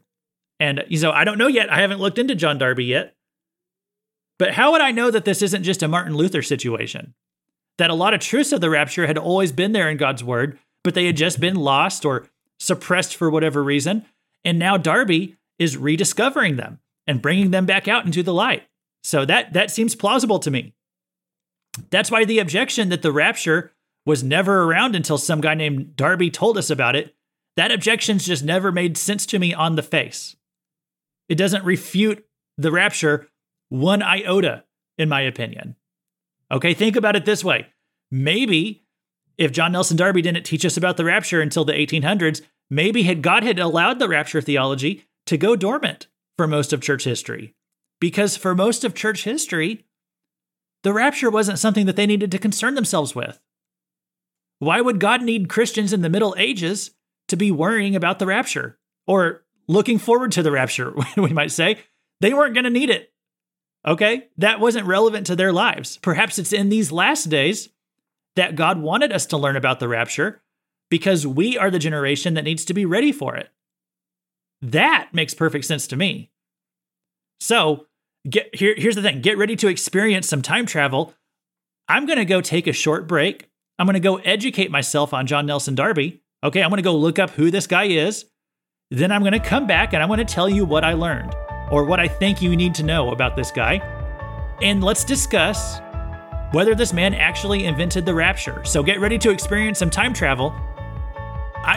And 0.61 0.85
you 0.87 0.99
so 0.99 1.11
I 1.11 1.25
don't 1.25 1.37
know 1.37 1.49
yet. 1.49 1.73
I 1.73 1.81
haven't 1.81 1.99
looked 1.99 2.21
into 2.21 2.37
John 2.37 2.59
Darby 2.59 2.85
yet. 2.85 3.17
But 4.39 4.55
how 4.55 4.71
would 4.71 4.81
I 4.81 4.93
know 4.93 5.11
that 5.11 5.25
this 5.25 5.43
isn't 5.43 5.65
just 5.65 5.83
a 5.83 5.89
Martin 5.89 6.15
Luther 6.15 6.43
situation? 6.43 7.15
That 7.79 7.91
a 7.91 7.95
lot 7.95 8.15
of 8.15 8.21
truths 8.21 8.53
of 8.53 8.61
the 8.61 8.71
rapture 8.71 9.09
had 9.09 9.19
always 9.19 9.51
been 9.51 9.73
there 9.73 9.91
in 9.91 9.97
God's 9.97 10.23
word, 10.23 10.61
but 10.85 10.95
they 10.95 11.07
had 11.07 11.17
just 11.17 11.41
been 11.41 11.57
lost 11.57 12.05
or 12.05 12.29
suppressed 12.61 13.17
for 13.17 13.31
whatever 13.31 13.65
reason. 13.65 14.07
And 14.45 14.61
now 14.61 14.77
Darby 14.77 15.39
is 15.59 15.77
rediscovering 15.77 16.55
them 16.55 16.79
and 17.05 17.21
bringing 17.21 17.51
them 17.51 17.67
back 17.67 17.89
out 17.89 18.07
into 18.07 18.23
the 18.23 18.33
light. 18.33 18.63
So 19.03 19.25
that 19.25 19.53
that 19.53 19.71
seems 19.71 19.95
plausible 19.95 20.39
to 20.41 20.51
me. 20.51 20.75
That's 21.91 22.11
why 22.11 22.25
the 22.25 22.39
objection 22.39 22.89
that 22.91 23.03
the 23.03 23.13
rapture 23.13 23.73
was 24.07 24.25
never 24.25 24.65
around 24.65 24.97
until 24.97 25.19
some 25.19 25.41
guy 25.41 25.55
named 25.55 25.95
Darby 25.97 26.31
told 26.31 26.59
us 26.59 26.71
about 26.71 26.97
it, 26.97 27.15
that 27.57 27.71
objection's 27.71 28.27
just 28.27 28.45
never 28.45 28.73
made 28.73 28.97
sense 28.97 29.27
to 29.27 29.39
me 29.39 29.53
on 29.55 29.77
the 29.77 29.83
face. 29.83 30.37
It 31.29 31.37
doesn't 31.37 31.65
refute 31.65 32.27
the 32.59 32.73
rapture 32.73 33.29
one 33.69 34.03
iota, 34.03 34.65
in 34.99 35.09
my 35.09 35.21
opinion. 35.21 35.77
Okay, 36.51 36.75
think 36.75 36.97
about 36.97 37.17
it 37.17 37.25
this 37.25 37.45
way. 37.45 37.69
Maybe 38.11 38.83
if 39.39 39.53
John 39.53 39.73
Nelson 39.73 39.97
Darby 39.97 40.23
didn't 40.23 40.45
teach 40.45 40.65
us 40.65 40.77
about 40.77 40.97
the 40.97 41.05
rapture 41.05 41.41
until 41.41 41.65
the 41.65 41.73
1800s, 41.73 42.43
maybe 42.69 43.05
had 43.05 43.23
God 43.23 43.43
had 43.43 43.59
allowed 43.59 43.99
the 43.99 44.09
rapture 44.09 44.41
theology 44.41 45.05
to 45.27 45.37
go 45.37 45.55
dormant 45.55 46.09
for 46.37 46.47
most 46.47 46.73
of 46.73 46.81
church 46.81 47.05
history. 47.05 47.55
Because 48.01 48.37
for 48.37 48.55
most 48.55 48.83
of 48.83 48.95
church 48.95 49.25
history, 49.25 49.85
the 50.83 50.93
rapture 50.93 51.31
wasn't 51.31 51.59
something 51.59 51.87
that 51.87 51.97
they 51.97 52.07
needed 52.07 52.31
to 52.33 52.39
concern 52.39 52.75
themselves 52.75 53.15
with. 53.15 53.39
Why 54.59 54.81
would 54.81 55.01
God 55.01 55.23
need 55.23 55.49
Christians 55.49 55.93
in 55.93 56.03
the 56.03 56.09
Middle 56.09 56.35
Ages 56.39 56.93
to 57.29 57.37
be 57.37 57.51
worrying 57.51 57.95
about 57.95 58.19
the 58.19 58.27
rapture 58.27 58.79
or 59.07 59.45
looking 59.69 59.99
forward 59.99 60.33
to 60.33 60.43
the 60.43 60.51
rapture, 60.51 60.95
we 61.17 61.31
might 61.31 61.53
say? 61.53 61.79
They 62.21 62.35
weren't 62.35 62.55
going 62.55 62.65
to 62.65 62.71
need 62.71 62.91
it. 62.91 63.13
Okay? 63.87 64.29
That 64.37 64.61
wasn't 64.61 64.87
relevant 64.87 65.27
to 65.27 65.37
their 65.37 65.53
lives. 65.53 65.99
Perhaps 65.99 66.39
it's 66.39 66.53
in 66.53 66.69
these 66.69 66.93
last 66.93 67.27
days 67.31 67.71
that 68.37 68.57
God 68.57 68.81
wanted 68.81 69.13
us 69.13 69.27
to 69.27 69.39
learn 69.39 69.57
about 69.57 69.81
the 69.81 69.89
rapture 69.89 70.43
because 70.91 71.27
we 71.27 71.57
are 71.57 71.71
the 71.71 71.79
generation 71.79 72.35
that 72.35 72.45
needs 72.45 72.65
to 72.67 72.75
be 72.75 72.85
ready 72.85 73.13
for 73.13 73.37
it. 73.37 73.49
That 74.61 75.09
makes 75.13 75.33
perfect 75.33 75.65
sense 75.65 75.87
to 75.89 75.97
me. 75.97 76.31
So, 77.39 77.87
get 78.29 78.55
here 78.55 78.75
here's 78.77 78.97
the 78.97 79.03
thing. 79.03 79.21
Get 79.21 79.39
ready 79.39 79.57
to 79.57 79.69
experience 79.69 80.29
some 80.29 80.43
time 80.43 80.67
travel. 80.67 81.15
I'm 81.89 82.07
going 82.07 82.19
to 82.19 82.25
go 82.25 82.41
take 82.41 82.67
a 82.67 82.73
short 82.73 83.07
break. 83.07 83.49
I'm 83.79 83.87
going 83.87 83.95
to 83.95 84.01
go 84.01 84.17
educate 84.19 84.71
myself 84.71 85.15
on 85.15 85.27
John 85.27 85.47
Nelson 85.47 85.75
Darby. 85.75 86.23
Okay, 86.45 86.63
I'm 86.63 86.71
going 86.71 86.79
to 86.79 86.83
go 86.83 86.95
look 86.95 87.19
up 87.19 87.31
who 87.31 87.51
this 87.51 87.67
guy 87.67 87.85
is. 87.85 88.27
Then 88.91 89.13
I'm 89.13 89.23
going 89.23 89.33
to 89.33 89.41
come 89.41 89.67
back 89.67 89.93
and 89.93 90.03
I'm 90.03 90.09
going 90.09 90.19
to 90.19 90.25
tell 90.25 90.49
you 90.49 90.65
what 90.65 90.85
I 90.85 90.95
learned 90.95 91.35
or 91.71 91.85
what 91.85 92.01
I 92.01 92.09
think 92.09 92.43
you 92.43 92.57
need 92.57 92.75
to 92.77 92.83
know 92.83 93.11
about 93.11 93.37
this 93.37 93.51
guy. 93.51 93.77
And 94.63 94.83
let's 94.83 95.05
discuss 95.05 95.81
whether 96.53 96.75
this 96.75 96.93
man 96.93 97.15
actually 97.15 97.65
invented 97.65 98.05
the 98.05 98.15
rapture. 98.15 98.65
So 98.65 98.83
get 98.83 99.01
ready 99.01 99.19
to 99.19 99.31
experience 99.31 99.79
some 99.79 99.91
time 99.91 100.13
travel. 100.13 100.55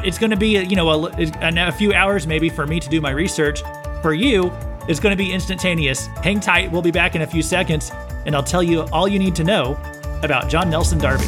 It's 0.04 0.18
going 0.18 0.32
to 0.32 0.38
be, 0.38 0.64
you 0.64 0.76
know, 0.76 0.90
a, 0.90 1.32
a 1.42 1.72
few 1.72 1.94
hours 1.94 2.26
maybe 2.26 2.50
for 2.50 2.66
me 2.66 2.80
to 2.80 2.90
do 2.90 3.00
my 3.02 3.12
research. 3.12 3.62
For 4.02 4.14
you, 4.14 4.52
it's 4.88 5.00
going 5.00 5.12
to 5.12 5.18
be 5.18 5.32
instantaneous. 5.32 6.08
Hang 6.24 6.40
tight. 6.40 6.72
We'll 6.72 6.82
be 6.82 6.92
back 6.92 7.16
in 7.16 7.22
a 7.22 7.28
few 7.28 7.42
seconds, 7.42 7.92
and 8.26 8.36
I'll 8.36 8.44
tell 8.44 8.64
you 8.64 8.82
all 8.92 9.08
you 9.08 9.20
need 9.20 9.36
to 9.36 9.44
know 9.44 9.80
about 10.24 10.50
John 10.50 10.70
Nelson 10.70 11.00
Darby. 11.00 11.26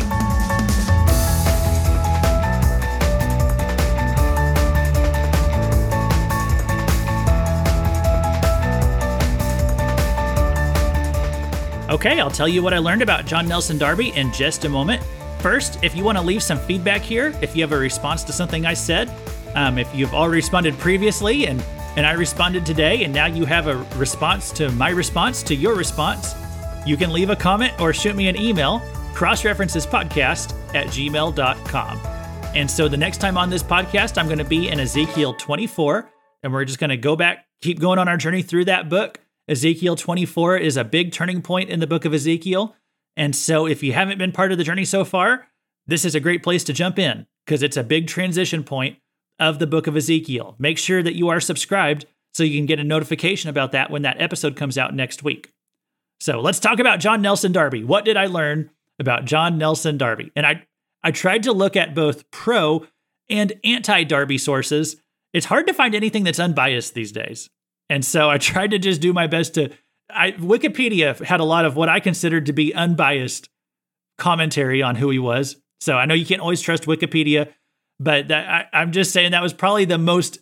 Okay, 11.88 12.20
I'll 12.20 12.30
tell 12.30 12.48
you 12.48 12.62
what 12.62 12.74
I 12.74 12.80
learned 12.80 13.02
about 13.02 13.26
John 13.26 13.48
Nelson 13.48 13.78
Darby 13.78 14.10
in 14.18 14.34
just 14.34 14.66
a 14.66 14.70
moment. 14.70 15.02
First, 15.40 15.82
if 15.82 15.96
you 15.96 16.04
want 16.04 16.18
to 16.18 16.24
leave 16.24 16.44
some 16.44 16.60
feedback 16.60 17.02
here, 17.02 17.34
if 17.42 17.56
you 17.56 17.62
have 17.62 17.72
a 17.72 17.78
response 17.78 18.24
to 18.26 18.34
something 18.34 18.66
I 18.66 18.74
said, 18.74 19.10
um, 19.54 19.78
if 19.78 19.94
you've 19.96 20.14
already 20.14 20.38
responded 20.38 20.78
previously 20.78 21.48
and 21.48 21.64
and 21.96 22.06
I 22.06 22.12
responded 22.14 22.66
today, 22.66 23.04
and 23.04 23.14
now 23.14 23.26
you 23.26 23.46
have 23.46 23.68
a 23.68 23.78
response 23.98 24.52
to 24.54 24.70
my 24.72 24.90
response 24.90 25.42
to 25.44 25.56
your 25.56 25.76
response, 25.76 26.34
you 26.86 26.98
can 26.98 27.14
leave 27.14 27.30
a 27.30 27.36
comment 27.36 27.74
or 27.80 27.94
shoot 27.94 28.16
me 28.16 28.28
an 28.28 28.40
email, 28.40 28.80
crossreferencespodcast 29.14 30.76
at 30.76 30.88
gmail.com. 30.88 32.00
And 32.56 32.70
so 32.70 32.88
the 32.88 32.98
next 32.98 33.18
time 33.18 33.38
on 33.38 33.50
this 33.50 33.64
podcast, 33.64 34.18
I'm 34.18 34.28
going 34.28 34.40
to 34.40 34.46
be 34.46 34.70
in 34.70 34.80
Ezekiel 34.80 35.34
24, 35.34 36.10
and 36.44 36.54
we're 36.54 36.66
just 36.66 36.80
going 36.80 36.90
to 36.90 36.98
go 36.98 37.16
back, 37.16 37.46
keep 37.62 37.80
going 37.80 38.00
on 38.00 38.08
our 38.08 38.18
journey 38.18 38.42
through 38.42 38.66
that 38.66 38.90
book. 38.90 39.20
Ezekiel 39.48 39.96
24 39.96 40.58
is 40.58 40.78
a 40.78 40.84
big 40.84 41.12
turning 41.12 41.42
point 41.42 41.70
in 41.70 41.80
the 41.80 41.88
book 41.88 42.06
of 42.06 42.14
Ezekiel. 42.14 42.76
And 43.16 43.36
so 43.36 43.66
if 43.66 43.84
you 43.84 43.94
haven't 43.94 44.18
been 44.18 44.32
part 44.32 44.52
of 44.52 44.58
the 44.58 44.64
journey 44.64 44.86
so 44.86 45.06
far, 45.06 45.48
this 45.88 46.04
is 46.04 46.16
a 46.16 46.20
great 46.20 46.44
place 46.44 46.64
to 46.66 46.74
jump 46.74 47.00
in 47.00 47.28
because 47.46 47.64
it's 47.64 47.78
a 47.78 47.84
big 47.84 48.08
transition 48.08 48.64
point 48.64 48.98
of 49.40 49.60
the 49.60 49.68
book 49.68 49.88
of 49.88 49.96
Ezekiel. 49.96 50.56
Make 50.60 50.78
sure 50.78 51.04
that 51.04 51.16
you 51.16 51.30
are 51.30 51.40
subscribed 51.40 52.06
so 52.34 52.44
you 52.44 52.58
can 52.58 52.66
get 52.66 52.80
a 52.80 52.84
notification 52.84 53.50
about 53.50 53.72
that 53.72 53.90
when 53.90 54.02
that 54.04 54.22
episode 54.22 54.56
comes 54.56 54.78
out 54.78 54.94
next 54.94 55.24
week. 55.24 55.54
So 56.20 56.40
let's 56.40 56.60
talk 56.60 56.80
about 56.80 57.00
John 57.00 57.22
Nelson 57.22 57.52
Darby. 57.52 57.84
What 57.84 58.06
did 58.06 58.18
I 58.18 58.28
learn 58.28 58.72
about 59.00 59.26
John 59.26 59.58
Nelson 59.58 59.98
Darby? 59.98 60.32
And 60.36 60.46
I, 60.46 60.66
I 61.04 61.12
tried 61.12 61.44
to 61.44 61.52
look 61.52 61.76
at 61.76 61.96
both 61.96 62.30
pro 62.32 62.86
and 63.30 63.54
anti 63.64 64.04
Darby 64.04 64.38
sources. 64.38 64.98
It's 65.34 65.48
hard 65.48 65.68
to 65.68 65.74
find 65.74 65.96
anything 65.96 66.24
that's 66.24 66.40
unbiased 66.40 66.94
these 66.94 67.12
days. 67.12 67.50
And 67.90 68.04
so 68.04 68.30
I 68.30 68.38
tried 68.40 68.72
to 68.72 68.80
just 68.80 69.02
do 69.02 69.14
my 69.14 69.28
best 69.28 69.54
to. 69.56 69.70
I, 70.10 70.34
Wikipedia 70.34 71.20
had 71.24 71.40
a 71.40 71.46
lot 71.46 71.66
of 71.66 71.76
what 71.76 71.90
I 71.90 72.00
considered 72.00 72.46
to 72.46 72.54
be 72.54 72.74
unbiased 72.74 73.50
commentary 74.18 74.82
on 74.82 74.96
who 74.96 75.10
he 75.10 75.20
was. 75.20 75.58
So 75.82 75.96
I 75.96 76.06
know 76.06 76.14
you 76.14 76.26
can't 76.26 76.42
always 76.42 76.62
trust 76.62 76.86
Wikipedia, 76.86 77.52
but 78.00 78.28
that, 78.28 78.70
I, 78.74 78.82
I'm 78.82 78.92
just 78.92 79.12
saying 79.12 79.32
that 79.32 79.44
was 79.44 79.54
probably 79.54 79.86
the 79.86 79.98
most. 79.98 80.40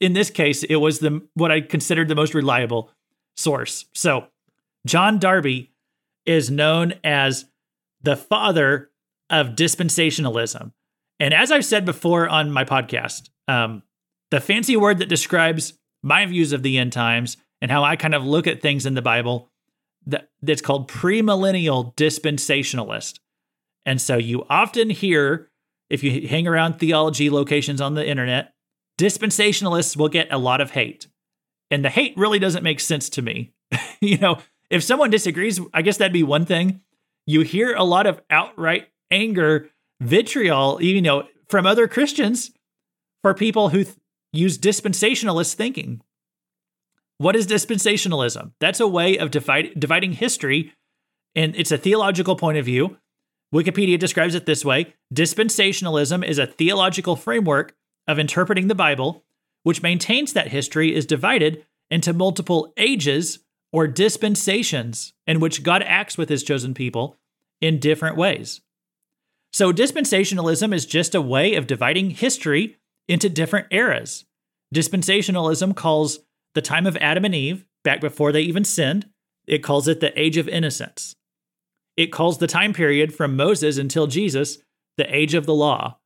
In 0.00 0.12
this 0.12 0.30
case, 0.30 0.64
it 0.64 0.76
was 0.76 0.98
the 0.98 1.26
what 1.34 1.52
I 1.52 1.60
considered 1.60 2.08
the 2.08 2.14
most 2.14 2.34
reliable 2.34 2.90
source. 3.36 3.86
So 3.94 4.26
John 4.86 5.18
Darby 5.18 5.72
is 6.24 6.50
known 6.50 6.94
as 7.04 7.44
the 8.02 8.16
father 8.16 8.90
of 9.30 9.50
dispensationalism. 9.50 10.72
And 11.18 11.32
as 11.32 11.50
I've 11.50 11.64
said 11.64 11.84
before 11.84 12.28
on 12.28 12.50
my 12.50 12.64
podcast, 12.64 13.30
um, 13.48 13.82
the 14.30 14.40
fancy 14.40 14.76
word 14.76 14.98
that 14.98 15.08
describes 15.08 15.74
my 16.02 16.26
views 16.26 16.52
of 16.52 16.62
the 16.62 16.78
end 16.78 16.92
times 16.92 17.36
and 17.62 17.70
how 17.70 17.84
I 17.84 17.96
kind 17.96 18.14
of 18.14 18.24
look 18.24 18.46
at 18.46 18.60
things 18.60 18.86
in 18.86 18.94
the 18.94 19.02
Bible 19.02 19.50
that, 20.06 20.28
that's 20.42 20.62
called 20.62 20.88
premillennial 20.88 21.94
dispensationalist. 21.96 23.18
And 23.84 24.00
so 24.00 24.16
you 24.16 24.44
often 24.50 24.90
hear, 24.90 25.50
if 25.88 26.02
you 26.02 26.26
hang 26.28 26.46
around 26.46 26.78
theology 26.78 27.30
locations 27.30 27.80
on 27.80 27.94
the 27.94 28.06
internet, 28.06 28.52
dispensationalists 28.98 29.96
will 29.96 30.08
get 30.08 30.32
a 30.32 30.38
lot 30.38 30.60
of 30.60 30.72
hate. 30.72 31.06
And 31.70 31.84
the 31.84 31.90
hate 31.90 32.16
really 32.16 32.38
doesn't 32.38 32.62
make 32.62 32.80
sense 32.80 33.08
to 33.10 33.22
me. 33.22 33.52
you 34.00 34.18
know, 34.18 34.38
if 34.70 34.82
someone 34.82 35.10
disagrees, 35.10 35.60
I 35.72 35.82
guess 35.82 35.96
that'd 35.96 36.12
be 36.12 36.22
one 36.22 36.46
thing. 36.46 36.80
You 37.26 37.42
hear 37.42 37.74
a 37.74 37.84
lot 37.84 38.06
of 38.06 38.20
outright 38.30 38.88
anger, 39.10 39.70
vitriol, 40.00 40.82
you 40.82 41.02
know, 41.02 41.26
from 41.48 41.66
other 41.66 41.88
Christians 41.88 42.50
for 43.22 43.34
people 43.34 43.70
who 43.70 43.84
th- 43.84 43.96
use 44.32 44.58
dispensationalist 44.58 45.54
thinking. 45.54 46.00
What 47.18 47.36
is 47.36 47.46
dispensationalism? 47.46 48.52
That's 48.60 48.80
a 48.80 48.86
way 48.86 49.16
of 49.16 49.30
divide, 49.30 49.72
dividing 49.78 50.12
history, 50.12 50.72
and 51.34 51.56
it's 51.56 51.72
a 51.72 51.78
theological 51.78 52.36
point 52.36 52.58
of 52.58 52.64
view. 52.64 52.98
Wikipedia 53.54 53.98
describes 53.98 54.34
it 54.34 54.46
this 54.46 54.64
way 54.64 54.94
Dispensationalism 55.14 56.26
is 56.26 56.38
a 56.38 56.46
theological 56.46 57.16
framework 57.16 57.74
of 58.06 58.18
interpreting 58.18 58.68
the 58.68 58.74
Bible, 58.74 59.24
which 59.62 59.82
maintains 59.82 60.32
that 60.32 60.48
history 60.48 60.94
is 60.94 61.06
divided 61.06 61.64
into 61.90 62.12
multiple 62.12 62.72
ages 62.76 63.40
or 63.72 63.86
dispensations 63.86 65.12
in 65.26 65.40
which 65.40 65.62
God 65.62 65.82
acts 65.82 66.16
with 66.16 66.28
his 66.28 66.42
chosen 66.42 66.74
people 66.74 67.16
in 67.60 67.78
different 67.78 68.16
ways. 68.16 68.60
So, 69.52 69.72
dispensationalism 69.72 70.74
is 70.74 70.86
just 70.86 71.14
a 71.14 71.20
way 71.20 71.54
of 71.54 71.66
dividing 71.66 72.10
history 72.10 72.76
into 73.08 73.28
different 73.28 73.68
eras. 73.70 74.24
Dispensationalism 74.74 75.74
calls 75.74 76.20
the 76.54 76.62
time 76.62 76.86
of 76.86 76.96
Adam 76.98 77.24
and 77.24 77.34
Eve, 77.34 77.64
back 77.84 78.00
before 78.00 78.32
they 78.32 78.40
even 78.40 78.64
sinned, 78.64 79.08
it 79.46 79.62
calls 79.62 79.86
it 79.88 80.00
the 80.00 80.18
age 80.20 80.36
of 80.36 80.48
innocence. 80.48 81.14
It 81.96 82.12
calls 82.12 82.38
the 82.38 82.46
time 82.46 82.72
period 82.72 83.14
from 83.14 83.36
Moses 83.36 83.78
until 83.78 84.06
Jesus 84.06 84.58
the 84.96 85.14
age 85.14 85.34
of 85.34 85.46
the 85.46 85.54
law. 85.54 85.98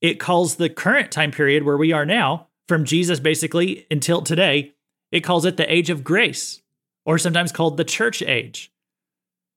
It 0.00 0.20
calls 0.20 0.56
the 0.56 0.68
current 0.68 1.10
time 1.10 1.30
period 1.30 1.62
where 1.62 1.76
we 1.76 1.92
are 1.92 2.06
now, 2.06 2.48
from 2.68 2.84
Jesus 2.84 3.20
basically 3.20 3.86
until 3.90 4.22
today, 4.22 4.74
it 5.12 5.20
calls 5.20 5.44
it 5.44 5.56
the 5.56 5.72
age 5.72 5.90
of 5.90 6.04
grace, 6.04 6.60
or 7.04 7.18
sometimes 7.18 7.52
called 7.52 7.76
the 7.76 7.84
church 7.84 8.22
age. 8.22 8.72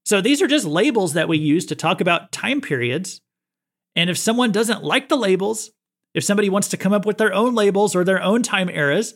So 0.06 0.22
these 0.22 0.42
are 0.42 0.48
just 0.48 0.66
labels 0.66 1.14
that 1.14 1.28
we 1.28 1.38
use 1.38 1.66
to 1.68 1.76
talk 1.76 2.02
about 2.02 2.32
time 2.32 2.62
periods. 2.62 3.22
And 3.96 4.10
if 4.10 4.18
someone 4.18 4.52
doesn't 4.52 4.84
like 4.84 5.10
the 5.10 5.18
labels, 5.18 5.72
if 6.14 6.24
somebody 6.24 6.50
wants 6.50 6.70
to 6.70 6.78
come 6.78 6.94
up 6.94 7.06
with 7.06 7.18
their 7.18 7.34
own 7.34 7.54
labels 7.54 7.96
or 7.96 8.04
their 8.04 8.22
own 8.22 8.42
time 8.42 8.70
eras, 8.70 9.16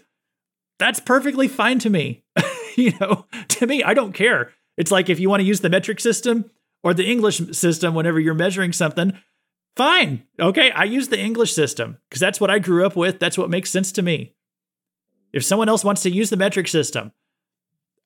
that's 0.80 1.00
perfectly 1.00 1.48
fine 1.48 1.80
to 1.80 1.90
me. 1.90 2.24
you 2.76 2.94
know, 3.00 3.26
to 3.50 3.68
me, 3.68 3.84
I 3.84 3.94
don't 3.94 4.14
care. 4.14 4.52
It's 4.78 4.92
like 4.92 5.10
if 5.10 5.20
you 5.20 5.30
want 5.30 5.42
to 5.42 5.46
use 5.46 5.62
the 5.62 5.70
metric 5.70 6.00
system 6.00 6.50
or 6.84 6.94
the 6.94 7.10
English 7.10 7.38
system 7.52 7.94
whenever 7.94 8.20
you're 8.20 8.34
measuring 8.34 8.74
something, 8.74 9.18
fine. 9.76 10.24
Okay, 10.40 10.72
I 10.72 10.84
use 10.86 11.10
the 11.10 11.20
English 11.20 11.54
system 11.54 11.98
because 12.10 12.20
that's 12.20 12.42
what 12.42 12.50
I 12.50 12.60
grew 12.60 12.86
up 12.86 12.96
with. 12.96 13.20
That's 13.20 13.38
what 13.38 13.50
makes 13.50 13.70
sense 13.70 13.92
to 13.94 14.02
me. 14.02 14.34
If 15.32 15.44
someone 15.44 15.70
else 15.70 15.84
wants 15.84 16.04
to 16.04 16.12
use 16.12 16.30
the 16.30 16.38
metric 16.38 16.68
system, 16.68 17.12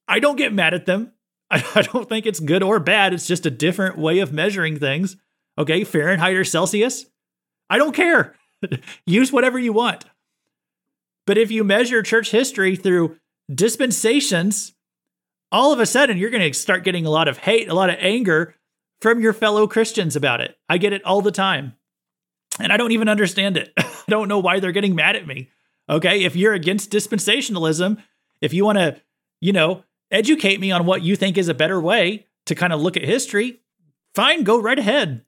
I 0.07 0.19
don't 0.19 0.37
get 0.37 0.53
mad 0.53 0.73
at 0.73 0.85
them. 0.85 1.11
I, 1.51 1.81
don't 1.81 2.09
think 2.09 2.25
it's 2.25 2.39
good 2.39 2.63
or 2.63 2.79
bad. 2.79 3.13
It's 3.13 3.27
just 3.27 3.45
a 3.45 3.51
different 3.51 3.97
way 3.97 4.19
of 4.19 4.33
measuring 4.33 4.79
things. 4.79 5.15
Okay, 5.57 5.83
Fahrenheit 5.83 6.35
or 6.35 6.43
Celsius, 6.43 7.05
I 7.69 7.77
don't 7.77 7.95
care. 7.95 8.35
use 9.05 9.31
whatever 9.31 9.57
you 9.57 9.73
want. 9.73 10.05
But 11.25 11.37
if 11.37 11.51
you 11.51 11.63
measure 11.63 12.03
church 12.03 12.31
history 12.31 12.75
through 12.75 13.17
dispensations, 13.53 14.73
all 15.51 15.71
of 15.73 15.79
a 15.79 15.85
sudden 15.85 16.17
you're 16.17 16.29
going 16.29 16.51
to 16.51 16.57
start 16.57 16.83
getting 16.83 17.05
a 17.05 17.09
lot 17.09 17.27
of 17.27 17.37
hate, 17.37 17.69
a 17.69 17.73
lot 17.73 17.89
of 17.89 17.97
anger 17.99 18.55
from 19.01 19.19
your 19.19 19.33
fellow 19.33 19.67
Christians 19.67 20.15
about 20.15 20.41
it. 20.41 20.57
I 20.67 20.77
get 20.77 20.93
it 20.93 21.05
all 21.05 21.21
the 21.21 21.31
time. 21.31 21.73
And 22.59 22.71
I 22.73 22.77
don't 22.77 22.91
even 22.91 23.09
understand 23.09 23.57
it. 23.57 23.71
I 23.77 23.85
don't 24.09 24.27
know 24.27 24.39
why 24.39 24.59
they're 24.59 24.71
getting 24.71 24.95
mad 24.95 25.15
at 25.15 25.27
me. 25.27 25.49
Okay. 25.89 26.23
If 26.23 26.35
you're 26.35 26.53
against 26.53 26.91
dispensationalism, 26.91 28.01
if 28.41 28.53
you 28.53 28.65
want 28.65 28.77
to, 28.77 28.99
you 29.39 29.53
know, 29.53 29.83
educate 30.11 30.59
me 30.59 30.71
on 30.71 30.85
what 30.85 31.03
you 31.03 31.15
think 31.15 31.37
is 31.37 31.47
a 31.47 31.53
better 31.53 31.79
way 31.79 32.27
to 32.45 32.55
kind 32.55 32.73
of 32.73 32.81
look 32.81 32.97
at 32.97 33.03
history, 33.03 33.61
fine, 34.15 34.43
go 34.43 34.59
right 34.59 34.79
ahead. 34.79 35.23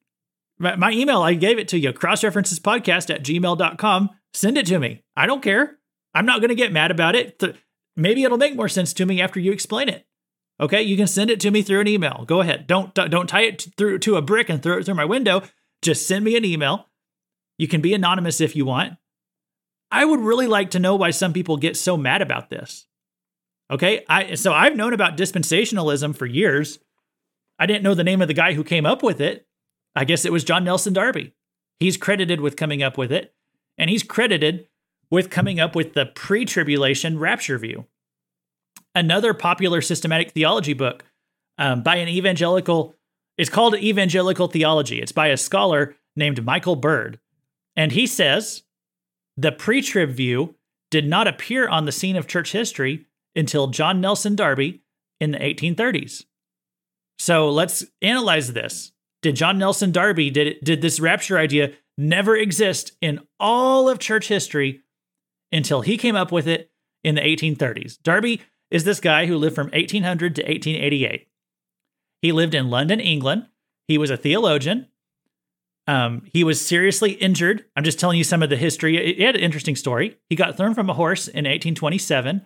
My, 0.58 0.92
email, 0.92 1.22
I 1.22 1.36
gave 1.36 1.58
it 1.58 1.70
to 1.70 1.80
you, 1.80 1.94
crossreferencespodcast 1.94 3.14
at 3.14 3.24
gmail.com. 3.24 4.10
Send 4.34 4.58
it 4.58 4.66
to 4.66 4.78
me. 4.78 5.04
I 5.16 5.26
don't 5.26 5.42
care. 5.42 5.78
I'm 6.14 6.26
not 6.26 6.42
going 6.42 6.50
to 6.50 6.56
get 6.56 6.74
mad 6.74 6.92
about 6.92 7.16
it. 7.16 7.42
Maybe 7.96 8.24
it'll 8.24 8.38
make 8.38 8.58
more 8.58 8.68
sense 8.68 8.92
to 8.94 9.06
me 9.06 9.22
after 9.22 9.40
you 9.40 9.54
explain 9.54 9.88
it. 9.88 10.06
Okay, 10.62 10.82
you 10.82 10.98
can 10.98 11.08
send 11.08 11.30
it 11.30 11.40
to 11.40 11.52
me 11.52 11.62
through 11.62 11.80
an 11.80 11.88
email. 11.88 12.26
Go 12.28 12.42
ahead. 12.42 12.68
Don't 12.68 12.94
don't 12.94 13.28
tie 13.28 13.44
it 13.44 13.68
through 13.78 14.00
to 14.00 14.18
a 14.18 14.22
brick 14.22 14.50
and 14.50 14.62
throw 14.62 14.78
it 14.78 14.86
through 14.86 14.96
my 14.96 15.06
window. 15.06 15.44
Just 15.82 16.08
send 16.08 16.26
me 16.26 16.36
an 16.36 16.44
email. 16.44 16.88
You 17.58 17.68
can 17.68 17.82
be 17.82 17.94
anonymous 17.94 18.42
if 18.42 18.56
you 18.56 18.66
want. 18.66 18.98
I 19.92 20.06
would 20.06 20.20
really 20.20 20.48
like 20.48 20.72
to 20.72 20.80
know 20.80 20.96
why 20.96 21.12
some 21.12 21.34
people 21.34 21.58
get 21.58 21.78
so 21.78 21.96
mad 21.98 22.22
about 22.22 22.50
this. 22.50 22.88
Okay, 23.72 24.04
I 24.10 24.36
so 24.36 24.52
I've 24.52 24.76
known 24.76 24.94
about 24.94 25.18
dispensationalism 25.18 26.16
for 26.16 26.26
years. 26.26 26.80
I 27.58 27.66
didn't 27.66 27.84
know 27.84 27.94
the 27.94 28.04
name 28.04 28.22
of 28.22 28.28
the 28.28 28.34
guy 28.34 28.54
who 28.54 28.64
came 28.64 28.86
up 28.86 29.02
with 29.02 29.22
it. 29.22 29.48
I 29.96 30.06
guess 30.06 30.26
it 30.26 30.32
was 30.32 30.44
John 30.44 30.64
Nelson 30.64 30.94
Darby. 30.94 31.34
He's 31.80 31.98
credited 31.98 32.42
with 32.42 32.58
coming 32.58 32.84
up 32.84 32.98
with 32.98 33.12
it, 33.12 33.34
and 33.78 33.90
he's 33.90 34.04
credited 34.04 34.68
with 35.10 35.30
coming 35.30 35.60
up 35.60 35.76
with 35.76 35.94
the 35.94 36.06
pre-tribulation 36.06 37.18
rapture 37.18 37.58
view 37.58 37.86
another 38.96 39.34
popular 39.34 39.82
systematic 39.82 40.32
theology 40.32 40.74
book 40.74 41.04
um, 41.58 41.84
by 41.84 41.98
an 41.98 42.08
evangelical. 42.08 42.96
It's 43.38 43.50
called 43.50 43.76
Evangelical 43.76 44.48
Theology. 44.48 45.02
It's 45.02 45.12
by 45.12 45.28
a 45.28 45.38
scholar 45.38 45.96
named 46.16 46.44
Michael 46.44 46.76
Bird. 46.76 47.20
And 47.76 47.92
he 47.92 48.08
says 48.08 48.64
the 49.38 49.52
pre 49.52 49.82
trib 49.82 50.12
view 50.12 50.56
did 50.92 51.08
not 51.08 51.28
appear 51.28 51.68
on 51.68 51.86
the 51.86 51.92
scene 51.92 52.16
of 52.16 52.28
church 52.28 52.52
history 52.52 53.06
until 53.36 53.68
John 53.68 54.02
Nelson 54.02 54.36
Darby 54.36 54.82
in 55.20 55.32
the 55.32 55.38
1830s. 55.38 56.26
So 57.20 57.50
let's 57.50 57.86
analyze 58.02 58.54
this. 58.54 58.92
Did 59.22 59.36
John 59.36 59.58
Nelson 59.58 59.92
Darby, 59.92 60.30
did, 60.30 60.48
it, 60.48 60.64
did 60.64 60.82
this 60.82 61.00
rapture 61.00 61.38
idea 61.38 61.74
never 61.98 62.36
exist 62.36 62.94
in 63.02 63.20
all 63.40 63.90
of 63.90 64.00
church 64.00 64.30
history 64.30 64.82
until 65.52 65.82
he 65.82 65.98
came 65.98 66.16
up 66.16 66.32
with 66.32 66.48
it 66.48 66.72
in 67.04 67.16
the 67.16 67.22
1830s? 67.22 68.02
Darby 68.02 68.42
is 68.72 68.84
this 68.84 69.00
guy 69.00 69.26
who 69.26 69.38
lived 69.38 69.56
from 69.56 69.68
1800 69.68 70.36
to 70.36 70.42
1888. 70.42 71.28
He 72.22 72.32
lived 72.32 72.54
in 72.54 72.70
London, 72.70 73.00
England. 73.00 73.48
He 73.88 73.98
was 73.98 74.10
a 74.10 74.18
theologian. 74.18 74.88
Um, 75.88 76.24
he 76.34 76.44
was 76.44 76.64
seriously 76.64 77.14
injured. 77.14 77.66
I'm 77.76 77.84
just 77.84 78.00
telling 78.00 78.18
you 78.18 78.24
some 78.24 78.44
of 78.44 78.50
the 78.50 78.58
history. 78.58 79.16
He 79.16 79.24
had 79.24 79.36
an 79.36 79.42
interesting 79.42 79.76
story. 79.76 80.18
He 80.30 80.36
got 80.36 80.56
thrown 80.56 80.76
from 80.76 80.90
a 80.90 80.94
horse 80.94 81.28
in 81.28 81.46
1827, 81.46 82.46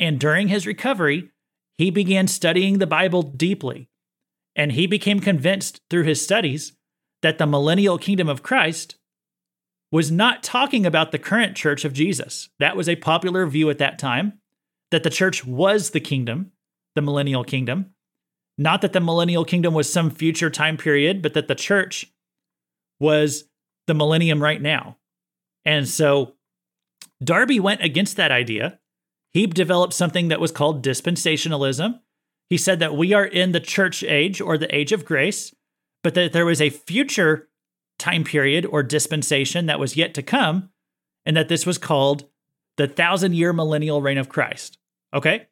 and 0.00 0.18
during 0.18 0.48
his 0.48 0.66
recovery, 0.66 1.30
he 1.78 1.90
began 1.90 2.26
studying 2.26 2.78
the 2.78 2.86
Bible 2.86 3.22
deeply. 3.22 3.88
And 4.56 4.72
he 4.72 4.86
became 4.86 5.20
convinced 5.20 5.80
through 5.88 6.02
his 6.02 6.22
studies 6.22 6.72
that 7.22 7.38
the 7.38 7.46
millennial 7.46 7.98
kingdom 7.98 8.28
of 8.28 8.42
Christ 8.42 8.96
was 9.92 10.10
not 10.10 10.42
talking 10.42 10.84
about 10.84 11.12
the 11.12 11.18
current 11.18 11.56
church 11.56 11.84
of 11.84 11.92
Jesus. 11.92 12.48
That 12.58 12.76
was 12.76 12.88
a 12.88 12.96
popular 12.96 13.46
view 13.46 13.70
at 13.70 13.78
that 13.78 13.98
time 13.98 14.40
that 14.92 15.02
the 15.02 15.10
church 15.10 15.44
was 15.44 15.90
the 15.90 16.00
kingdom, 16.00 16.52
the 16.94 17.02
millennial 17.02 17.42
kingdom. 17.42 17.94
Not 18.56 18.82
that 18.82 18.92
the 18.92 19.00
millennial 19.00 19.44
kingdom 19.44 19.74
was 19.74 19.92
some 19.92 20.10
future 20.10 20.50
time 20.50 20.76
period, 20.76 21.22
but 21.22 21.34
that 21.34 21.48
the 21.48 21.54
church 21.54 22.12
was 23.00 23.44
the 23.86 23.94
millennium 23.94 24.40
right 24.40 24.60
now. 24.62 24.98
And 25.64 25.88
so 25.88 26.34
Darby 27.24 27.58
went 27.58 27.82
against 27.82 28.16
that 28.16 28.30
idea. 28.30 28.78
He 29.32 29.46
developed 29.46 29.94
something 29.94 30.28
that 30.28 30.40
was 30.40 30.52
called 30.52 30.84
dispensationalism. 30.84 32.00
He 32.50 32.58
said 32.58 32.78
that 32.80 32.94
we 32.94 33.14
are 33.14 33.24
in 33.24 33.52
the 33.52 33.60
church 33.60 34.04
age 34.04 34.40
or 34.40 34.58
the 34.58 34.72
age 34.74 34.92
of 34.92 35.06
grace, 35.06 35.54
but 36.04 36.14
that 36.14 36.32
there 36.32 36.44
was 36.44 36.60
a 36.60 36.70
future 36.70 37.48
time 37.98 38.24
period 38.24 38.66
or 38.66 38.82
dispensation 38.82 39.66
that 39.66 39.80
was 39.80 39.96
yet 39.96 40.12
to 40.14 40.22
come, 40.22 40.70
and 41.24 41.36
that 41.36 41.48
this 41.48 41.64
was 41.64 41.78
called 41.78 42.28
the 42.76 42.88
thousand 42.88 43.34
year 43.34 43.52
millennial 43.52 44.02
reign 44.02 44.18
of 44.18 44.28
Christ. 44.28 44.78
Okay. 45.14 45.46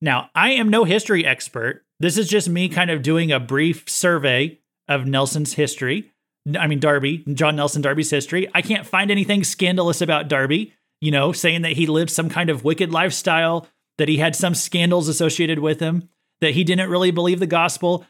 Now, 0.00 0.30
I 0.34 0.50
am 0.52 0.68
no 0.68 0.84
history 0.84 1.24
expert. 1.24 1.84
This 2.00 2.18
is 2.18 2.28
just 2.28 2.48
me 2.48 2.68
kind 2.68 2.90
of 2.90 3.02
doing 3.02 3.30
a 3.30 3.40
brief 3.40 3.88
survey 3.88 4.58
of 4.88 5.06
Nelson's 5.06 5.54
history. 5.54 6.10
I 6.58 6.66
mean, 6.66 6.80
Darby, 6.80 7.24
John 7.34 7.54
Nelson 7.56 7.82
Darby's 7.82 8.10
history. 8.10 8.48
I 8.52 8.62
can't 8.62 8.86
find 8.86 9.10
anything 9.10 9.44
scandalous 9.44 10.00
about 10.00 10.28
Darby, 10.28 10.74
you 11.00 11.12
know, 11.12 11.30
saying 11.32 11.62
that 11.62 11.72
he 11.72 11.86
lived 11.86 12.10
some 12.10 12.28
kind 12.28 12.50
of 12.50 12.64
wicked 12.64 12.90
lifestyle, 12.90 13.68
that 13.98 14.08
he 14.08 14.16
had 14.16 14.34
some 14.34 14.54
scandals 14.54 15.08
associated 15.08 15.60
with 15.60 15.78
him, 15.78 16.08
that 16.40 16.54
he 16.54 16.64
didn't 16.64 16.90
really 16.90 17.12
believe 17.12 17.38
the 17.38 17.46
gospel. 17.46 18.04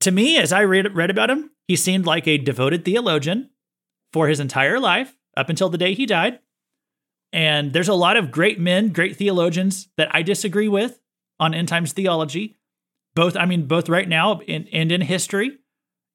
To 0.00 0.10
me, 0.10 0.36
as 0.36 0.52
I 0.52 0.62
read, 0.62 0.96
read 0.96 1.10
about 1.10 1.30
him, 1.30 1.52
he 1.68 1.76
seemed 1.76 2.06
like 2.06 2.26
a 2.26 2.38
devoted 2.38 2.84
theologian 2.84 3.50
for 4.12 4.26
his 4.26 4.40
entire 4.40 4.80
life 4.80 5.16
up 5.36 5.48
until 5.48 5.68
the 5.68 5.78
day 5.78 5.94
he 5.94 6.06
died. 6.06 6.40
And 7.36 7.74
there's 7.74 7.90
a 7.90 7.94
lot 7.94 8.16
of 8.16 8.30
great 8.30 8.58
men, 8.58 8.88
great 8.88 9.16
theologians 9.16 9.88
that 9.98 10.08
I 10.10 10.22
disagree 10.22 10.68
with 10.68 10.98
on 11.38 11.52
end 11.52 11.68
times 11.68 11.92
theology, 11.92 12.56
both, 13.14 13.36
I 13.36 13.44
mean, 13.44 13.66
both 13.66 13.90
right 13.90 14.08
now 14.08 14.40
and, 14.48 14.66
and 14.72 14.90
in 14.90 15.02
history. 15.02 15.58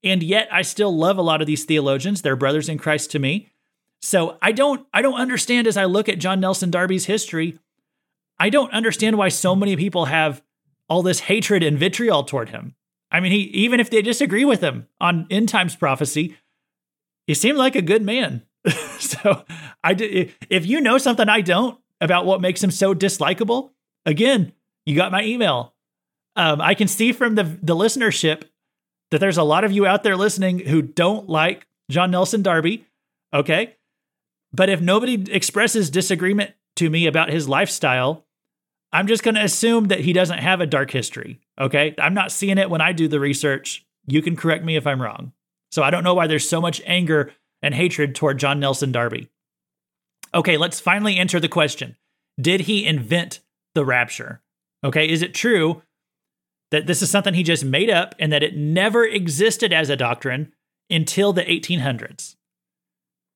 And 0.03 0.23
yet 0.23 0.47
I 0.51 0.63
still 0.63 0.97
love 0.97 1.19
a 1.19 1.21
lot 1.21 1.39
of 1.39 1.45
these 1.45 1.63
theologians. 1.63 2.23
They're 2.23 2.35
brothers 2.35 2.67
in 2.67 2.79
Christ 2.79 3.11
to 3.11 3.19
me. 3.19 3.49
So 4.01 4.39
I 4.41 4.51
don't 4.51 4.87
I 4.95 5.03
don't 5.03 5.19
understand 5.19 5.67
as 5.67 5.77
I 5.77 5.85
look 5.85 6.09
at 6.09 6.17
John 6.17 6.39
Nelson 6.39 6.71
Darby's 6.71 7.05
history, 7.05 7.59
I 8.39 8.49
don't 8.49 8.73
understand 8.73 9.15
why 9.15 9.29
so 9.29 9.55
many 9.55 9.75
people 9.75 10.05
have 10.05 10.41
all 10.89 11.03
this 11.03 11.19
hatred 11.19 11.61
and 11.61 11.77
vitriol 11.77 12.23
toward 12.23 12.49
him. 12.49 12.73
I 13.11 13.19
mean, 13.19 13.31
he 13.31 13.41
even 13.41 13.79
if 13.79 13.91
they 13.91 14.01
disagree 14.01 14.43
with 14.43 14.61
him 14.61 14.87
on 14.99 15.27
end 15.29 15.49
times 15.49 15.75
prophecy, 15.75 16.35
he 17.27 17.35
seemed 17.35 17.59
like 17.59 17.75
a 17.75 17.81
good 17.83 18.01
man. 18.01 18.41
so 19.09 19.43
I 19.83 19.93
did, 19.93 20.33
if 20.49 20.65
you 20.65 20.81
know 20.81 20.97
something 20.97 21.27
I 21.27 21.41
don't 21.41 21.79
about 21.99 22.25
what 22.25 22.41
makes 22.41 22.63
him 22.63 22.71
so 22.71 22.93
dislikable, 22.93 23.71
again, 24.05 24.53
you 24.85 24.95
got 24.95 25.11
my 25.11 25.23
email. 25.23 25.73
Um, 26.35 26.61
I 26.61 26.75
can 26.75 26.87
see 26.87 27.11
from 27.11 27.35
the 27.35 27.43
the 27.43 27.75
listenership 27.75 28.43
that 29.09 29.19
there's 29.19 29.37
a 29.37 29.43
lot 29.43 29.63
of 29.63 29.71
you 29.71 29.85
out 29.85 30.03
there 30.03 30.15
listening 30.15 30.59
who 30.59 30.81
don't 30.81 31.27
like 31.27 31.67
John 31.89 32.11
Nelson 32.11 32.41
Darby. 32.41 32.87
Okay. 33.33 33.75
But 34.53 34.69
if 34.69 34.81
nobody 34.81 35.31
expresses 35.31 35.89
disagreement 35.89 36.51
to 36.77 36.89
me 36.89 37.05
about 37.05 37.29
his 37.29 37.47
lifestyle, 37.47 38.25
I'm 38.93 39.07
just 39.07 39.23
going 39.23 39.35
to 39.35 39.43
assume 39.43 39.87
that 39.87 40.01
he 40.01 40.13
doesn't 40.13 40.39
have 40.39 40.61
a 40.61 40.65
dark 40.65 40.91
history. 40.91 41.41
Okay. 41.59 41.93
I'm 41.97 42.13
not 42.13 42.31
seeing 42.31 42.57
it 42.57 42.69
when 42.69 42.81
I 42.81 42.93
do 42.93 43.07
the 43.07 43.19
research. 43.19 43.85
You 44.07 44.21
can 44.21 44.35
correct 44.35 44.63
me 44.63 44.75
if 44.75 44.87
I'm 44.87 45.01
wrong. 45.01 45.33
So 45.71 45.83
I 45.83 45.89
don't 45.89 46.03
know 46.03 46.13
why 46.13 46.27
there's 46.27 46.47
so 46.47 46.59
much 46.59 46.81
anger 46.85 47.33
and 47.61 47.75
hatred 47.75 48.15
toward 48.15 48.39
John 48.39 48.59
Nelson 48.59 48.91
Darby. 48.91 49.29
Okay, 50.33 50.57
let's 50.57 50.79
finally 50.79 51.17
answer 51.17 51.39
the 51.39 51.49
question 51.49 51.97
Did 52.39 52.61
he 52.61 52.85
invent 52.85 53.41
the 53.75 53.85
rapture? 53.85 54.41
Okay, 54.83 55.07
is 55.07 55.21
it 55.21 55.33
true 55.33 55.81
that 56.71 56.87
this 56.87 57.01
is 57.01 57.11
something 57.11 57.33
he 57.33 57.43
just 57.43 57.65
made 57.65 57.89
up 57.89 58.15
and 58.17 58.31
that 58.31 58.43
it 58.43 58.55
never 58.55 59.05
existed 59.05 59.73
as 59.73 59.89
a 59.89 59.95
doctrine 59.95 60.53
until 60.89 61.33
the 61.33 61.43
1800s? 61.43 62.35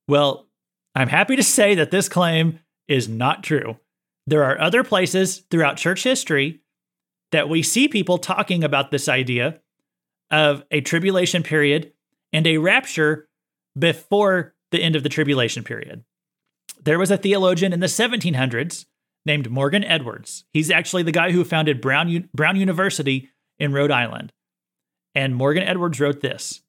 Well, 0.07 0.47
I'm 0.95 1.09
happy 1.09 1.35
to 1.35 1.43
say 1.43 1.75
that 1.75 1.91
this 1.91 2.07
claim 2.09 2.59
is 2.87 3.09
not 3.09 3.43
true. 3.43 3.77
There 4.27 4.43
are 4.43 4.59
other 4.59 4.83
places 4.83 5.43
throughout 5.51 5.77
church 5.77 6.03
history 6.03 6.61
that 7.31 7.49
we 7.49 7.61
see 7.61 7.87
people 7.87 8.17
talking 8.17 8.63
about 8.63 8.91
this 8.91 9.09
idea 9.09 9.59
of 10.31 10.63
a 10.71 10.81
tribulation 10.81 11.43
period 11.43 11.93
and 12.33 12.47
a 12.47 12.57
rapture 12.57 13.27
before 13.77 14.53
the 14.71 14.81
end 14.81 14.95
of 14.95 15.03
the 15.03 15.09
tribulation 15.09 15.63
period. 15.63 16.03
There 16.83 16.99
was 16.99 17.11
a 17.11 17.17
theologian 17.17 17.73
in 17.73 17.79
the 17.79 17.87
1700s 17.87 18.85
named 19.25 19.49
Morgan 19.49 19.83
Edwards. 19.83 20.45
He's 20.53 20.71
actually 20.71 21.03
the 21.03 21.11
guy 21.11 21.31
who 21.31 21.43
founded 21.43 21.81
Brown, 21.81 22.29
Brown 22.33 22.55
University 22.55 23.29
in 23.57 23.73
Rhode 23.73 23.91
Island. 23.91 24.31
And 25.13 25.35
Morgan 25.35 25.63
Edwards 25.63 25.99
wrote 25.99 26.21
this 26.21 26.61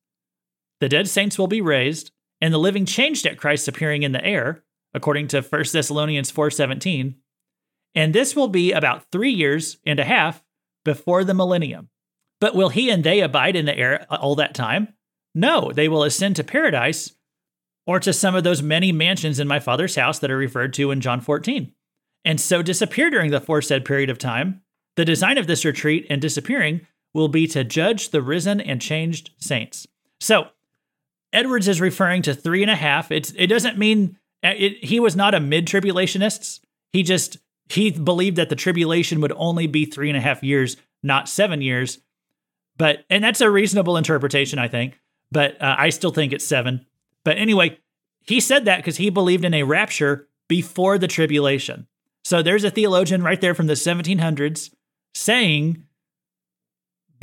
The 0.81 0.89
dead 0.89 1.09
saints 1.09 1.39
will 1.39 1.49
be 1.49 1.61
raised, 1.61 2.13
and 2.41 2.53
the 2.53 2.59
living 2.59 2.87
changed 2.87 3.27
at 3.27 3.39
Christ's 3.39 3.69
appearing 3.69 4.03
in 4.03 4.13
the 4.13 4.25
air, 4.25 4.63
according 4.95 5.29
to 5.29 5.43
1 5.43 5.73
Thessalonians 5.73 6.31
4:17. 6.31 7.17
And 7.95 8.15
this 8.15 8.37
will 8.37 8.49
be 8.49 8.73
about 8.73 9.11
3 9.11 9.31
years 9.31 9.79
and 9.85 9.99
a 9.99 10.05
half 10.05 10.45
before 10.85 11.25
the 11.25 11.35
millennium. 11.35 11.89
But 12.41 12.55
will 12.55 12.69
he 12.69 12.91
and 12.91 13.03
they 13.03 13.21
abide 13.21 13.57
in 13.57 13.65
the 13.65 13.77
air 13.77 14.07
all 14.11 14.35
that 14.37 14.55
time? 14.55 14.95
No, 15.37 15.71
they 15.71 15.87
will 15.87 16.03
ascend 16.03 16.35
to 16.37 16.45
paradise 16.45 17.13
or 17.87 18.01
to 18.01 18.13
some 18.15 18.35
of 18.35 18.43
those 18.43 18.63
many 18.63 18.91
mansions 18.91 19.39
in 19.39 19.47
my 19.47 19.61
father's 19.61 19.95
house 19.95 20.19
that 20.19 20.31
are 20.31 20.37
referred 20.37 20.73
to 20.73 20.91
in 20.91 21.03
John 21.03 21.21
14, 21.21 21.73
and 22.25 22.41
so 22.41 22.63
disappear 22.63 23.11
during 23.11 23.31
the 23.31 23.41
foresaid 23.41 23.85
period 23.85 24.09
of 24.09 24.19
time. 24.19 24.63
The 24.97 25.05
design 25.05 25.37
of 25.37 25.47
this 25.47 25.65
retreat 25.65 26.07
and 26.09 26.23
disappearing 26.23 26.87
will 27.13 27.29
be 27.29 27.47
to 27.49 27.65
judge 27.65 28.09
the 28.09 28.23
risen 28.23 28.63
and 28.63 28.81
changed 28.81 29.31
saints. 29.37 29.87
So, 30.21 30.49
Edwards 31.35 31.69
is 31.69 31.83
referring 31.83 32.23
to 32.23 32.35
three 32.35 32.63
and 32.63 32.71
a 32.71 32.77
half. 32.77 33.11
It's, 33.11 33.35
it 33.37 33.49
doesn't 33.49 33.77
mean 33.77 34.17
uh, 34.43 34.55
it, 34.57 34.83
he 34.83 35.01
was 35.01 35.15
not 35.15 35.35
a 35.35 35.41
mid 35.41 35.67
tribulationist. 35.67 36.61
He 36.95 37.03
just 37.03 37.37
he 37.69 37.91
believed 37.91 38.37
that 38.37 38.49
the 38.49 38.57
tribulation 38.57 39.21
would 39.21 39.33
only 39.37 39.67
be 39.67 39.85
three 39.85 40.09
and 40.09 40.17
a 40.17 40.21
half 40.23 40.43
years, 40.43 40.79
not 41.03 41.29
seven 41.29 41.61
years. 41.61 41.99
But 42.79 43.05
and 43.11 43.23
that's 43.23 43.43
a 43.43 43.51
reasonable 43.51 43.99
interpretation, 43.99 44.59
I 44.59 44.69
think. 44.69 44.99
But 45.33 45.61
uh, 45.61 45.77
I 45.79 45.91
still 45.91 46.13
think 46.13 46.33
it's 46.33 46.47
seven. 46.47 46.87
But 47.25 47.39
anyway, 47.39 47.79
he 48.27 48.41
said 48.41 48.65
that 48.65 48.79
because 48.79 48.97
he 48.97 49.11
believed 49.11 49.45
in 49.45 49.55
a 49.55 49.65
rapture 49.65 50.29
before 50.49 50.99
the 50.99 51.09
tribulation. 51.09 51.87
So 52.25 52.43
there's 52.43 52.65
a 52.65 52.71
theologian 52.71 53.23
right 53.23 53.41
there 53.41 53.55
from 53.55 53.67
the 53.67 53.75
1700s 53.75 54.71
saying, 55.15 55.85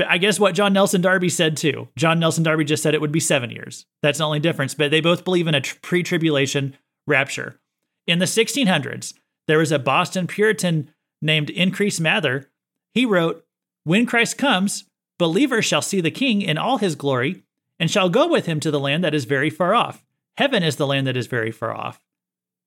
I 0.07 0.17
guess 0.17 0.39
what 0.39 0.55
John 0.55 0.73
Nelson 0.73 1.01
Darby 1.01 1.29
said 1.29 1.57
too. 1.57 1.87
John 1.95 2.19
Nelson 2.19 2.43
Darby 2.43 2.63
just 2.63 2.81
said 2.81 2.93
it 2.93 3.01
would 3.01 3.11
be 3.11 3.19
seven 3.19 3.51
years. 3.51 3.85
That's 4.01 4.17
the 4.17 4.25
only 4.25 4.39
difference. 4.39 4.73
But 4.73 4.91
they 4.91 5.01
both 5.01 5.23
believe 5.23 5.47
in 5.47 5.55
a 5.55 5.61
pre 5.61 6.03
tribulation 6.03 6.75
rapture. 7.05 7.59
In 8.07 8.19
the 8.19 8.25
1600s, 8.25 9.13
there 9.47 9.59
was 9.59 9.71
a 9.71 9.79
Boston 9.79 10.27
Puritan 10.27 10.91
named 11.21 11.49
Increase 11.49 11.99
Mather. 11.99 12.49
He 12.93 13.05
wrote, 13.05 13.45
When 13.83 14.05
Christ 14.05 14.37
comes, 14.37 14.85
believers 15.19 15.65
shall 15.65 15.81
see 15.81 16.01
the 16.01 16.11
King 16.11 16.41
in 16.41 16.57
all 16.57 16.77
his 16.77 16.95
glory 16.95 17.43
and 17.79 17.89
shall 17.89 18.09
go 18.09 18.27
with 18.27 18.45
him 18.45 18.59
to 18.59 18.71
the 18.71 18.79
land 18.79 19.03
that 19.03 19.15
is 19.15 19.25
very 19.25 19.49
far 19.49 19.73
off. 19.73 20.03
Heaven 20.37 20.63
is 20.63 20.77
the 20.77 20.87
land 20.87 21.07
that 21.07 21.17
is 21.17 21.27
very 21.27 21.51
far 21.51 21.73
off. 21.73 21.99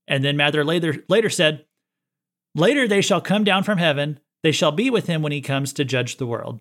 And 0.09 0.25
then 0.25 0.37
Mather 0.37 0.65
later, 0.65 1.05
later 1.09 1.31
said, 1.31 1.65
Later 2.55 2.89
they 2.89 3.01
shall 3.01 3.21
come 3.21 3.45
down 3.45 3.65
from 3.65 3.79
heaven, 3.79 4.21
they 4.43 4.53
shall 4.53 4.73
be 4.73 4.91
with 4.91 5.07
him 5.07 5.23
when 5.23 5.33
he 5.33 5.41
comes 5.41 5.73
to 5.73 5.85
judge 5.85 6.17
the 6.17 6.27
world. 6.27 6.61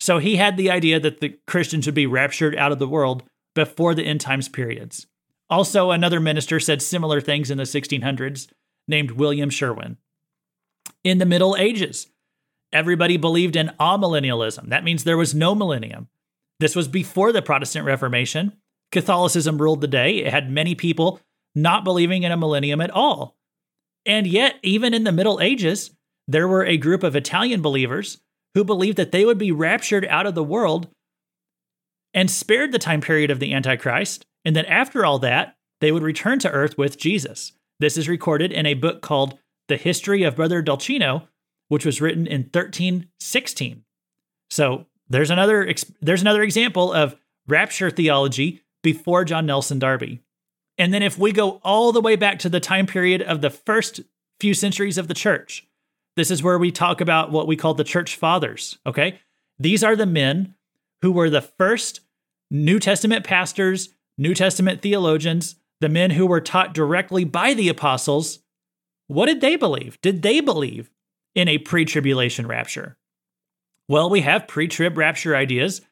So 0.00 0.18
he 0.18 0.36
had 0.36 0.56
the 0.56 0.70
idea 0.70 1.00
that 1.00 1.20
the 1.20 1.38
Christians 1.46 1.86
would 1.86 1.94
be 1.94 2.06
raptured 2.06 2.56
out 2.56 2.72
of 2.72 2.78
the 2.78 2.88
world 2.88 3.22
before 3.54 3.94
the 3.94 4.04
end 4.04 4.20
times 4.20 4.48
periods. 4.48 5.06
Also, 5.48 5.90
another 5.90 6.20
minister 6.20 6.58
said 6.58 6.82
similar 6.82 7.20
things 7.20 7.50
in 7.50 7.58
the 7.58 7.64
1600s, 7.64 8.48
named 8.86 9.12
William 9.12 9.50
Sherwin. 9.50 9.96
In 11.02 11.18
the 11.18 11.26
Middle 11.26 11.56
Ages, 11.56 12.08
everybody 12.72 13.16
believed 13.16 13.56
in 13.56 13.72
amillennialism. 13.80 14.68
That 14.68 14.84
means 14.84 15.04
there 15.04 15.16
was 15.16 15.34
no 15.34 15.54
millennium. 15.54 16.08
This 16.60 16.76
was 16.76 16.88
before 16.88 17.32
the 17.32 17.42
Protestant 17.42 17.86
Reformation. 17.86 18.52
Catholicism 18.92 19.58
ruled 19.58 19.80
the 19.80 19.88
day. 19.88 20.18
It 20.18 20.32
had 20.32 20.50
many 20.50 20.74
people 20.74 21.20
not 21.54 21.84
believing 21.84 22.22
in 22.22 22.32
a 22.32 22.36
millennium 22.36 22.80
at 22.80 22.90
all. 22.90 23.36
And 24.06 24.26
yet, 24.26 24.56
even 24.62 24.94
in 24.94 25.04
the 25.04 25.12
Middle 25.12 25.40
Ages, 25.40 25.90
there 26.28 26.48
were 26.48 26.64
a 26.64 26.76
group 26.76 27.02
of 27.02 27.16
Italian 27.16 27.62
believers 27.62 28.18
who 28.54 28.64
believed 28.64 28.96
that 28.98 29.12
they 29.12 29.24
would 29.24 29.38
be 29.38 29.52
raptured 29.52 30.06
out 30.06 30.26
of 30.26 30.34
the 30.34 30.44
world 30.44 30.88
and 32.12 32.30
spared 32.30 32.70
the 32.70 32.78
time 32.78 33.00
period 33.00 33.30
of 33.30 33.40
the 33.40 33.52
Antichrist, 33.52 34.24
and 34.44 34.54
that 34.54 34.66
after 34.66 35.04
all 35.04 35.18
that, 35.18 35.56
they 35.80 35.90
would 35.90 36.02
return 36.02 36.38
to 36.38 36.50
earth 36.50 36.78
with 36.78 36.96
Jesus. 36.96 37.52
This 37.80 37.96
is 37.96 38.08
recorded 38.08 38.52
in 38.52 38.66
a 38.66 38.74
book 38.74 39.02
called 39.02 39.38
The 39.68 39.76
History 39.76 40.22
of 40.22 40.36
Brother 40.36 40.62
Dolcino, 40.62 41.26
which 41.68 41.84
was 41.84 42.00
written 42.00 42.26
in 42.26 42.42
1316. 42.42 43.84
So 44.50 44.86
there's 45.14 45.30
another 45.30 45.72
there's 46.00 46.22
another 46.22 46.42
example 46.42 46.92
of 46.92 47.16
rapture 47.46 47.90
theology 47.90 48.62
before 48.82 49.24
John 49.24 49.46
Nelson 49.46 49.78
Darby. 49.78 50.20
And 50.76 50.92
then 50.92 51.02
if 51.02 51.18
we 51.18 51.32
go 51.32 51.60
all 51.62 51.92
the 51.92 52.00
way 52.00 52.16
back 52.16 52.40
to 52.40 52.48
the 52.48 52.60
time 52.60 52.86
period 52.86 53.22
of 53.22 53.40
the 53.40 53.50
first 53.50 54.00
few 54.40 54.54
centuries 54.54 54.98
of 54.98 55.08
the 55.08 55.14
church, 55.14 55.66
this 56.16 56.30
is 56.30 56.42
where 56.42 56.58
we 56.58 56.72
talk 56.72 57.00
about 57.00 57.30
what 57.30 57.46
we 57.46 57.56
call 57.56 57.74
the 57.74 57.84
church 57.84 58.16
fathers, 58.16 58.78
okay? 58.84 59.20
These 59.58 59.84
are 59.84 59.94
the 59.94 60.06
men 60.06 60.54
who 61.02 61.12
were 61.12 61.30
the 61.30 61.40
first 61.40 62.00
New 62.50 62.80
Testament 62.80 63.24
pastors, 63.24 63.90
New 64.18 64.34
Testament 64.34 64.82
theologians, 64.82 65.56
the 65.80 65.88
men 65.88 66.10
who 66.10 66.26
were 66.26 66.40
taught 66.40 66.74
directly 66.74 67.24
by 67.24 67.54
the 67.54 67.68
apostles. 67.68 68.40
What 69.06 69.26
did 69.26 69.40
they 69.40 69.56
believe? 69.56 70.00
Did 70.00 70.22
they 70.22 70.40
believe 70.40 70.90
in 71.34 71.48
a 71.48 71.58
pre 71.58 71.84
tribulation 71.84 72.46
rapture? 72.46 72.96
Well, 73.88 74.08
we 74.08 74.22
have 74.22 74.48
pre 74.48 74.68
trib 74.68 74.96
rapture 74.96 75.36
ideas 75.36 75.82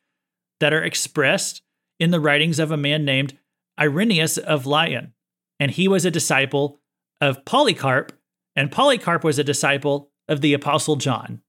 that 0.60 0.72
are 0.72 0.82
expressed 0.82 1.62
in 1.98 2.10
the 2.10 2.20
writings 2.20 2.58
of 2.58 2.70
a 2.70 2.76
man 2.76 3.04
named 3.04 3.38
Irenaeus 3.78 4.38
of 4.38 4.66
Lyon. 4.66 5.12
And 5.60 5.70
he 5.70 5.88
was 5.88 6.04
a 6.04 6.10
disciple 6.10 6.80
of 7.20 7.44
Polycarp, 7.44 8.12
and 8.56 8.72
Polycarp 8.72 9.22
was 9.22 9.38
a 9.38 9.44
disciple 9.44 10.10
of 10.28 10.40
the 10.40 10.54
Apostle 10.54 10.96
John, 10.96 11.42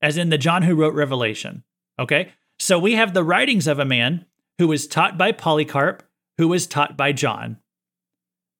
as 0.00 0.16
in 0.16 0.30
the 0.30 0.38
John 0.38 0.62
who 0.62 0.74
wrote 0.74 0.94
Revelation. 0.94 1.64
Okay? 1.98 2.32
So 2.58 2.78
we 2.78 2.94
have 2.94 3.14
the 3.14 3.24
writings 3.24 3.66
of 3.66 3.78
a 3.78 3.84
man 3.84 4.26
who 4.58 4.68
was 4.68 4.86
taught 4.86 5.18
by 5.18 5.32
Polycarp, 5.32 6.02
who 6.38 6.46
was 6.46 6.66
taught 6.66 6.96
by 6.96 7.12
John. 7.12 7.58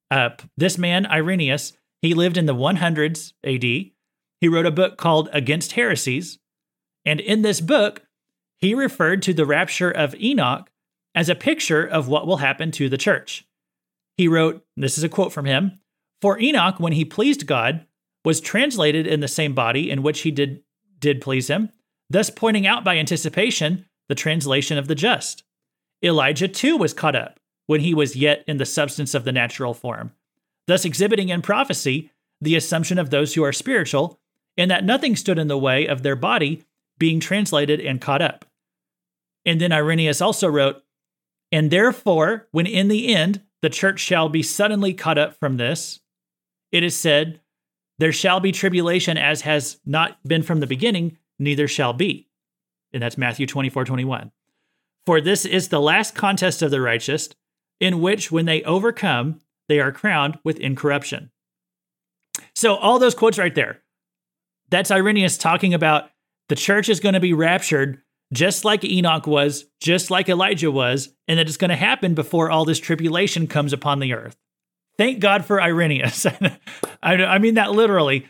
Uh, 0.09 0.31
this 0.57 0.77
man, 0.77 1.05
Irenaeus, 1.05 1.73
he 2.01 2.13
lived 2.13 2.37
in 2.37 2.47
the 2.47 2.55
100s 2.55 3.33
AD. 3.45 3.91
He 4.41 4.47
wrote 4.47 4.65
a 4.65 4.71
book 4.71 4.97
called 4.97 5.29
Against 5.31 5.73
Heresies, 5.73 6.39
and 7.05 7.19
in 7.19 7.41
this 7.41 7.61
book, 7.61 8.03
he 8.57 8.75
referred 8.75 9.21
to 9.23 9.33
the 9.33 9.45
rapture 9.45 9.89
of 9.89 10.15
Enoch 10.15 10.69
as 11.15 11.29
a 11.29 11.35
picture 11.35 11.83
of 11.83 12.07
what 12.07 12.27
will 12.27 12.37
happen 12.37 12.71
to 12.71 12.89
the 12.89 12.97
church. 12.97 13.45
He 14.17 14.27
wrote, 14.27 14.63
this 14.77 14.97
is 14.97 15.03
a 15.03 15.09
quote 15.09 15.33
from 15.33 15.45
him 15.45 15.79
For 16.21 16.39
Enoch, 16.39 16.79
when 16.79 16.93
he 16.93 17.05
pleased 17.05 17.47
God, 17.47 17.85
was 18.23 18.39
translated 18.39 19.07
in 19.07 19.19
the 19.19 19.27
same 19.27 19.53
body 19.53 19.89
in 19.89 20.03
which 20.03 20.21
he 20.21 20.31
did, 20.31 20.63
did 20.99 21.21
please 21.21 21.49
him, 21.49 21.69
thus 22.09 22.29
pointing 22.29 22.67
out 22.67 22.83
by 22.83 22.97
anticipation 22.97 23.85
the 24.09 24.15
translation 24.15 24.77
of 24.77 24.87
the 24.87 24.95
just. 24.95 25.43
Elijah 26.03 26.47
too 26.47 26.77
was 26.77 26.93
caught 26.93 27.15
up 27.15 27.39
when 27.65 27.81
he 27.81 27.93
was 27.93 28.15
yet 28.15 28.43
in 28.47 28.57
the 28.57 28.65
substance 28.65 29.13
of 29.13 29.23
the 29.23 29.31
natural 29.31 29.73
form, 29.73 30.11
thus 30.67 30.85
exhibiting 30.85 31.29
in 31.29 31.41
prophecy 31.41 32.11
the 32.39 32.55
assumption 32.55 32.99
of 32.99 33.09
those 33.09 33.33
who 33.33 33.43
are 33.43 33.53
spiritual, 33.53 34.19
and 34.57 34.69
that 34.69 34.83
nothing 34.83 35.15
stood 35.15 35.39
in 35.39 35.47
the 35.47 35.57
way 35.57 35.87
of 35.87 36.03
their 36.03 36.15
body 36.15 36.63
being 37.01 37.19
translated 37.19 37.79
and 37.79 37.99
caught 37.99 38.21
up. 38.21 38.45
And 39.43 39.59
then 39.59 39.71
Irenaeus 39.71 40.21
also 40.21 40.47
wrote, 40.47 40.83
And 41.51 41.71
therefore, 41.71 42.47
when 42.51 42.67
in 42.67 42.89
the 42.89 43.11
end 43.11 43.41
the 43.63 43.71
church 43.71 43.99
shall 43.99 44.29
be 44.29 44.43
suddenly 44.43 44.93
caught 44.93 45.17
up 45.17 45.35
from 45.39 45.57
this, 45.57 45.99
it 46.71 46.83
is 46.83 46.95
said, 46.95 47.41
There 47.97 48.11
shall 48.11 48.39
be 48.39 48.51
tribulation 48.51 49.17
as 49.17 49.41
has 49.41 49.79
not 49.83 50.19
been 50.23 50.43
from 50.43 50.59
the 50.59 50.67
beginning, 50.67 51.17
neither 51.39 51.67
shall 51.67 51.91
be. 51.91 52.29
And 52.93 53.01
that's 53.01 53.17
Matthew 53.17 53.47
24 53.47 53.83
21. 53.83 54.31
For 55.07 55.19
this 55.19 55.43
is 55.43 55.69
the 55.69 55.81
last 55.81 56.13
contest 56.13 56.61
of 56.61 56.69
the 56.69 56.81
righteous, 56.81 57.29
in 57.79 57.99
which 57.99 58.31
when 58.31 58.45
they 58.45 58.61
overcome, 58.61 59.39
they 59.67 59.79
are 59.79 59.91
crowned 59.91 60.37
with 60.43 60.59
incorruption. 60.59 61.31
So, 62.53 62.75
all 62.75 62.99
those 62.99 63.15
quotes 63.15 63.39
right 63.39 63.55
there, 63.55 63.81
that's 64.69 64.91
Irenaeus 64.91 65.39
talking 65.39 65.73
about 65.73 66.10
the 66.51 66.55
church 66.57 66.89
is 66.89 66.99
going 66.99 67.13
to 67.13 67.21
be 67.21 67.31
raptured 67.31 68.01
just 68.33 68.65
like 68.65 68.83
Enoch 68.83 69.25
was, 69.25 69.67
just 69.79 70.11
like 70.11 70.27
Elijah 70.27 70.69
was, 70.69 71.07
and 71.25 71.39
that 71.39 71.47
it's 71.47 71.55
going 71.55 71.69
to 71.69 71.77
happen 71.77 72.13
before 72.13 72.51
all 72.51 72.65
this 72.65 72.77
tribulation 72.77 73.47
comes 73.47 73.71
upon 73.71 73.99
the 73.99 74.11
earth. 74.11 74.35
Thank 74.97 75.21
God 75.21 75.45
for 75.45 75.61
Irenaeus. 75.61 76.27
I 77.03 77.37
mean 77.37 77.53
that 77.53 77.71
literally. 77.71 78.27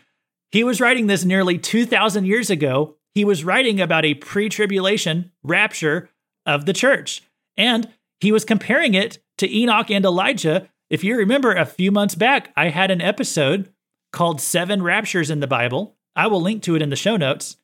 He 0.52 0.62
was 0.62 0.80
writing 0.80 1.08
this 1.08 1.24
nearly 1.24 1.58
2,000 1.58 2.24
years 2.24 2.48
ago. 2.48 2.94
He 3.12 3.24
was 3.24 3.42
writing 3.42 3.80
about 3.80 4.04
a 4.04 4.14
pre 4.14 4.48
tribulation 4.48 5.32
rapture 5.42 6.08
of 6.46 6.64
the 6.64 6.72
church. 6.72 7.24
And 7.56 7.88
he 8.20 8.30
was 8.30 8.44
comparing 8.44 8.94
it 8.94 9.18
to 9.38 9.52
Enoch 9.52 9.90
and 9.90 10.04
Elijah. 10.04 10.68
If 10.90 11.02
you 11.02 11.16
remember 11.16 11.56
a 11.56 11.66
few 11.66 11.90
months 11.90 12.14
back, 12.14 12.52
I 12.56 12.68
had 12.68 12.92
an 12.92 13.00
episode 13.00 13.72
called 14.12 14.40
Seven 14.40 14.80
Raptures 14.80 15.28
in 15.28 15.40
the 15.40 15.48
Bible. 15.48 15.96
I 16.14 16.28
will 16.28 16.40
link 16.40 16.62
to 16.62 16.76
it 16.76 16.82
in 16.82 16.90
the 16.90 16.94
show 16.94 17.16
notes. 17.16 17.56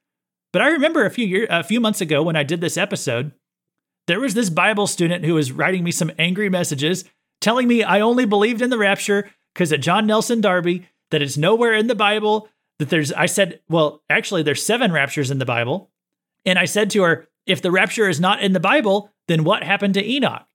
But 0.53 0.63
I 0.63 0.69
remember 0.69 1.05
a 1.05 1.11
few 1.11 1.27
year, 1.27 1.47
a 1.51 1.63
few 1.63 1.81
months 1.81 2.01
ago 2.01 2.23
when 2.23 2.37
I 2.37 2.43
did 2.43 2.61
this 2.61 2.77
episode, 2.77 3.33
there 4.07 4.21
was 4.21 4.35
this 4.35 4.51
Bible 4.51 4.87
student 4.87 5.25
who 5.25 5.35
was 5.35 5.53
writing 5.53 5.85
me 5.85 5.91
some 5.91 6.11
angry 6.19 6.49
messages 6.49 7.05
telling 7.41 7.69
me 7.69 7.83
I 7.83 8.01
only 8.01 8.25
believed 8.25 8.63
in 8.63 8.71
the 8.71 8.79
rapture 8.79 9.31
because 9.55 9.73
of 9.73 9.81
John 9.81 10.07
Nelson 10.07 10.41
Darby, 10.41 10.89
that 11.11 11.23
it's 11.23 11.37
nowhere 11.37 11.75
in 11.75 11.87
the 11.87 11.95
Bible, 11.95 12.49
that 12.79 12.91
there's 12.91 13.13
I 13.13 13.27
said, 13.27 13.61
well, 13.69 14.03
actually 14.09 14.43
there's 14.43 14.63
seven 14.63 14.93
raptures 14.93 15.31
in 15.31 15.39
the 15.39 15.45
Bible. 15.45 15.91
And 16.47 16.59
I 16.59 16.65
said 16.65 16.91
to 16.91 17.03
her, 17.03 17.29
if 17.47 17.61
the 17.61 17.71
rapture 17.71 18.09
is 18.09 18.21
not 18.21 18.43
in 18.43 18.53
the 18.53 18.61
Bible, 18.61 19.11
then 19.27 19.45
what 19.45 19.63
happened 19.63 19.95
to 19.95 20.05
Enoch? 20.05 20.47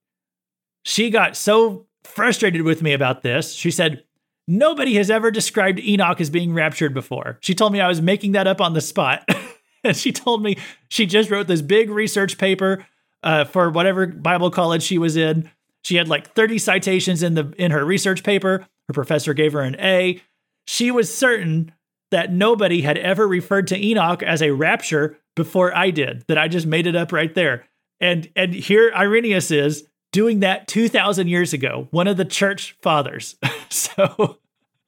She 0.84 1.10
got 1.10 1.36
so 1.36 1.86
frustrated 2.04 2.62
with 2.62 2.82
me 2.82 2.94
about 2.94 3.22
this. 3.22 3.54
She 3.54 3.72
said, 3.72 4.04
Nobody 4.46 4.96
has 4.96 5.10
ever 5.10 5.32
described 5.32 5.80
Enoch 5.80 6.20
as 6.20 6.30
being 6.30 6.54
raptured 6.54 6.94
before. 6.94 7.38
She 7.40 7.56
told 7.56 7.72
me 7.72 7.80
I 7.80 7.88
was 7.88 8.02
making 8.02 8.34
that 8.34 8.48
up 8.48 8.60
on 8.60 8.74
the 8.74 8.82
spot. 8.82 9.28
and 9.84 9.96
she 9.98 10.12
told 10.12 10.44
me 10.44 10.58
she 10.90 11.06
just 11.06 11.30
wrote 11.30 11.48
this 11.48 11.62
big 11.62 11.90
research 11.90 12.38
paper 12.38 12.86
uh, 13.24 13.46
for 13.46 13.70
whatever 13.70 14.08
Bible 14.08 14.52
college 14.52 14.84
she 14.84 14.98
was 14.98 15.16
in. 15.16 15.50
She 15.84 15.96
had 15.96 16.08
like 16.08 16.34
30 16.34 16.58
citations 16.60 17.24
in 17.24 17.34
the 17.36 17.54
in 17.58 17.72
her 17.72 17.84
research 17.84 18.24
paper. 18.24 18.66
Her 18.88 18.94
professor 18.94 19.34
gave 19.34 19.54
her 19.54 19.62
an 19.62 19.76
A. 19.80 20.22
She 20.66 20.92
was 20.92 21.14
certain 21.14 21.74
that 22.12 22.32
nobody 22.32 22.82
had 22.82 22.98
ever 22.98 23.28
referred 23.28 23.68
to 23.68 23.78
Enoch 23.78 24.24
as 24.24 24.42
a 24.42 24.52
rapture 24.52 25.18
before 25.36 25.76
I 25.76 25.90
did. 25.90 26.24
That 26.28 26.38
I 26.38 26.48
just 26.48 26.68
made 26.68 26.88
it 26.88 26.96
up 26.96 27.12
right 27.12 27.34
there. 27.34 27.66
And 28.00 28.30
and 28.36 28.54
here 28.54 28.92
Irenaeus 28.96 29.52
is 29.52 29.88
doing 30.12 30.42
that 30.42 30.68
2000 30.68 31.28
years 31.28 31.52
ago, 31.52 31.88
one 31.92 32.08
of 32.08 32.18
the 32.18 32.26
church 32.26 32.78
fathers. 32.82 33.36
so 33.70 34.38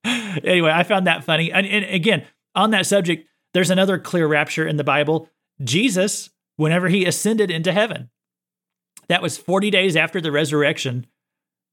anyway, 0.06 0.72
I 0.72 0.84
found 0.84 1.08
that 1.08 1.24
funny. 1.24 1.52
And, 1.52 1.66
and 1.66 1.84
again, 1.86 2.26
on 2.54 2.72
that 2.72 2.86
subject, 2.86 3.28
there's 3.56 3.70
another 3.70 3.98
clear 3.98 4.28
rapture 4.28 4.68
in 4.68 4.76
the 4.76 4.84
Bible. 4.84 5.30
Jesus, 5.64 6.30
whenever 6.58 6.90
he 6.90 7.06
ascended 7.06 7.50
into 7.50 7.72
heaven, 7.72 8.10
that 9.08 9.22
was 9.22 9.38
40 9.38 9.72
days 9.72 9.96
after 9.96 10.20
the 10.20 10.30
resurrection. 10.30 11.08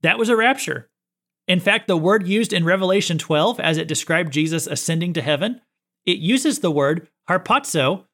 That 0.02 0.16
was 0.16 0.28
a 0.28 0.36
rapture. 0.36 0.88
In 1.48 1.58
fact, 1.58 1.88
the 1.88 1.96
word 1.96 2.24
used 2.24 2.52
in 2.52 2.64
Revelation 2.64 3.18
12 3.18 3.58
as 3.58 3.78
it 3.78 3.88
described 3.88 4.32
Jesus 4.32 4.68
ascending 4.68 5.12
to 5.14 5.22
heaven, 5.22 5.60
it 6.06 6.18
uses 6.18 6.60
the 6.60 6.70
word 6.70 7.08
harpazo. 7.28 8.04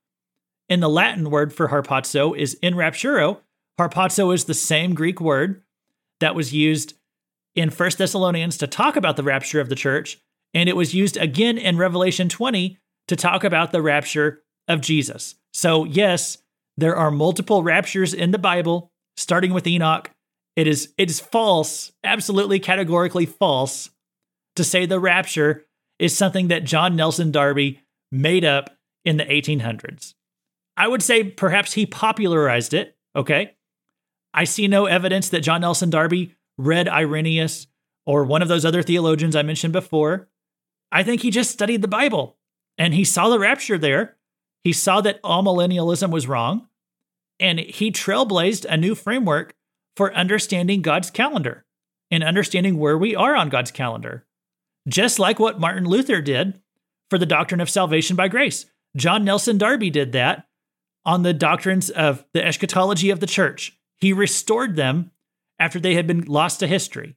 And 0.71 0.83
the 0.83 0.89
Latin 0.89 1.29
word 1.29 1.53
for 1.53 1.69
harpazo 1.69 2.35
is 2.35 2.55
in 2.63 2.73
rapturo. 2.73 3.41
Harpazo 3.79 4.33
is 4.33 4.47
the 4.47 4.55
same 4.55 4.95
Greek 4.95 5.21
word 5.21 5.63
that 6.21 6.35
was 6.35 6.55
used 6.55 6.95
in 7.55 7.69
1 7.69 7.91
Thessalonians 7.99 8.57
to 8.57 8.67
talk 8.67 8.97
about 8.97 9.19
the 9.19 9.23
rapture 9.23 9.61
of 9.61 9.69
the 9.69 9.75
church, 9.75 10.19
and 10.55 10.71
it 10.71 10.77
was 10.77 10.95
used 10.95 11.19
again 11.19 11.59
in 11.59 11.77
Revelation 11.77 12.31
20 12.31 12.79
to 13.09 13.17
talk 13.17 13.45
about 13.45 13.73
the 13.73 13.83
rapture 13.83 14.43
of 14.69 14.81
Jesus. 14.81 15.35
So, 15.53 15.85
yes, 15.85 16.39
there 16.77 16.97
are 16.97 17.11
multiple 17.11 17.63
raptures 17.63 18.15
in 18.15 18.31
the 18.31 18.39
Bible, 18.39 18.93
starting 19.17 19.53
with 19.53 19.67
Enoch. 19.67 20.11
It 20.55 20.67
is 20.67 20.93
it 20.97 21.11
is 21.11 21.21
false, 21.21 21.93
absolutely 22.05 22.61
categorically 22.61 23.27
false, 23.27 23.91
to 24.57 24.65
say 24.65 24.87
the 24.87 25.01
rapture 25.01 25.67
is 25.99 26.17
something 26.17 26.49
that 26.49 26.65
John 26.65 26.97
Nelson 26.97 27.31
Darby 27.31 27.81
made 28.13 28.45
up 28.45 28.77
in 29.05 29.17
the 29.17 29.25
1800s. 29.25 30.15
I 30.77 30.87
would 30.87 31.03
say 31.03 31.25
perhaps 31.25 31.73
he 31.73 31.87
popularized 31.87 32.73
it, 32.73 32.97
okay? 33.17 33.57
I 34.33 34.45
see 34.45 34.69
no 34.69 34.87
evidence 34.87 35.31
that 35.31 35.41
John 35.41 35.63
Nelson 35.63 35.91
Darby 35.91 36.35
read 36.57 36.89
Irenaeus 36.89 37.67
or 38.07 38.25
one 38.25 38.43
of 38.43 38.49
those 38.49 38.65
other 38.65 38.83
theologians 38.83 39.35
I 39.35 39.43
mentioned 39.43 39.73
before. 39.73 40.29
I 40.93 41.03
think 41.03 41.23
he 41.23 41.31
just 41.31 41.51
studied 41.51 41.83
the 41.83 41.89
Bible 41.89 42.38
and 42.79 42.95
he 42.95 43.05
saw 43.05 43.29
the 43.29 43.39
rapture 43.39 43.77
there. 43.77 44.17
He 44.65 44.73
saw 44.73 45.01
that 45.03 45.23
amillennialism 45.23 46.11
was 46.11 46.27
wrong 46.29 46.69
and 47.41 47.59
he 47.59 47.91
trailblazed 47.91 48.65
a 48.65 48.77
new 48.77 48.95
framework 48.95 49.55
for 49.97 50.15
understanding 50.15 50.83
God's 50.83 51.11
calendar 51.11 51.65
and 52.11 52.25
understanding 52.25 52.79
where 52.79 52.97
we 52.97 53.15
are 53.15 53.37
on 53.37 53.49
God's 53.49 53.71
calendar. 53.71 54.27
Just 54.89 55.19
like 55.19 55.39
what 55.39 55.61
Martin 55.61 55.85
Luther 55.85 56.23
did 56.23 56.61
for 57.11 57.19
the 57.19 57.27
doctrine 57.27 57.61
of 57.61 57.71
salvation 57.71 58.17
by 58.17 58.29
grace. 58.29 58.67
John 58.97 59.25
Nelson 59.25 59.59
Darby 59.59 59.91
did 59.91 60.13
that 60.13 60.47
on 61.05 61.23
the 61.23 61.35
doctrines 61.35 61.91
of 61.91 62.25
the 62.33 62.45
eschatology 62.45 63.11
of 63.11 63.21
the 63.21 63.27
church. 63.27 63.79
He 63.99 64.13
restored 64.13 64.77
them 64.77 65.11
after 65.59 65.79
they 65.79 65.95
had 65.95 66.07
been 66.07 66.23
lost 66.23 66.61
to 66.61 66.67
history. 66.67 67.17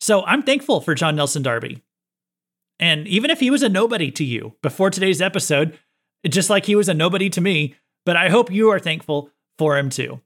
So 0.00 0.24
I'm 0.24 0.42
thankful 0.42 0.80
for 0.80 0.94
John 0.94 1.16
Nelson 1.16 1.42
Darby. 1.42 1.82
And 2.80 3.06
even 3.06 3.30
if 3.30 3.38
he 3.40 3.50
was 3.50 3.62
a 3.62 3.68
nobody 3.68 4.10
to 4.12 4.24
you 4.24 4.54
before 4.62 4.90
today's 4.90 5.20
episode, 5.20 5.78
just 6.26 6.50
like 6.50 6.64
he 6.64 6.74
was 6.74 6.88
a 6.88 6.94
nobody 6.94 7.28
to 7.30 7.40
me, 7.40 7.76
but 8.06 8.16
I 8.16 8.30
hope 8.30 8.50
you 8.50 8.70
are 8.70 8.78
thankful 8.80 9.30
for 9.58 9.76
him 9.78 9.90
too. 9.90 10.20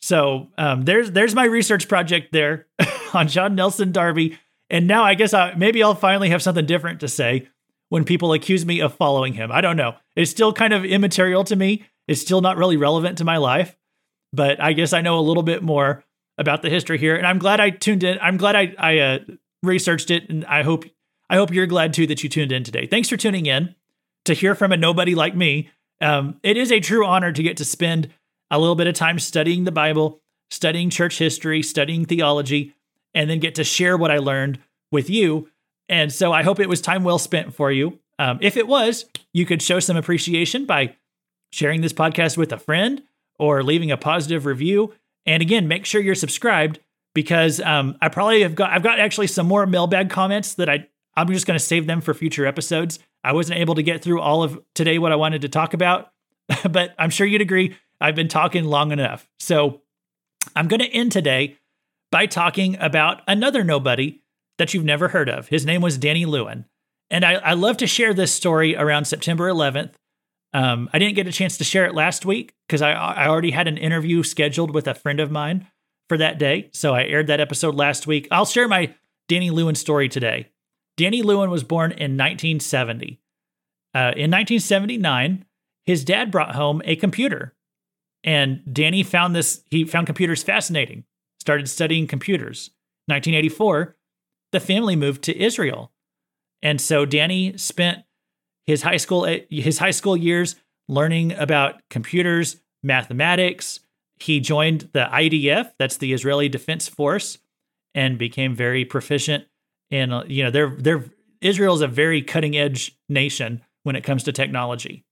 So 0.00 0.48
um, 0.58 0.82
there's 0.82 1.12
there's 1.12 1.34
my 1.34 1.44
research 1.44 1.88
project 1.88 2.32
there 2.32 2.66
on 3.14 3.28
John 3.28 3.54
Nelson 3.54 3.92
Darby, 3.92 4.36
and 4.68 4.88
now 4.88 5.04
I 5.04 5.14
guess 5.14 5.32
I, 5.32 5.54
maybe 5.54 5.80
I'll 5.80 5.94
finally 5.94 6.30
have 6.30 6.42
something 6.42 6.66
different 6.66 7.00
to 7.00 7.08
say 7.08 7.48
when 7.88 8.04
people 8.04 8.32
accuse 8.32 8.66
me 8.66 8.80
of 8.80 8.94
following 8.94 9.34
him. 9.34 9.52
I 9.52 9.60
don't 9.60 9.76
know. 9.76 9.94
It's 10.16 10.30
still 10.30 10.52
kind 10.52 10.72
of 10.72 10.84
immaterial 10.84 11.44
to 11.44 11.54
me. 11.54 11.84
It's 12.08 12.20
still 12.20 12.40
not 12.40 12.56
really 12.56 12.76
relevant 12.76 13.18
to 13.18 13.24
my 13.24 13.36
life, 13.36 13.76
but 14.32 14.60
I 14.60 14.72
guess 14.72 14.92
I 14.92 15.02
know 15.02 15.20
a 15.20 15.20
little 15.20 15.44
bit 15.44 15.62
more 15.62 16.04
about 16.36 16.62
the 16.62 16.70
history 16.70 16.98
here, 16.98 17.14
and 17.14 17.24
I'm 17.24 17.38
glad 17.38 17.60
I 17.60 17.70
tuned 17.70 18.02
in. 18.02 18.18
I'm 18.20 18.38
glad 18.38 18.56
I 18.56 18.74
I 18.76 18.98
uh, 18.98 19.18
researched 19.62 20.10
it, 20.10 20.28
and 20.28 20.44
I 20.46 20.64
hope 20.64 20.84
I 21.32 21.36
hope 21.36 21.50
you're 21.50 21.66
glad 21.66 21.94
too 21.94 22.06
that 22.08 22.22
you 22.22 22.28
tuned 22.28 22.52
in 22.52 22.62
today. 22.62 22.86
Thanks 22.86 23.08
for 23.08 23.16
tuning 23.16 23.46
in 23.46 23.74
to 24.26 24.34
hear 24.34 24.54
from 24.54 24.70
a 24.70 24.76
nobody 24.76 25.14
like 25.14 25.34
me. 25.34 25.70
Um, 25.98 26.38
it 26.42 26.58
is 26.58 26.70
a 26.70 26.78
true 26.78 27.06
honor 27.06 27.32
to 27.32 27.42
get 27.42 27.56
to 27.56 27.64
spend 27.64 28.10
a 28.50 28.58
little 28.58 28.74
bit 28.74 28.86
of 28.86 28.94
time 28.94 29.18
studying 29.18 29.64
the 29.64 29.72
Bible, 29.72 30.20
studying 30.50 30.90
church 30.90 31.16
history, 31.16 31.62
studying 31.62 32.04
theology, 32.04 32.74
and 33.14 33.30
then 33.30 33.38
get 33.38 33.54
to 33.54 33.64
share 33.64 33.96
what 33.96 34.10
I 34.10 34.18
learned 34.18 34.58
with 34.90 35.08
you. 35.08 35.48
And 35.88 36.12
so 36.12 36.34
I 36.34 36.42
hope 36.42 36.60
it 36.60 36.68
was 36.68 36.82
time 36.82 37.02
well 37.02 37.18
spent 37.18 37.54
for 37.54 37.72
you. 37.72 37.98
Um, 38.18 38.38
if 38.42 38.58
it 38.58 38.68
was, 38.68 39.06
you 39.32 39.46
could 39.46 39.62
show 39.62 39.80
some 39.80 39.96
appreciation 39.96 40.66
by 40.66 40.96
sharing 41.50 41.80
this 41.80 41.94
podcast 41.94 42.36
with 42.36 42.52
a 42.52 42.58
friend 42.58 43.02
or 43.38 43.62
leaving 43.62 43.90
a 43.90 43.96
positive 43.96 44.44
review. 44.44 44.92
And 45.24 45.40
again, 45.40 45.66
make 45.66 45.86
sure 45.86 46.02
you're 46.02 46.14
subscribed 46.14 46.78
because 47.14 47.58
um, 47.60 47.96
I 48.02 48.10
probably 48.10 48.42
have 48.42 48.54
got 48.54 48.70
I've 48.70 48.82
got 48.82 49.00
actually 49.00 49.28
some 49.28 49.46
more 49.46 49.64
mailbag 49.64 50.10
comments 50.10 50.54
that 50.54 50.68
I 50.68 50.88
I'm 51.16 51.28
just 51.28 51.46
going 51.46 51.58
to 51.58 51.64
save 51.64 51.86
them 51.86 52.00
for 52.00 52.14
future 52.14 52.46
episodes. 52.46 52.98
I 53.24 53.32
wasn't 53.32 53.60
able 53.60 53.74
to 53.74 53.82
get 53.82 54.02
through 54.02 54.20
all 54.20 54.42
of 54.42 54.60
today 54.74 54.98
what 54.98 55.12
I 55.12 55.16
wanted 55.16 55.42
to 55.42 55.48
talk 55.48 55.74
about, 55.74 56.12
but 56.70 56.94
I'm 56.98 57.10
sure 57.10 57.26
you'd 57.26 57.40
agree 57.40 57.76
I've 58.00 58.16
been 58.16 58.28
talking 58.28 58.64
long 58.64 58.92
enough. 58.92 59.28
So 59.38 59.82
I'm 60.56 60.68
going 60.68 60.80
to 60.80 60.92
end 60.92 61.12
today 61.12 61.58
by 62.10 62.26
talking 62.26 62.76
about 62.80 63.22
another 63.28 63.62
nobody 63.62 64.22
that 64.58 64.74
you've 64.74 64.84
never 64.84 65.08
heard 65.08 65.28
of. 65.28 65.48
His 65.48 65.64
name 65.64 65.80
was 65.80 65.98
Danny 65.98 66.26
Lewin. 66.26 66.66
And 67.10 67.24
I, 67.24 67.34
I 67.34 67.52
love 67.52 67.76
to 67.78 67.86
share 67.86 68.14
this 68.14 68.32
story 68.32 68.74
around 68.74 69.04
September 69.04 69.48
11th 69.48 69.92
um, 70.54 70.90
I 70.92 70.98
didn't 70.98 71.14
get 71.14 71.26
a 71.26 71.32
chance 71.32 71.56
to 71.58 71.64
share 71.64 71.86
it 71.86 71.94
last 71.94 72.26
week 72.26 72.54
because 72.66 72.82
I, 72.82 72.92
I 72.92 73.28
already 73.28 73.50
had 73.50 73.68
an 73.68 73.78
interview 73.78 74.22
scheduled 74.22 74.72
with 74.72 74.86
a 74.86 74.94
friend 74.94 75.20
of 75.20 75.30
mine 75.30 75.66
for 76.08 76.18
that 76.18 76.38
day. 76.38 76.70
So 76.72 76.94
I 76.94 77.04
aired 77.04 77.28
that 77.28 77.40
episode 77.40 77.74
last 77.74 78.06
week. 78.06 78.28
I'll 78.30 78.44
share 78.44 78.68
my 78.68 78.94
Danny 79.28 79.50
Lewin 79.50 79.74
story 79.74 80.08
today. 80.08 80.48
Danny 80.96 81.22
Lewin 81.22 81.50
was 81.50 81.64
born 81.64 81.92
in 81.92 82.16
1970. 82.16 83.20
Uh, 83.94 84.12
in 84.16 84.30
1979, 84.30 85.44
his 85.84 86.04
dad 86.04 86.30
brought 86.30 86.54
home 86.54 86.80
a 86.84 86.96
computer, 86.96 87.54
and 88.24 88.62
Danny 88.72 89.02
found 89.02 89.34
this. 89.34 89.62
He 89.70 89.84
found 89.84 90.06
computers 90.06 90.42
fascinating. 90.42 91.04
Started 91.40 91.68
studying 91.68 92.06
computers. 92.06 92.70
1984, 93.06 93.96
the 94.52 94.60
family 94.60 94.96
moved 94.96 95.22
to 95.24 95.36
Israel, 95.36 95.92
and 96.62 96.80
so 96.80 97.04
Danny 97.04 97.56
spent 97.58 98.04
his 98.64 98.82
high 98.82 98.96
school 98.96 99.24
his 99.50 99.78
high 99.78 99.90
school 99.90 100.16
years 100.16 100.56
learning 100.88 101.32
about 101.32 101.80
computers, 101.90 102.56
mathematics. 102.82 103.80
He 104.18 104.40
joined 104.40 104.88
the 104.92 105.08
IDF, 105.12 105.72
that's 105.78 105.96
the 105.96 106.12
Israeli 106.12 106.48
Defense 106.48 106.88
Force, 106.88 107.38
and 107.94 108.18
became 108.18 108.54
very 108.54 108.84
proficient 108.84 109.46
in 109.92 110.12
uh, 110.12 110.24
you 110.26 110.42
know 110.42 110.50
they're 110.50 110.74
they're 110.76 111.04
Israel 111.40 111.74
is 111.74 111.80
a 111.80 111.88
very 111.88 112.22
cutting 112.22 112.56
edge 112.56 112.96
nation 113.08 113.62
when 113.84 113.94
it 113.94 114.02
comes 114.02 114.24
to 114.24 114.32
technology. 114.32 115.04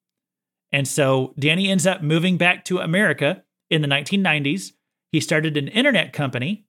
And 0.73 0.87
so 0.87 1.35
Danny 1.39 1.69
ends 1.69 1.87
up 1.87 2.03
moving 2.03 2.37
back 2.37 2.65
to 2.67 2.79
America 2.79 3.43
in 3.69 3.83
the 3.83 3.89
1990s. 3.89 4.73
He 5.13 5.21
started 5.21 5.57
an 5.57 5.69
internet 5.69 6.13
company 6.13 6.67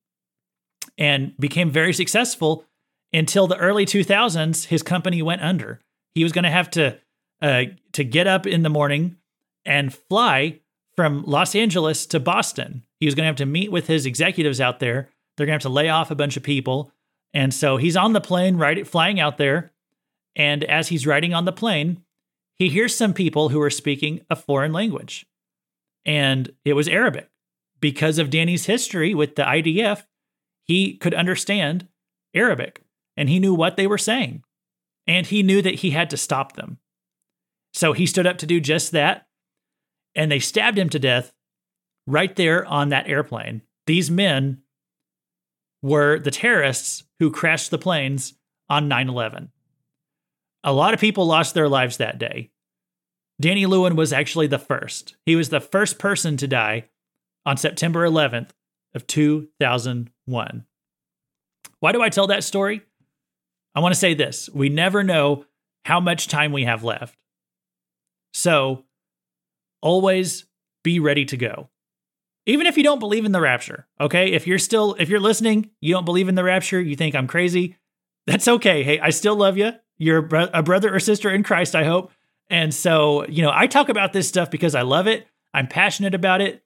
and 0.97 1.37
became 1.37 1.69
very 1.69 1.93
successful 1.93 2.65
until 3.13 3.45
the 3.45 3.57
early 3.57 3.85
2000s. 3.85 4.65
His 4.65 4.81
company 4.81 5.21
went 5.21 5.41
under. 5.41 5.79
He 6.15 6.23
was 6.23 6.31
going 6.33 6.43
to 6.43 6.49
have 6.49 6.69
to 6.71 6.97
uh, 7.41 7.63
to 7.93 8.03
get 8.03 8.27
up 8.27 8.45
in 8.45 8.63
the 8.63 8.69
morning 8.69 9.17
and 9.65 9.93
fly 9.93 10.59
from 10.95 11.23
Los 11.25 11.55
Angeles 11.55 12.05
to 12.07 12.19
Boston. 12.19 12.83
He 12.99 13.05
was 13.05 13.15
going 13.15 13.23
to 13.23 13.27
have 13.27 13.35
to 13.37 13.45
meet 13.45 13.71
with 13.71 13.87
his 13.87 14.05
executives 14.05 14.59
out 14.59 14.79
there. 14.79 15.09
They're 15.37 15.45
going 15.45 15.59
to 15.59 15.63
have 15.65 15.71
to 15.71 15.75
lay 15.75 15.89
off 15.89 16.11
a 16.11 16.15
bunch 16.15 16.37
of 16.37 16.43
people, 16.43 16.91
and 17.33 17.53
so 17.53 17.77
he's 17.77 17.95
on 17.95 18.13
the 18.13 18.21
plane, 18.21 18.57
right, 18.57 18.85
flying 18.87 19.19
out 19.19 19.37
there. 19.37 19.71
And 20.35 20.63
as 20.63 20.89
he's 20.89 21.07
riding 21.07 21.33
on 21.33 21.45
the 21.45 21.51
plane, 21.51 22.03
he 22.57 22.69
hears 22.69 22.95
some 22.95 23.13
people 23.13 23.49
who 23.49 23.61
are 23.61 23.69
speaking 23.69 24.21
a 24.29 24.35
foreign 24.35 24.71
language, 24.71 25.25
and 26.05 26.51
it 26.63 26.73
was 26.73 26.87
Arabic. 26.87 27.29
Because 27.79 28.19
of 28.19 28.29
Danny's 28.29 28.67
history 28.67 29.13
with 29.15 29.35
the 29.35 29.43
IDF, 29.43 30.03
he 30.63 30.95
could 30.97 31.13
understand 31.15 31.87
Arabic 32.33 32.83
and 33.17 33.27
he 33.27 33.39
knew 33.39 33.53
what 33.53 33.75
they 33.75 33.87
were 33.87 33.97
saying 33.97 34.43
and 35.07 35.25
he 35.25 35.41
knew 35.43 35.61
that 35.61 35.75
he 35.75 35.89
had 35.89 36.09
to 36.11 36.17
stop 36.17 36.53
them. 36.53 36.77
So 37.73 37.93
he 37.93 38.05
stood 38.05 38.27
up 38.27 38.37
to 38.37 38.45
do 38.45 38.59
just 38.59 38.91
that. 38.91 39.27
and 40.13 40.31
they 40.31 40.39
stabbed 40.39 40.77
him 40.77 40.89
to 40.89 40.99
death 40.99 41.33
right 42.05 42.35
there 42.35 42.65
on 42.65 42.89
that 42.89 43.07
airplane. 43.07 43.61
These 43.87 44.11
men 44.11 44.60
were 45.81 46.19
the 46.19 46.31
terrorists 46.31 47.03
who 47.19 47.31
crashed 47.31 47.71
the 47.71 47.77
planes 47.77 48.33
on 48.69 48.87
9 48.87 49.09
11. 49.09 49.51
A 50.63 50.73
lot 50.73 50.93
of 50.93 50.99
people 50.99 51.25
lost 51.25 51.53
their 51.53 51.67
lives 51.67 51.97
that 51.97 52.19
day. 52.19 52.51
Danny 53.39 53.65
Lewin 53.65 53.95
was 53.95 54.13
actually 54.13 54.47
the 54.47 54.59
first. 54.59 55.15
He 55.25 55.35
was 55.35 55.49
the 55.49 55.59
first 55.59 55.97
person 55.97 56.37
to 56.37 56.47
die 56.47 56.89
on 57.45 57.57
September 57.57 58.07
11th 58.07 58.51
of 58.93 59.07
2001. 59.07 60.65
Why 61.79 61.91
do 61.91 62.01
I 62.01 62.09
tell 62.09 62.27
that 62.27 62.43
story? 62.43 62.83
I 63.73 63.79
want 63.79 63.93
to 63.95 63.99
say 63.99 64.13
this. 64.13 64.49
We 64.53 64.69
never 64.69 65.03
know 65.03 65.45
how 65.85 65.99
much 65.99 66.27
time 66.27 66.51
we 66.51 66.65
have 66.65 66.83
left. 66.83 67.17
So, 68.33 68.85
always 69.81 70.45
be 70.83 70.99
ready 70.99 71.25
to 71.25 71.37
go. 71.37 71.69
Even 72.51 72.67
if 72.67 72.75
you 72.75 72.83
don't 72.83 72.99
believe 72.99 73.23
in 73.23 73.31
the 73.31 73.39
rapture, 73.39 73.87
okay? 73.99 74.33
If 74.33 74.45
you're 74.45 74.59
still 74.59 74.95
if 74.99 75.07
you're 75.07 75.21
listening, 75.21 75.69
you 75.79 75.93
don't 75.93 76.03
believe 76.03 76.27
in 76.27 76.35
the 76.35 76.43
rapture, 76.43 76.81
you 76.81 76.97
think 76.97 77.15
I'm 77.15 77.27
crazy, 77.27 77.77
that's 78.27 78.47
okay. 78.47 78.83
Hey, 78.83 78.99
I 78.99 79.09
still 79.11 79.37
love 79.37 79.57
you. 79.57 79.71
You're 79.97 80.27
a 80.53 80.61
brother 80.61 80.93
or 80.93 80.99
sister 80.99 81.29
in 81.29 81.43
Christ, 81.43 81.75
I 81.75 81.85
hope. 81.85 82.11
And 82.49 82.73
so, 82.73 83.25
you 83.27 83.41
know, 83.41 83.51
I 83.53 83.67
talk 83.67 83.87
about 83.87 84.11
this 84.11 84.27
stuff 84.27 84.51
because 84.51 84.75
I 84.75 84.81
love 84.81 85.07
it. 85.07 85.27
I'm 85.53 85.67
passionate 85.67 86.13
about 86.13 86.41
it. 86.41 86.63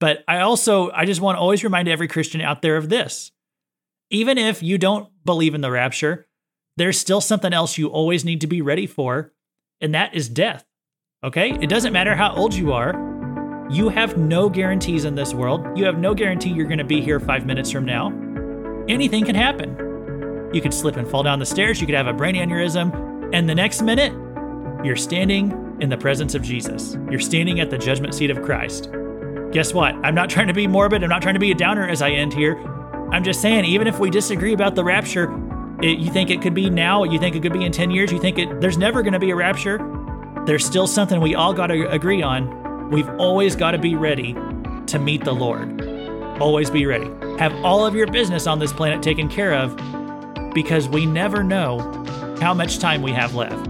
But 0.00 0.24
I 0.26 0.40
also, 0.40 0.90
I 0.90 1.04
just 1.04 1.20
want 1.20 1.36
to 1.36 1.40
always 1.40 1.62
remind 1.62 1.86
every 1.86 2.08
Christian 2.08 2.40
out 2.40 2.60
there 2.62 2.76
of 2.76 2.88
this. 2.88 3.30
Even 4.10 4.38
if 4.38 4.62
you 4.62 4.76
don't 4.76 5.08
believe 5.24 5.54
in 5.54 5.60
the 5.60 5.70
rapture, 5.70 6.26
there's 6.76 6.98
still 6.98 7.20
something 7.20 7.52
else 7.52 7.78
you 7.78 7.88
always 7.88 8.24
need 8.24 8.40
to 8.40 8.46
be 8.46 8.62
ready 8.62 8.86
for, 8.86 9.32
and 9.80 9.94
that 9.94 10.14
is 10.14 10.28
death. 10.28 10.64
Okay? 11.22 11.50
It 11.60 11.68
doesn't 11.68 11.92
matter 11.92 12.16
how 12.16 12.34
old 12.34 12.54
you 12.54 12.72
are. 12.72 13.17
You 13.70 13.90
have 13.90 14.16
no 14.16 14.48
guarantees 14.48 15.04
in 15.04 15.14
this 15.14 15.34
world. 15.34 15.76
You 15.76 15.84
have 15.84 15.98
no 15.98 16.14
guarantee 16.14 16.50
you're 16.50 16.66
going 16.66 16.78
to 16.78 16.84
be 16.84 17.02
here 17.02 17.20
five 17.20 17.44
minutes 17.44 17.70
from 17.70 17.84
now. 17.84 18.08
Anything 18.88 19.26
can 19.26 19.34
happen. 19.34 19.76
You 20.54 20.62
could 20.62 20.72
slip 20.72 20.96
and 20.96 21.06
fall 21.06 21.22
down 21.22 21.38
the 21.38 21.46
stairs. 21.46 21.78
You 21.78 21.86
could 21.86 21.94
have 21.94 22.06
a 22.06 22.14
brain 22.14 22.34
aneurysm. 22.34 23.30
And 23.34 23.46
the 23.46 23.54
next 23.54 23.82
minute, 23.82 24.12
you're 24.84 24.96
standing 24.96 25.76
in 25.80 25.90
the 25.90 25.98
presence 25.98 26.34
of 26.34 26.42
Jesus. 26.42 26.96
You're 27.10 27.20
standing 27.20 27.60
at 27.60 27.68
the 27.68 27.76
judgment 27.76 28.14
seat 28.14 28.30
of 28.30 28.42
Christ. 28.42 28.90
Guess 29.52 29.74
what? 29.74 29.94
I'm 30.02 30.14
not 30.14 30.30
trying 30.30 30.48
to 30.48 30.54
be 30.54 30.66
morbid. 30.66 31.02
I'm 31.02 31.10
not 31.10 31.20
trying 31.20 31.34
to 31.34 31.40
be 31.40 31.50
a 31.50 31.54
downer 31.54 31.86
as 31.86 32.00
I 32.00 32.10
end 32.10 32.32
here. 32.32 32.56
I'm 33.12 33.22
just 33.22 33.42
saying, 33.42 33.66
even 33.66 33.86
if 33.86 33.98
we 33.98 34.08
disagree 34.08 34.54
about 34.54 34.76
the 34.76 34.84
rapture, 34.84 35.30
it, 35.82 35.98
you 35.98 36.10
think 36.10 36.30
it 36.30 36.40
could 36.40 36.54
be 36.54 36.70
now, 36.70 37.04
you 37.04 37.18
think 37.18 37.36
it 37.36 37.42
could 37.42 37.52
be 37.52 37.64
in 37.64 37.72
10 37.72 37.90
years, 37.90 38.10
you 38.10 38.18
think 38.18 38.38
it, 38.38 38.60
there's 38.60 38.78
never 38.78 39.02
going 39.02 39.12
to 39.12 39.18
be 39.18 39.30
a 39.30 39.36
rapture, 39.36 39.78
there's 40.46 40.64
still 40.64 40.86
something 40.86 41.20
we 41.20 41.34
all 41.34 41.52
got 41.52 41.68
to 41.68 41.88
agree 41.90 42.22
on. 42.22 42.57
We've 42.90 43.08
always 43.20 43.54
got 43.54 43.72
to 43.72 43.78
be 43.78 43.94
ready 43.94 44.32
to 44.86 44.98
meet 44.98 45.22
the 45.22 45.34
Lord. 45.34 45.82
Always 46.40 46.70
be 46.70 46.86
ready. 46.86 47.10
Have 47.38 47.54
all 47.62 47.84
of 47.84 47.94
your 47.94 48.06
business 48.06 48.46
on 48.46 48.58
this 48.58 48.72
planet 48.72 49.02
taken 49.02 49.28
care 49.28 49.52
of 49.52 49.76
because 50.54 50.88
we 50.88 51.04
never 51.04 51.42
know 51.42 51.80
how 52.40 52.54
much 52.54 52.78
time 52.78 53.02
we 53.02 53.12
have 53.12 53.34
left. 53.34 53.68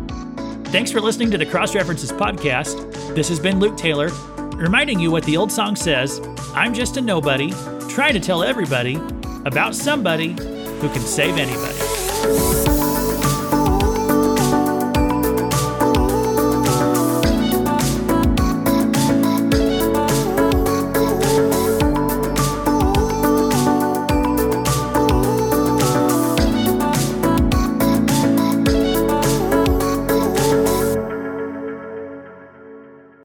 Thanks 0.68 0.92
for 0.92 1.00
listening 1.00 1.32
to 1.32 1.38
the 1.38 1.46
Cross 1.46 1.74
References 1.74 2.12
podcast. 2.12 3.14
This 3.16 3.28
has 3.28 3.40
been 3.40 3.58
Luke 3.58 3.76
Taylor, 3.76 4.10
reminding 4.54 5.00
you 5.00 5.10
what 5.10 5.24
the 5.24 5.36
old 5.36 5.50
song 5.50 5.74
says 5.74 6.20
I'm 6.54 6.72
just 6.72 6.96
a 6.96 7.00
nobody, 7.00 7.50
trying 7.88 8.14
to 8.14 8.20
tell 8.20 8.44
everybody 8.44 9.00
about 9.46 9.74
somebody 9.74 10.28
who 10.28 10.88
can 10.90 11.00
save 11.00 11.38
anybody. 11.38 11.87